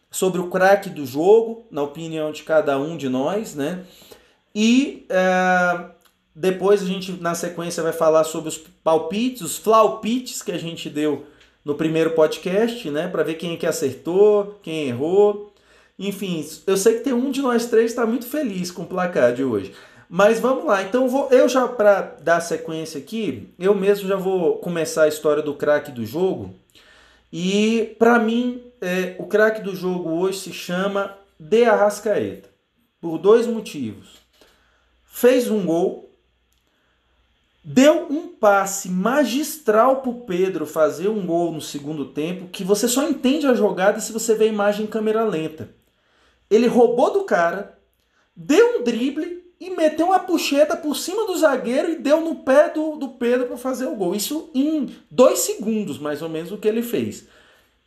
sobre 0.09 0.39
o 0.39 0.49
craque 0.49 0.89
do 0.89 1.05
jogo, 1.05 1.67
na 1.70 1.84
opinião 1.84 2.32
de 2.32 2.43
cada 2.43 2.80
um 2.80 2.95
de 2.95 3.09
nós, 3.09 3.53
né? 3.53 3.84
E 4.55 5.05
é, 5.09 5.98
depois 6.39 6.81
a 6.81 6.85
gente, 6.85 7.11
na 7.19 7.35
sequência, 7.35 7.83
vai 7.83 7.91
falar 7.91 8.23
sobre 8.23 8.47
os 8.47 8.57
palpites, 8.57 9.41
os 9.41 9.57
flaupites 9.57 10.41
que 10.41 10.53
a 10.53 10.57
gente 10.57 10.89
deu 10.89 11.25
no 11.65 11.75
primeiro 11.75 12.11
podcast, 12.11 12.89
né? 12.89 13.09
Para 13.09 13.23
ver 13.23 13.33
quem 13.33 13.55
é 13.55 13.57
que 13.57 13.67
acertou, 13.67 14.57
quem 14.63 14.87
errou. 14.87 15.53
Enfim, 15.99 16.47
eu 16.65 16.77
sei 16.77 16.93
que 16.93 17.03
tem 17.03 17.11
um 17.11 17.29
de 17.29 17.41
nós 17.41 17.65
três 17.65 17.91
está 17.91 18.05
muito 18.05 18.25
feliz 18.25 18.71
com 18.71 18.83
o 18.83 18.87
placar 18.87 19.33
de 19.33 19.43
hoje. 19.43 19.73
Mas 20.09 20.39
vamos 20.39 20.63
lá, 20.63 20.81
então 20.81 21.09
vou, 21.09 21.27
eu 21.29 21.49
já 21.49 21.67
para 21.67 22.15
dar 22.21 22.39
sequência 22.39 23.01
aqui, 23.01 23.49
eu 23.59 23.75
mesmo 23.75 24.07
já 24.07 24.15
vou 24.15 24.59
começar 24.59 25.03
a 25.03 25.07
história 25.09 25.43
do 25.43 25.53
craque 25.53 25.91
do 25.91 26.05
jogo. 26.05 26.55
E 27.33 27.97
para 27.99 28.17
mim, 28.17 28.63
é, 28.79 29.13
o 29.19 29.25
craque 29.25 29.61
do 29.61 29.75
jogo 29.75 30.11
hoje 30.11 30.39
se 30.39 30.53
chama 30.53 31.17
De 31.37 31.65
Arrascaeta, 31.65 32.47
por 33.01 33.17
dois 33.17 33.45
motivos. 33.45 34.19
Fez 35.05 35.51
um 35.51 35.65
gol, 35.65 36.09
deu 37.64 38.07
um 38.10 38.28
passe 38.28 38.89
magistral 38.89 39.97
para 39.97 40.10
o 40.10 40.22
Pedro 40.22 40.66
fazer 40.66 41.10
um 41.10 41.26
gol 41.26 41.51
no 41.51 41.62
segundo 41.62 42.05
tempo, 42.05 42.47
que 42.47 42.64
você 42.64 42.88
só 42.88 43.07
entende 43.07 43.45
a 43.47 43.53
jogada 43.53 43.99
se 43.99 44.14
você 44.14 44.34
vê 44.36 44.45
a 44.45 44.47
imagem 44.47 44.86
em 44.86 44.89
câmera 44.89 45.24
lenta. 45.24 45.70
Ele 46.49 46.68
roubou 46.68 47.12
do 47.12 47.24
cara, 47.24 47.78
deu 48.36 48.80
um 48.80 48.84
drible 48.84 49.43
e 49.60 49.70
meteu 49.72 50.07
uma 50.07 50.20
puxeta 50.20 50.76
por 50.76 50.95
cima 50.95 51.26
do 51.26 51.38
zagueiro 51.38 51.91
e 51.91 51.97
deu 51.97 52.22
no 52.22 52.36
pé 52.36 52.70
do, 52.70 52.95
do 52.95 53.10
Pedro 53.10 53.47
para 53.47 53.57
fazer 53.57 53.86
o 53.86 53.95
gol. 53.95 54.16
Isso 54.16 54.49
em 54.55 54.89
dois 55.12 55.39
segundos, 55.39 55.99
mais 55.99 56.22
ou 56.22 56.30
menos, 56.30 56.51
o 56.51 56.57
que 56.57 56.68
ele 56.68 56.82
fez. 56.82 57.28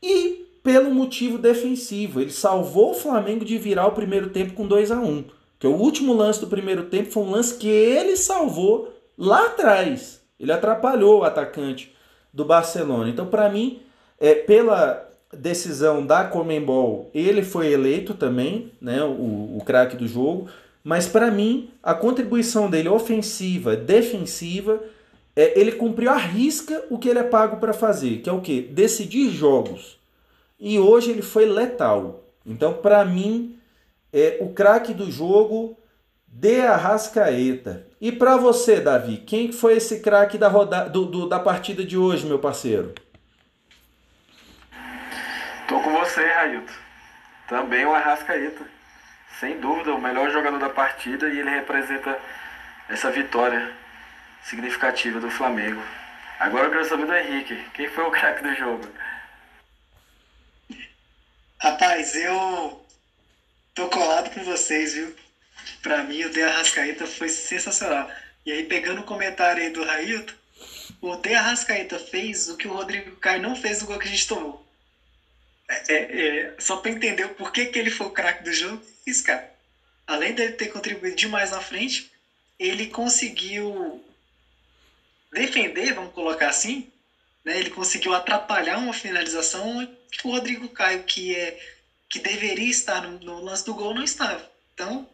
E 0.03 0.47
pelo 0.63 0.95
motivo 0.95 1.39
defensivo, 1.39 2.21
ele 2.21 2.31
salvou 2.31 2.91
o 2.91 2.95
Flamengo 2.95 3.45
de 3.45 3.57
virar 3.57 3.87
o 3.87 3.93
primeiro 3.93 4.31
tempo 4.31 4.53
com 4.53 4.67
2 4.67 4.91
a 4.93 5.01
1 5.01 5.05
um, 5.05 5.25
Que 5.59 5.67
o 5.67 5.75
último 5.75 6.13
lance 6.13 6.41
do 6.41 6.47
primeiro 6.47 6.85
tempo 6.85 7.11
foi 7.11 7.23
um 7.23 7.31
lance 7.31 7.57
que 7.57 7.67
ele 7.67 8.17
salvou 8.17 8.93
lá 9.23 9.47
atrás. 9.47 10.21
Ele 10.39 10.51
atrapalhou 10.51 11.21
o 11.21 11.25
atacante 11.25 11.95
do 12.33 12.45
Barcelona. 12.45 13.09
Então, 13.09 13.27
para 13.27 13.49
mim, 13.49 13.81
é, 14.19 14.35
pela 14.35 15.09
decisão 15.33 16.05
da 16.05 16.25
Comembol, 16.25 17.09
ele 17.15 17.43
foi 17.43 17.73
eleito 17.73 18.15
também, 18.15 18.73
né, 18.81 19.03
o, 19.05 19.57
o 19.57 19.63
craque 19.65 19.97
do 19.97 20.09
jogo. 20.09 20.49
Mas 20.83 21.07
para 21.07 21.31
mim, 21.31 21.71
a 21.81 21.95
contribuição 21.95 22.69
dele 22.69 22.89
ofensiva, 22.89 23.77
defensiva, 23.77 24.83
é, 25.37 25.59
ele 25.59 25.73
cumpriu 25.73 26.11
a 26.11 26.17
risca 26.17 26.85
o 26.91 26.99
que 26.99 27.09
ele 27.09 27.21
é 27.21 27.23
pago 27.23 27.59
para 27.59 27.73
fazer, 27.73 28.19
que 28.19 28.29
é 28.29 28.33
o 28.33 28.41
que? 28.41 28.61
Decidir 28.61 29.31
jogos. 29.31 29.99
E 30.59 30.81
hoje 30.81 31.13
ele 31.13 31.23
foi 31.23 31.47
letal. 31.47 32.25
Então, 32.45 32.75
para 32.75 33.05
mim, 33.05 33.57
é 34.13 34.39
o 34.41 34.49
craque 34.49 34.93
do 34.93 35.11
jogo 35.11 35.77
de 36.27 36.61
Arrascaeta. 36.61 37.87
E 38.03 38.11
para 38.13 38.37
você, 38.37 38.81
Davi, 38.81 39.19
quem 39.19 39.53
foi 39.53 39.77
esse 39.77 40.01
craque 40.01 40.37
da, 40.37 40.49
roda... 40.49 40.89
Do, 40.89 41.07
do, 41.07 41.29
da 41.29 41.39
partida 41.39 41.85
de 41.85 41.97
hoje, 41.97 42.27
meu 42.27 42.39
parceiro? 42.39 42.93
Tô 45.69 45.81
com 45.81 45.93
você, 45.93 46.27
Railton. 46.27 46.73
Também 47.49 47.87
o 47.87 47.95
Arrascaeta 47.95 48.73
sem 49.43 49.59
dúvida, 49.59 49.93
o 49.93 50.01
melhor 50.01 50.31
jogador 50.31 50.59
da 50.61 50.69
partida 50.69 51.29
e 51.29 51.41
ele 51.41 51.51
representa 51.51 52.17
essa 52.89 53.11
vitória 53.11 53.73
significativa 54.45 55.19
do 55.19 55.29
Flamengo. 55.29 55.83
Agora 56.39 56.67
eu 56.67 56.71
quero 56.71 56.85
saber 56.85 57.07
do 57.07 57.15
Henrique. 57.15 57.57
Quem 57.75 57.89
foi 57.89 58.05
o 58.05 58.11
craque 58.13 58.41
do 58.41 58.55
jogo? 58.55 58.89
Rapaz, 61.61 62.15
eu 62.15 62.85
tô 63.75 63.89
colado 63.89 64.33
com 64.33 64.45
vocês, 64.45 64.95
viu? 64.95 65.13
Pra 65.83 66.03
mim, 66.03 66.25
o 66.25 66.31
De 66.31 66.43
Arrascaeta 66.43 67.07
foi 67.07 67.29
sensacional. 67.29 68.11
E 68.45 68.53
aí, 68.53 68.63
pegando 68.63 69.01
o 69.01 69.05
comentário 69.05 69.63
aí 69.63 69.71
do 69.71 69.83
Railton, 69.83 70.35
o 71.01 71.17
De 71.17 71.35
Arrascaeta 71.35 71.99
fez 71.99 72.49
o 72.49 72.57
que 72.57 72.69
o 72.69 72.73
Rodrigo 72.73 73.17
Caio 73.17 73.43
não 73.43 73.55
fez 73.55 73.81
no 73.81 73.87
gol 73.87 73.99
que 73.99 74.07
a 74.09 74.11
gente 74.11 74.27
tomou. 74.27 74.65
É, 75.69 75.93
é, 75.93 76.29
é 76.39 76.55
só 76.59 76.77
para 76.77 76.91
entender 76.91 77.25
o 77.25 77.35
porquê 77.35 77.67
que 77.67 77.79
ele 77.79 77.91
foi 77.91 78.07
o 78.07 78.11
craque 78.11 78.45
do 78.45 78.53
jogo, 78.53 78.83
isso, 79.07 79.23
cara. 79.25 79.51
Além 80.07 80.33
dele 80.33 80.53
ter 80.53 80.69
contribuído 80.69 81.17
demais 81.17 81.51
na 81.51 81.61
frente, 81.61 82.11
ele 82.59 82.87
conseguiu 82.87 84.03
defender, 85.33 85.93
vamos 85.95 86.13
colocar 86.13 86.49
assim, 86.49 86.87
né? 87.45 87.59
Ele 87.59 87.71
conseguiu 87.71 88.13
atrapalhar 88.13 88.79
uma 88.79 88.93
finalização 88.93 89.89
que 90.11 90.27
o 90.27 90.31
Rodrigo 90.31 90.69
Caio, 90.69 91.03
que 91.05 91.35
é 91.35 91.59
que 92.09 92.19
deveria 92.19 92.69
estar 92.69 93.01
no, 93.01 93.19
no 93.19 93.41
lance 93.43 93.65
do 93.65 93.75
gol, 93.75 93.95
não 93.95 94.03
estava. 94.03 94.47
Então, 94.75 95.09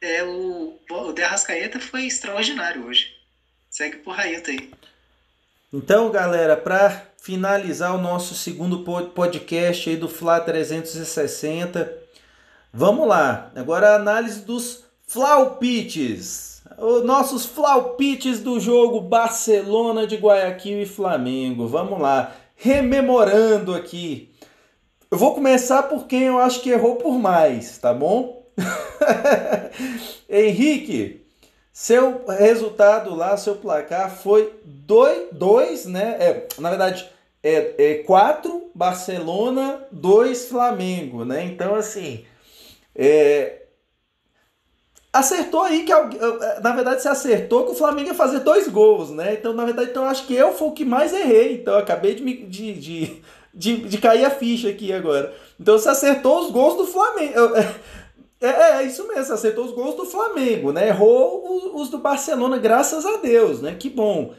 é, 0.00 0.24
o, 0.24 0.78
o 0.90 1.12
De 1.12 1.22
Arrascaeta 1.22 1.80
foi 1.80 2.06
extraordinário 2.06 2.86
hoje. 2.86 3.14
Segue 3.70 3.98
por 3.98 4.14
Railton 4.14 4.50
aí. 4.52 4.70
Então, 5.72 6.10
galera, 6.10 6.56
para 6.56 7.06
finalizar 7.20 7.94
o 7.94 8.00
nosso 8.00 8.34
segundo 8.34 8.84
podcast 9.14 9.90
aí 9.90 9.96
do 9.96 10.08
Fla 10.08 10.40
360, 10.40 12.06
Vamos 12.78 13.08
lá, 13.08 13.50
agora 13.56 13.92
a 13.92 13.96
análise 13.96 14.40
dos 14.40 14.84
flaupites. 15.06 16.62
Os 16.76 17.02
nossos 17.06 17.46
flaupites 17.46 18.40
do 18.40 18.60
jogo 18.60 19.00
Barcelona 19.00 20.06
de 20.06 20.16
Guayaquil 20.16 20.82
e 20.82 20.84
Flamengo. 20.84 21.66
Vamos 21.66 21.98
lá, 21.98 22.36
rememorando 22.54 23.74
aqui. 23.74 24.30
Eu 25.10 25.16
vou 25.16 25.34
começar 25.34 25.84
por 25.84 26.06
quem 26.06 26.24
eu 26.24 26.38
acho 26.38 26.60
que 26.60 26.68
errou 26.68 26.96
por 26.96 27.18
mais, 27.18 27.78
tá 27.78 27.94
bom? 27.94 28.45
Henrique, 30.28 31.26
seu 31.72 32.24
resultado 32.26 33.14
lá, 33.14 33.36
seu 33.36 33.56
placar 33.56 34.10
foi 34.10 34.52
2, 34.64 35.86
né? 35.86 36.16
É, 36.18 36.48
na 36.58 36.70
verdade, 36.70 37.08
é 37.42 38.02
4 38.06 38.50
é 38.50 38.60
Barcelona, 38.74 39.86
2 39.92 40.48
Flamengo, 40.48 41.24
né? 41.24 41.44
Então, 41.44 41.74
assim, 41.74 42.24
é, 42.94 43.62
acertou 45.12 45.62
aí 45.62 45.84
que 45.84 45.92
é, 45.92 46.60
na 46.60 46.72
verdade 46.72 47.02
você 47.02 47.08
acertou 47.08 47.64
que 47.64 47.72
o 47.72 47.76
Flamengo 47.76 48.08
ia 48.08 48.14
fazer 48.14 48.40
dois 48.40 48.68
gols, 48.68 49.10
né? 49.10 49.34
Então, 49.34 49.52
na 49.52 49.64
verdade, 49.64 49.90
então 49.90 50.04
acho 50.04 50.26
que 50.26 50.34
eu 50.34 50.52
fui 50.52 50.68
o 50.68 50.72
que 50.72 50.84
mais 50.84 51.12
errei. 51.12 51.54
Então, 51.54 51.76
acabei 51.76 52.14
de, 52.14 52.22
me, 52.22 52.34
de, 52.34 52.72
de, 52.74 53.22
de, 53.54 53.76
de, 53.76 53.98
cair 53.98 54.24
a 54.24 54.30
ficha 54.30 54.68
aqui 54.68 54.92
agora. 54.92 55.34
Então, 55.58 55.78
você 55.78 55.88
acertou 55.88 56.40
os 56.40 56.50
gols 56.50 56.76
do 56.76 56.86
Flamengo. 56.86 57.34
É, 58.40 58.46
é, 58.46 58.70
é 58.78 58.82
isso 58.82 59.06
mesmo, 59.08 59.24
você 59.24 59.32
acertou 59.32 59.64
os 59.64 59.72
gols 59.72 59.96
do 59.96 60.04
Flamengo, 60.04 60.72
né? 60.72 60.88
Errou 60.88 61.56
os, 61.56 61.82
os, 61.82 61.88
do 61.90 61.98
Barcelona, 61.98 62.58
graças 62.58 63.06
a 63.06 63.16
Deus, 63.16 63.62
né? 63.62 63.74
Que 63.78 63.88
bom. 63.88 64.34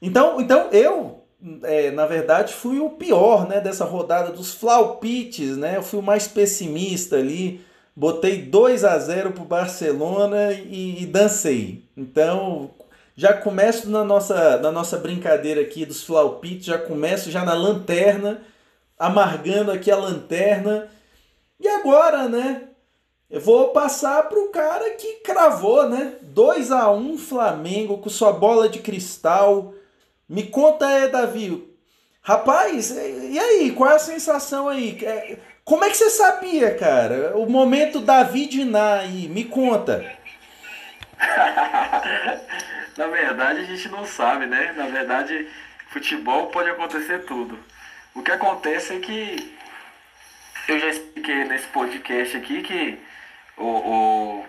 Então, 0.00 0.40
então 0.40 0.68
eu, 0.72 1.22
é, 1.62 1.90
na 1.90 2.06
verdade, 2.06 2.54
fui 2.54 2.80
o 2.80 2.90
pior, 2.90 3.48
né? 3.48 3.60
Dessa 3.60 3.84
rodada 3.84 4.32
dos 4.32 4.54
flaupites, 4.54 5.56
né? 5.56 5.76
Eu 5.76 5.82
fui 5.82 5.98
o 5.98 6.02
mais 6.02 6.26
pessimista 6.26 7.16
ali 7.16 7.64
botei 8.00 8.42
2 8.42 8.84
a 8.84 8.98
0 8.98 9.32
para 9.32 9.42
o 9.42 9.46
Barcelona 9.46 10.52
e, 10.52 11.02
e, 11.02 11.06
dancei. 11.06 11.84
Então, 11.94 12.70
já 13.14 13.34
começo 13.34 13.90
na 13.90 14.02
nossa, 14.02 14.58
na 14.58 14.72
nossa 14.72 14.96
brincadeira 14.96 15.60
aqui 15.60 15.84
dos 15.84 16.02
flaupites, 16.02 16.64
já 16.64 16.78
começo 16.78 17.30
já 17.30 17.44
na 17.44 17.52
lanterna, 17.52 18.40
amargando 18.98 19.70
aqui 19.70 19.90
a 19.90 19.96
lanterna. 19.96 20.88
E 21.58 21.68
agora, 21.68 22.26
né? 22.26 22.69
Eu 23.30 23.40
vou 23.40 23.68
passar 23.68 24.24
para 24.24 24.40
o 24.40 24.48
cara 24.48 24.90
que 24.90 25.20
cravou, 25.20 25.88
né? 25.88 26.14
2 26.20 26.72
a 26.72 26.90
1 26.90 27.16
Flamengo 27.16 27.98
com 27.98 28.10
sua 28.10 28.32
bola 28.32 28.68
de 28.68 28.80
cristal. 28.80 29.72
Me 30.28 30.48
conta 30.48 30.86
aí, 30.86 31.08
Davi. 31.08 31.70
Rapaz, 32.22 32.90
e 32.90 33.38
aí? 33.38 33.70
Qual 33.70 33.88
é 33.88 33.94
a 33.94 34.00
sensação 34.00 34.68
aí? 34.68 34.98
É, 35.04 35.38
como 35.64 35.84
é 35.84 35.90
que 35.90 35.96
você 35.96 36.10
sabia, 36.10 36.74
cara? 36.74 37.36
O 37.36 37.48
momento 37.48 38.00
David 38.00 38.64
Ná 38.64 38.94
aí, 38.94 39.28
me 39.28 39.44
conta. 39.44 40.04
Na 42.98 43.06
verdade, 43.06 43.60
a 43.60 43.64
gente 43.64 43.88
não 43.90 44.04
sabe, 44.04 44.46
né? 44.46 44.74
Na 44.76 44.86
verdade, 44.86 45.46
futebol 45.90 46.48
pode 46.48 46.68
acontecer 46.68 47.24
tudo. 47.24 47.56
O 48.12 48.22
que 48.22 48.32
acontece 48.32 48.96
é 48.96 48.98
que 48.98 49.56
eu 50.66 50.80
já 50.80 50.88
expliquei 50.88 51.44
nesse 51.44 51.68
podcast 51.68 52.36
aqui 52.36 52.62
que 52.62 52.98
o, 53.60 54.40
o 54.40 54.46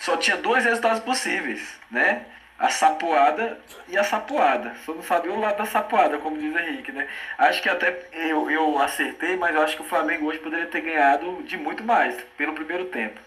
só 0.00 0.16
tinha 0.16 0.36
dois 0.36 0.64
resultados 0.64 1.00
possíveis, 1.00 1.78
né? 1.90 2.24
a 2.58 2.70
sapoada 2.70 3.58
e 3.88 3.96
a 3.96 4.02
sapoada. 4.02 4.74
Só 4.84 4.92
não 4.92 5.02
sabia 5.02 5.32
o 5.32 5.38
lado 5.38 5.58
da 5.58 5.66
sapoada, 5.66 6.18
como 6.18 6.38
diz 6.38 6.54
Henrique, 6.54 6.90
né? 6.90 7.06
Acho 7.38 7.62
que 7.62 7.68
até 7.68 8.08
eu, 8.12 8.50
eu 8.50 8.78
acertei, 8.80 9.36
mas 9.36 9.54
eu 9.54 9.62
acho 9.62 9.76
que 9.76 9.82
o 9.82 9.86
Flamengo 9.86 10.26
hoje 10.26 10.40
poderia 10.40 10.66
ter 10.66 10.80
ganhado 10.80 11.42
de 11.44 11.56
muito 11.56 11.84
mais 11.84 12.20
pelo 12.36 12.54
primeiro 12.54 12.86
tempo. 12.86 13.20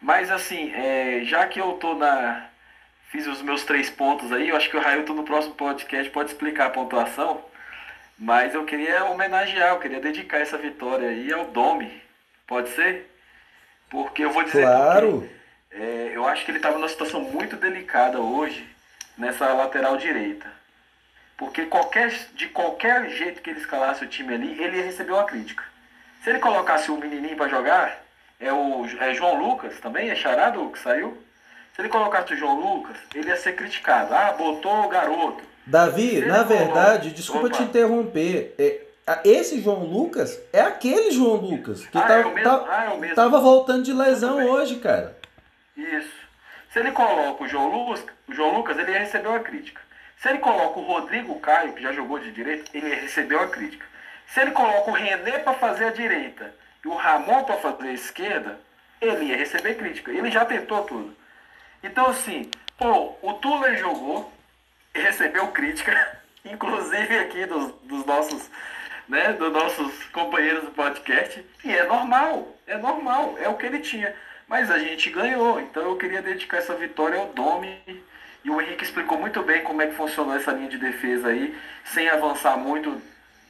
Mas 0.00 0.30
assim, 0.30 0.72
é, 0.74 1.20
já 1.24 1.46
que 1.46 1.60
eu 1.60 1.74
tô 1.74 1.94
na. 1.94 2.48
Fiz 3.10 3.26
os 3.26 3.40
meus 3.42 3.64
três 3.64 3.88
pontos 3.88 4.32
aí, 4.32 4.48
eu 4.48 4.56
acho 4.56 4.68
que 4.68 4.76
o 4.76 4.80
Railton 4.80 5.14
no 5.14 5.22
próximo 5.22 5.54
podcast 5.54 6.10
pode 6.10 6.30
explicar 6.30 6.66
a 6.66 6.70
pontuação. 6.70 7.44
Mas 8.18 8.54
eu 8.54 8.64
queria 8.64 9.04
homenagear, 9.04 9.70
eu 9.74 9.78
queria 9.78 10.00
dedicar 10.00 10.38
essa 10.38 10.58
vitória 10.58 11.08
aí 11.10 11.32
ao 11.32 11.46
Domi. 11.46 12.02
Pode 12.46 12.70
ser? 12.70 13.10
Porque 13.90 14.24
eu 14.24 14.32
vou 14.32 14.42
dizer. 14.42 14.62
Claro! 14.62 15.28
é, 15.76 16.12
eu 16.14 16.26
acho 16.26 16.44
que 16.44 16.50
ele 16.50 16.58
estava 16.58 16.78
numa 16.78 16.88
situação 16.88 17.20
muito 17.20 17.56
delicada 17.56 18.18
hoje 18.18 18.66
nessa 19.16 19.52
lateral 19.52 19.96
direita. 19.96 20.46
Porque 21.36 21.66
qualquer, 21.66 22.10
de 22.34 22.48
qualquer 22.48 23.10
jeito 23.10 23.42
que 23.42 23.50
ele 23.50 23.60
escalasse 23.60 24.04
o 24.04 24.08
time 24.08 24.34
ali, 24.34 24.62
ele 24.62 24.78
ia 24.78 24.84
receber 24.84 25.12
uma 25.12 25.24
crítica. 25.24 25.62
Se 26.24 26.30
ele 26.30 26.38
colocasse 26.38 26.90
o 26.90 26.96
menininho 26.96 27.36
para 27.36 27.48
jogar, 27.48 28.02
é 28.40 28.50
o 28.52 28.86
é 28.98 29.14
João 29.14 29.38
Lucas 29.38 29.78
também, 29.80 30.08
é 30.08 30.14
Charado 30.14 30.70
que 30.70 30.78
saiu. 30.78 31.22
Se 31.74 31.82
ele 31.82 31.90
colocasse 31.90 32.32
o 32.32 32.36
João 32.36 32.58
Lucas, 32.58 32.96
ele 33.14 33.28
ia 33.28 33.36
ser 33.36 33.54
criticado. 33.54 34.14
Ah, 34.14 34.32
botou 34.32 34.84
o 34.84 34.88
garoto. 34.88 35.44
Davi, 35.66 36.20
na 36.24 36.42
verdade, 36.42 37.10
desculpa 37.10 37.48
Opa. 37.48 37.56
te 37.56 37.62
interromper. 37.64 38.54
É, 38.58 38.85
esse 39.24 39.60
João 39.60 39.84
Lucas 39.84 40.40
é 40.52 40.60
aquele 40.60 41.10
João 41.10 41.36
Lucas 41.36 41.86
que 41.86 41.98
ah, 41.98 42.02
tava, 42.02 42.40
é 42.40 42.42
tá, 42.42 42.64
ah, 42.68 43.06
é 43.06 43.14
tava 43.14 43.40
voltando 43.40 43.82
de 43.82 43.92
lesão 43.92 44.44
hoje, 44.46 44.76
cara. 44.76 45.16
Isso. 45.76 46.26
Se 46.72 46.80
ele 46.80 46.92
coloca 46.92 47.44
o 47.44 47.48
João, 47.48 47.68
Lucas, 47.68 48.04
o 48.28 48.34
João 48.34 48.56
Lucas, 48.56 48.78
ele 48.78 48.92
ia 48.92 48.98
receber 48.98 49.28
uma 49.28 49.40
crítica. 49.40 49.80
Se 50.18 50.28
ele 50.28 50.38
coloca 50.38 50.78
o 50.78 50.82
Rodrigo 50.82 51.38
Caio, 51.40 51.72
que 51.72 51.82
já 51.82 51.92
jogou 51.92 52.18
de 52.18 52.32
direita, 52.32 52.70
ele 52.74 52.88
ia 52.88 53.00
receber 53.00 53.36
uma 53.36 53.48
crítica. 53.48 53.86
Se 54.26 54.40
ele 54.40 54.50
coloca 54.50 54.90
o 54.90 54.94
René 54.94 55.38
para 55.38 55.54
fazer 55.54 55.86
a 55.86 55.92
direita 55.92 56.54
e 56.84 56.88
o 56.88 56.94
Ramon 56.94 57.44
para 57.44 57.56
fazer 57.56 57.88
a 57.88 57.92
esquerda, 57.92 58.58
ele 59.00 59.26
ia 59.26 59.36
receber 59.36 59.74
crítica. 59.74 60.10
Ele 60.10 60.30
já 60.30 60.44
tentou 60.44 60.82
tudo. 60.84 61.16
Então, 61.82 62.06
assim, 62.06 62.50
pô, 62.76 63.14
o 63.22 63.34
Tuller 63.34 63.76
jogou, 63.76 64.32
e 64.94 65.00
recebeu 65.00 65.48
crítica, 65.48 66.18
inclusive 66.44 67.18
aqui 67.18 67.46
dos, 67.46 67.72
dos 67.82 68.04
nossos, 68.06 68.50
né, 69.08 69.32
dos 69.32 69.52
nossos 69.52 70.04
companheiros 70.06 70.64
do 70.64 70.70
podcast, 70.70 71.44
e 71.64 71.74
é 71.74 71.86
normal, 71.86 72.56
é 72.66 72.76
normal, 72.76 73.36
é 73.40 73.48
o 73.48 73.54
que 73.54 73.66
ele 73.66 73.78
tinha. 73.80 74.14
Mas 74.48 74.70
a 74.70 74.78
gente 74.78 75.10
ganhou, 75.10 75.60
então 75.60 75.82
eu 75.82 75.96
queria 75.96 76.22
dedicar 76.22 76.58
essa 76.58 76.74
vitória 76.74 77.18
ao 77.18 77.26
Domi. 77.28 77.76
E 78.44 78.50
o 78.50 78.60
Henrique 78.60 78.84
explicou 78.84 79.18
muito 79.18 79.42
bem 79.42 79.64
como 79.64 79.82
é 79.82 79.88
que 79.88 79.94
funcionou 79.96 80.36
essa 80.36 80.52
linha 80.52 80.68
de 80.68 80.78
defesa 80.78 81.28
aí, 81.28 81.56
sem 81.84 82.08
avançar 82.08 82.56
muito 82.56 83.02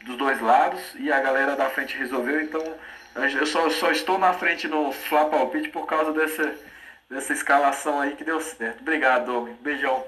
dos 0.04 0.16
dois 0.16 0.40
lados, 0.40 0.80
e 0.98 1.12
a 1.12 1.20
galera 1.20 1.54
da 1.54 1.68
frente 1.68 1.98
resolveu, 1.98 2.40
então 2.40 2.62
eu 3.16 3.46
só, 3.46 3.68
só 3.70 3.90
estou 3.90 4.18
na 4.18 4.32
frente 4.32 4.68
no 4.68 4.92
Flá 4.92 5.24
Palpite 5.24 5.68
por 5.70 5.86
causa 5.86 6.12
dessa, 6.12 6.54
dessa 7.10 7.32
escalação 7.32 8.00
aí 8.00 8.14
que 8.14 8.24
deu 8.24 8.40
certo. 8.40 8.80
Obrigado, 8.80 9.26
Domi. 9.26 9.56
Beijão. 9.60 10.04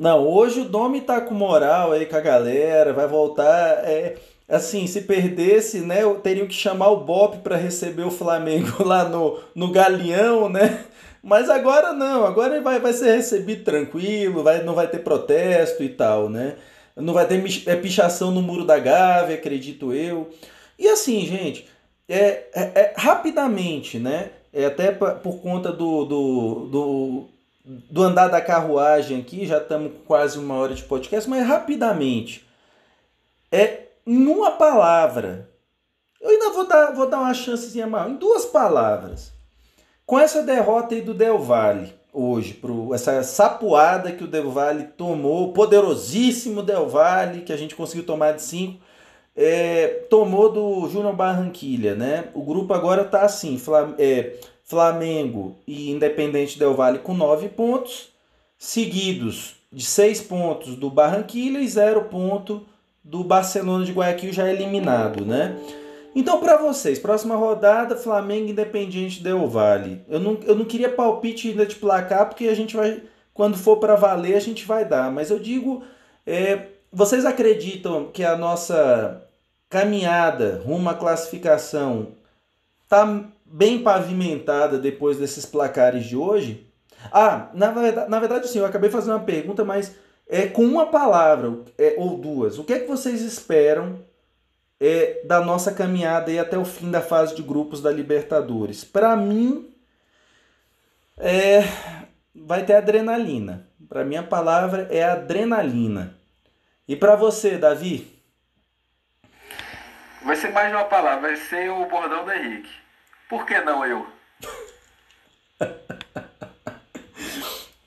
Não, 0.00 0.26
hoje 0.26 0.62
o 0.62 0.64
Domi 0.64 1.02
tá 1.02 1.20
com 1.20 1.34
moral 1.34 1.92
aí 1.92 2.06
com 2.06 2.16
a 2.16 2.20
galera, 2.20 2.90
vai 2.90 3.06
voltar. 3.06 3.84
É, 3.84 4.16
assim, 4.48 4.86
se 4.86 5.02
perdesse, 5.02 5.80
né, 5.80 5.98
teriam 6.22 6.46
que 6.46 6.54
chamar 6.54 6.88
o 6.88 7.04
Bop 7.04 7.36
para 7.40 7.56
receber 7.56 8.04
o 8.04 8.10
Flamengo 8.10 8.80
lá 8.82 9.06
no, 9.06 9.38
no 9.54 9.70
Galeão, 9.70 10.48
né? 10.48 10.86
Mas 11.22 11.50
agora 11.50 11.92
não, 11.92 12.24
agora 12.24 12.54
ele 12.54 12.64
vai, 12.64 12.80
vai 12.80 12.94
ser 12.94 13.14
recebido 13.14 13.62
tranquilo, 13.62 14.42
vai, 14.42 14.62
não 14.64 14.74
vai 14.74 14.88
ter 14.88 15.00
protesto 15.00 15.82
e 15.82 15.90
tal, 15.90 16.30
né? 16.30 16.56
Não 16.96 17.12
vai 17.12 17.26
ter 17.26 17.44
é, 17.66 17.76
pichação 17.76 18.30
no 18.30 18.40
muro 18.40 18.64
da 18.64 18.78
Gávea, 18.78 19.36
acredito 19.36 19.92
eu. 19.92 20.30
E 20.78 20.88
assim, 20.88 21.26
gente, 21.26 21.68
é, 22.08 22.48
é, 22.54 22.62
é 22.74 22.94
rapidamente, 22.96 23.98
né? 23.98 24.30
É 24.50 24.64
até 24.64 24.92
por 24.92 25.42
conta 25.42 25.70
do, 25.70 26.06
do, 26.06 26.54
do 26.70 27.28
do 27.64 28.02
andar 28.02 28.28
da 28.28 28.40
carruagem 28.40 29.20
aqui, 29.20 29.46
já 29.46 29.58
estamos 29.58 29.92
quase 30.06 30.38
uma 30.38 30.54
hora 30.54 30.74
de 30.74 30.82
podcast, 30.82 31.28
mas 31.28 31.46
rapidamente. 31.46 32.46
É 33.52 33.88
em 34.06 34.26
uma 34.26 34.52
palavra. 34.52 35.48
Eu 36.20 36.30
ainda 36.30 36.50
vou 36.50 36.66
dar, 36.66 36.92
vou 36.92 37.08
dar 37.08 37.20
uma 37.20 37.34
chancezinha 37.34 37.86
maior. 37.86 38.10
Em 38.10 38.16
duas 38.16 38.44
palavras. 38.46 39.32
Com 40.06 40.18
essa 40.18 40.42
derrota 40.42 40.94
aí 40.94 41.02
do 41.02 41.14
Del 41.14 41.38
Valle 41.38 41.92
hoje, 42.12 42.54
pro, 42.54 42.92
essa 42.92 43.22
sapuada 43.22 44.12
que 44.12 44.24
o 44.24 44.26
Del 44.26 44.50
Valle 44.50 44.84
tomou, 44.96 45.52
poderosíssimo 45.52 46.62
Del 46.62 46.88
Valle, 46.88 47.42
que 47.42 47.52
a 47.52 47.56
gente 47.56 47.74
conseguiu 47.74 48.04
tomar 48.04 48.32
de 48.32 48.42
5, 48.42 48.80
é, 49.36 49.86
tomou 50.10 50.50
do 50.50 50.88
Júnior 50.88 51.14
Barranquilha, 51.14 51.94
né? 51.94 52.28
O 52.34 52.42
grupo 52.42 52.74
agora 52.74 53.04
tá 53.04 53.22
assim, 53.22 53.60
é, 53.98 54.36
Flamengo 54.70 55.56
e 55.66 55.90
Independente 55.90 56.56
Del 56.56 56.74
Valle 56.74 57.00
com 57.00 57.12
9 57.12 57.48
pontos, 57.48 58.10
seguidos 58.56 59.56
de 59.72 59.84
6 59.84 60.20
pontos 60.20 60.76
do 60.76 60.88
Barranquilla 60.88 61.58
e 61.58 61.66
0 61.66 62.04
ponto 62.04 62.64
do 63.02 63.24
Barcelona 63.24 63.84
de 63.84 63.90
Guayaquil 63.90 64.32
já 64.32 64.48
eliminado, 64.48 65.24
né? 65.24 65.58
Então, 66.14 66.38
para 66.38 66.56
vocês, 66.56 67.00
próxima 67.00 67.34
rodada, 67.34 67.96
Flamengo 67.96 68.48
Independiente 68.48 69.20
Del 69.20 69.48
Valle. 69.48 70.02
Eu 70.08 70.20
não, 70.20 70.38
eu 70.44 70.54
não 70.54 70.64
queria 70.64 70.88
palpite 70.88 71.48
ainda 71.48 71.66
de 71.66 71.74
placar, 71.74 72.28
porque 72.28 72.46
a 72.46 72.54
gente 72.54 72.76
vai, 72.76 73.02
quando 73.34 73.56
for 73.56 73.78
para 73.78 73.96
valer, 73.96 74.36
a 74.36 74.40
gente 74.40 74.64
vai 74.64 74.84
dar. 74.84 75.10
Mas 75.10 75.30
eu 75.30 75.40
digo, 75.40 75.82
é, 76.24 76.66
vocês 76.92 77.24
acreditam 77.24 78.08
que 78.12 78.22
a 78.22 78.36
nossa 78.36 79.20
caminhada 79.68 80.62
rumo 80.64 80.88
à 80.88 80.94
classificação 80.94 82.08
tá 82.88 83.24
bem 83.50 83.82
pavimentada 83.82 84.78
depois 84.78 85.18
desses 85.18 85.44
placares 85.44 86.04
de 86.04 86.16
hoje? 86.16 86.66
Ah, 87.12 87.48
na 87.52 87.70
verdade, 87.70 88.10
na 88.10 88.20
verdade 88.20 88.48
sim, 88.48 88.58
eu 88.58 88.66
acabei 88.66 88.90
fazendo 88.90 89.14
uma 89.14 89.24
pergunta, 89.24 89.64
mas 89.64 89.96
é 90.28 90.46
com 90.46 90.62
uma 90.62 90.86
palavra 90.86 91.58
é, 91.76 91.94
ou 91.98 92.16
duas. 92.16 92.58
O 92.58 92.64
que 92.64 92.72
é 92.72 92.78
que 92.78 92.86
vocês 92.86 93.20
esperam 93.22 94.04
é, 94.78 95.22
da 95.24 95.40
nossa 95.40 95.72
caminhada 95.72 96.30
aí 96.30 96.38
até 96.38 96.56
o 96.56 96.64
fim 96.64 96.90
da 96.90 97.00
fase 97.00 97.34
de 97.34 97.42
grupos 97.42 97.82
da 97.82 97.90
Libertadores? 97.90 98.84
Para 98.84 99.16
mim, 99.16 99.68
é, 101.18 101.62
vai 102.34 102.64
ter 102.64 102.74
adrenalina. 102.74 103.66
Para 103.88 104.04
mim, 104.04 104.16
a 104.16 104.22
palavra 104.22 104.86
é 104.90 105.02
adrenalina. 105.02 106.14
E 106.86 106.94
para 106.94 107.16
você, 107.16 107.58
Davi? 107.58 108.20
Vai 110.24 110.36
ser 110.36 110.52
mais 110.52 110.72
uma 110.72 110.84
palavra, 110.84 111.20
vai 111.22 111.36
ser 111.36 111.70
o 111.70 111.86
bordão 111.86 112.24
do 112.24 112.30
Henrique. 112.30 112.70
Por 113.30 113.46
que 113.46 113.60
não 113.60 113.86
eu? 113.86 114.06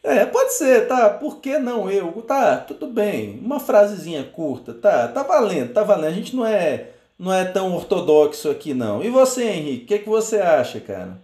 É, 0.06 0.26
pode 0.26 0.54
ser, 0.54 0.86
tá? 0.86 1.10
Por 1.10 1.40
que 1.40 1.58
não 1.58 1.90
eu? 1.90 2.22
Tá, 2.24 2.58
tudo 2.58 2.88
bem. 2.88 3.40
Uma 3.40 3.58
frasezinha 3.58 4.22
curta, 4.22 4.74
tá? 4.74 5.08
Tá 5.08 5.24
valendo, 5.24 5.74
tá 5.74 5.82
valendo. 5.82 6.12
A 6.12 6.14
gente 6.14 6.36
não 6.36 6.46
é 6.46 6.90
não 7.18 7.34
é 7.34 7.46
tão 7.46 7.74
ortodoxo 7.74 8.52
aqui 8.52 8.74
não. 8.74 9.02
E 9.02 9.10
você, 9.10 9.46
Henrique, 9.46 9.84
o 9.84 9.88
que, 9.88 10.00
que 10.00 10.10
você 10.10 10.42
acha, 10.42 10.82
cara? 10.82 11.18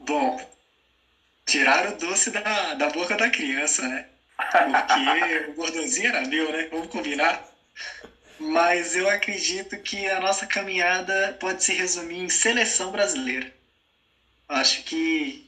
Bom, 0.00 0.40
tirar 1.44 1.92
o 1.92 1.98
doce 1.98 2.30
da, 2.30 2.74
da 2.74 2.88
boca 2.88 3.14
da 3.14 3.28
criança, 3.28 3.86
né? 3.86 4.06
Porque 4.36 5.50
o 5.50 5.54
gordãozinho 5.54 6.08
era 6.08 6.26
meu, 6.26 6.50
né? 6.50 6.68
Vamos 6.72 6.88
combinar. 6.88 7.46
Mas 8.38 8.96
eu 8.96 9.08
acredito 9.08 9.78
que 9.78 10.06
a 10.06 10.20
nossa 10.20 10.46
caminhada 10.46 11.36
pode 11.38 11.62
se 11.62 11.72
resumir 11.72 12.18
em 12.18 12.28
seleção 12.28 12.90
brasileira. 12.90 13.52
Acho 14.48 14.82
que, 14.82 15.46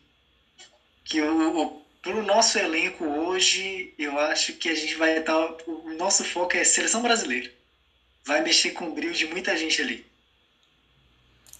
que 1.05 1.21
o, 1.21 1.63
o, 1.63 1.83
pro 2.03 2.23
nosso 2.23 2.59
elenco 2.59 3.05
hoje, 3.05 3.93
eu 3.99 4.19
acho 4.19 4.53
que 4.55 4.69
a 4.69 4.75
gente 4.75 4.95
vai 4.95 5.19
estar. 5.19 5.37
O 5.67 5.95
nosso 5.99 6.25
foco 6.25 6.57
é 6.57 6.65
seleção 6.65 7.03
brasileira. 7.03 7.51
Vai 8.25 8.43
mexer 8.43 8.71
com 8.71 8.89
o 8.89 8.95
brilho 8.95 9.13
de 9.13 9.27
muita 9.27 9.57
gente 9.57 9.83
ali. 9.83 10.07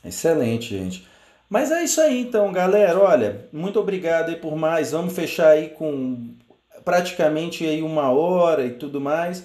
Excelente, 0.05 0.69
gente. 0.69 1.07
Mas 1.49 1.71
é 1.71 1.83
isso 1.85 2.01
aí 2.01 2.21
então, 2.21 2.53
galera. 2.53 2.99
Olha, 2.99 3.49
muito 3.53 3.79
obrigado 3.79 4.31
aí 4.31 4.37
por 4.37 4.57
mais. 4.57 4.93
Vamos 4.93 5.15
fechar 5.15 5.51
aí 5.51 5.71
com 5.71 6.35
praticamente 6.85 7.67
aí 7.67 7.83
uma 7.83 8.11
hora 8.11 8.65
e 8.65 8.71
tudo 8.71 9.01
mais. 9.01 9.45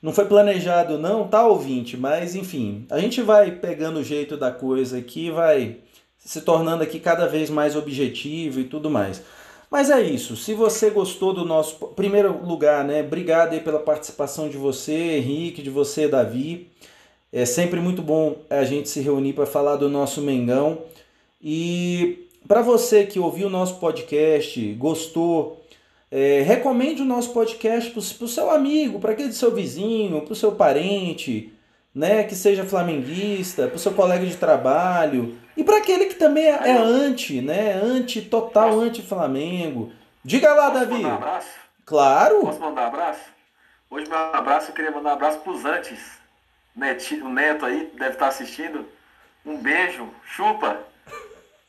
Não 0.00 0.12
foi 0.12 0.26
planejado 0.26 0.96
não, 0.96 1.26
tá 1.26 1.46
ouvinte, 1.46 1.96
mas 1.96 2.36
enfim, 2.36 2.86
a 2.88 3.00
gente 3.00 3.20
vai 3.20 3.50
pegando 3.50 3.98
o 3.98 4.04
jeito 4.04 4.36
da 4.36 4.50
coisa 4.50 4.98
aqui, 4.98 5.30
vai 5.30 5.78
se 6.18 6.40
tornando 6.42 6.82
aqui 6.82 7.00
cada 7.00 7.26
vez 7.26 7.50
mais 7.50 7.74
objetivo 7.74 8.60
e 8.60 8.64
tudo 8.64 8.88
mais. 8.88 9.22
Mas 9.70 9.90
é 9.90 10.00
isso. 10.00 10.36
Se 10.36 10.54
você 10.54 10.90
gostou 10.90 11.32
do 11.32 11.44
nosso 11.44 11.88
primeiro 11.88 12.44
lugar, 12.44 12.84
né? 12.84 13.02
Obrigado 13.02 13.52
aí 13.52 13.60
pela 13.60 13.78
participação 13.78 14.48
de 14.48 14.56
você, 14.56 15.18
Henrique, 15.18 15.62
de 15.62 15.70
você, 15.70 16.08
Davi. 16.08 16.70
É 17.30 17.44
sempre 17.44 17.78
muito 17.78 18.00
bom 18.00 18.36
a 18.48 18.64
gente 18.64 18.88
se 18.88 19.00
reunir 19.00 19.34
para 19.34 19.44
falar 19.44 19.76
do 19.76 19.88
nosso 19.88 20.22
Mengão. 20.22 20.78
E 21.42 22.26
para 22.46 22.62
você 22.62 23.04
que 23.04 23.20
ouviu 23.20 23.48
o 23.48 23.50
nosso 23.50 23.78
podcast, 23.78 24.72
gostou, 24.74 25.57
é, 26.10 26.40
recomende 26.42 27.02
o 27.02 27.04
nosso 27.04 27.32
podcast 27.32 27.90
para 27.90 28.24
o 28.24 28.28
seu 28.28 28.50
amigo, 28.50 28.98
para 28.98 29.12
aquele 29.12 29.32
seu 29.32 29.54
vizinho, 29.54 30.22
para 30.22 30.32
o 30.32 30.36
seu 30.36 30.52
parente, 30.52 31.52
né, 31.94 32.24
que 32.24 32.34
seja 32.34 32.64
flamenguista, 32.64 33.66
para 33.66 33.76
o 33.76 33.78
seu 33.78 33.92
colega 33.92 34.24
de 34.24 34.36
trabalho 34.36 35.38
e 35.56 35.64
para 35.64 35.78
aquele 35.78 36.06
que 36.06 36.14
também 36.14 36.44
é, 36.44 36.70
é 36.70 36.76
anti, 36.76 37.40
né, 37.40 37.72
anti 37.72 38.22
total 38.22 38.78
anti 38.80 39.02
Flamengo. 39.02 39.92
Diga 40.24 40.54
lá, 40.54 40.70
Posso 40.70 40.80
Davi. 40.80 41.02
Mandar 41.02 41.08
um 41.08 41.16
abraço? 41.16 41.48
Claro. 41.84 42.40
Posso 42.40 42.60
mandar 42.60 42.82
um 42.82 42.86
abraço? 42.86 43.20
Hoje 43.90 44.08
meu 44.08 44.18
abraço 44.18 44.70
eu 44.70 44.74
queria 44.74 44.90
mandar 44.90 45.10
um 45.10 45.14
abraço 45.14 45.38
para 45.38 45.52
os 45.52 45.64
antes. 45.64 46.18
Neto, 46.76 47.14
o 47.24 47.28
Neto 47.28 47.66
aí 47.66 47.90
deve 47.94 48.12
estar 48.12 48.28
assistindo. 48.28 48.86
Um 49.44 49.56
beijo, 49.56 50.08
chupa. 50.24 50.78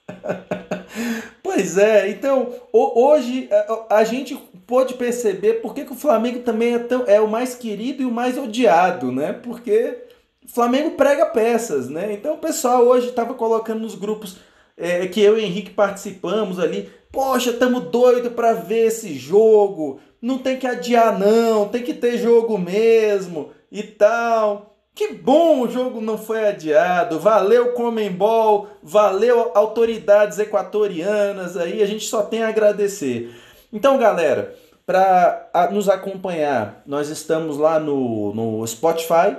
Pois 1.41 1.77
é, 1.77 2.09
então 2.09 2.53
hoje 2.71 3.49
a 3.89 4.03
gente 4.03 4.35
pôde 4.67 4.93
perceber 4.93 5.55
por 5.55 5.73
que, 5.73 5.83
que 5.83 5.91
o 5.91 5.95
Flamengo 5.95 6.39
também 6.39 6.75
é, 6.75 6.79
tão, 6.79 7.03
é 7.07 7.19
o 7.19 7.27
mais 7.27 7.55
querido 7.55 8.03
e 8.03 8.05
o 8.05 8.11
mais 8.11 8.37
odiado, 8.37 9.11
né? 9.11 9.33
Porque 9.33 9.97
o 10.45 10.47
Flamengo 10.47 10.91
prega 10.91 11.25
peças, 11.25 11.89
né? 11.89 12.13
Então 12.13 12.35
o 12.35 12.39
pessoal 12.39 12.83
hoje 12.85 13.09
estava 13.09 13.33
colocando 13.33 13.81
nos 13.81 13.95
grupos 13.95 14.37
é, 14.77 15.07
que 15.07 15.19
eu 15.19 15.39
e 15.39 15.43
Henrique 15.43 15.71
participamos 15.71 16.59
ali. 16.59 16.89
Poxa, 17.11 17.49
estamos 17.49 17.85
doido 17.85 18.31
para 18.31 18.53
ver 18.53 18.87
esse 18.87 19.15
jogo. 19.15 19.99
Não 20.21 20.37
tem 20.37 20.57
que 20.57 20.67
adiar, 20.67 21.17
não, 21.17 21.67
tem 21.67 21.81
que 21.81 21.93
ter 21.93 22.17
jogo 22.17 22.57
mesmo 22.57 23.49
e 23.71 23.81
tal. 23.81 24.78
Que 24.99 25.13
bom 25.13 25.61
o 25.61 25.71
jogo 25.71 26.01
não 26.01 26.17
foi 26.17 26.45
adiado. 26.45 27.21
Valeu 27.21 27.71
Comembol, 27.71 28.67
valeu 28.83 29.49
autoridades 29.55 30.37
equatorianas 30.39 31.55
aí, 31.55 31.81
a 31.81 31.85
gente 31.85 32.03
só 32.03 32.21
tem 32.21 32.43
a 32.43 32.49
agradecer. 32.49 33.33
Então, 33.71 33.97
galera, 33.97 34.53
para 34.85 35.69
nos 35.71 35.87
acompanhar, 35.87 36.83
nós 36.85 37.07
estamos 37.07 37.57
lá 37.57 37.79
no, 37.79 38.33
no 38.35 38.67
Spotify. 38.67 39.37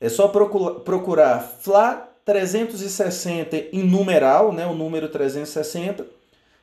É 0.00 0.08
só 0.08 0.26
procurar, 0.26 0.80
procurar 0.80 1.38
Fla 1.60 2.08
360 2.24 3.58
em 3.70 3.82
numeral, 3.82 4.54
né, 4.54 4.64
o 4.64 4.72
número 4.72 5.10
360. 5.10 6.06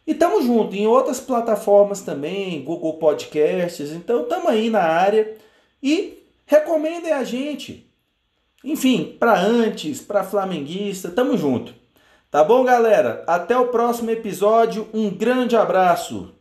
E 0.08 0.14
estamos 0.14 0.46
junto 0.46 0.76
em 0.76 0.88
outras 0.88 1.20
plataformas 1.20 2.02
também, 2.02 2.64
Google 2.64 2.94
Podcasts. 2.94 3.92
Então, 3.92 4.24
estamos 4.24 4.48
aí 4.48 4.72
na 4.72 4.82
área 4.82 5.38
e 5.84 6.24
recomendem 6.48 7.14
a 7.14 7.24
gente. 7.24 7.86
Enfim, 8.66 9.16
para 9.20 9.40
antes, 9.40 10.02
para 10.02 10.24
flamenguista, 10.24 11.12
tamo 11.12 11.38
junto. 11.38 11.72
Tá 12.32 12.44
bom, 12.44 12.64
galera? 12.64 13.24
Até 13.28 13.56
o 13.56 13.68
próximo 13.68 14.10
episódio. 14.10 14.90
Um 14.92 15.10
grande 15.10 15.56
abraço. 15.56 16.35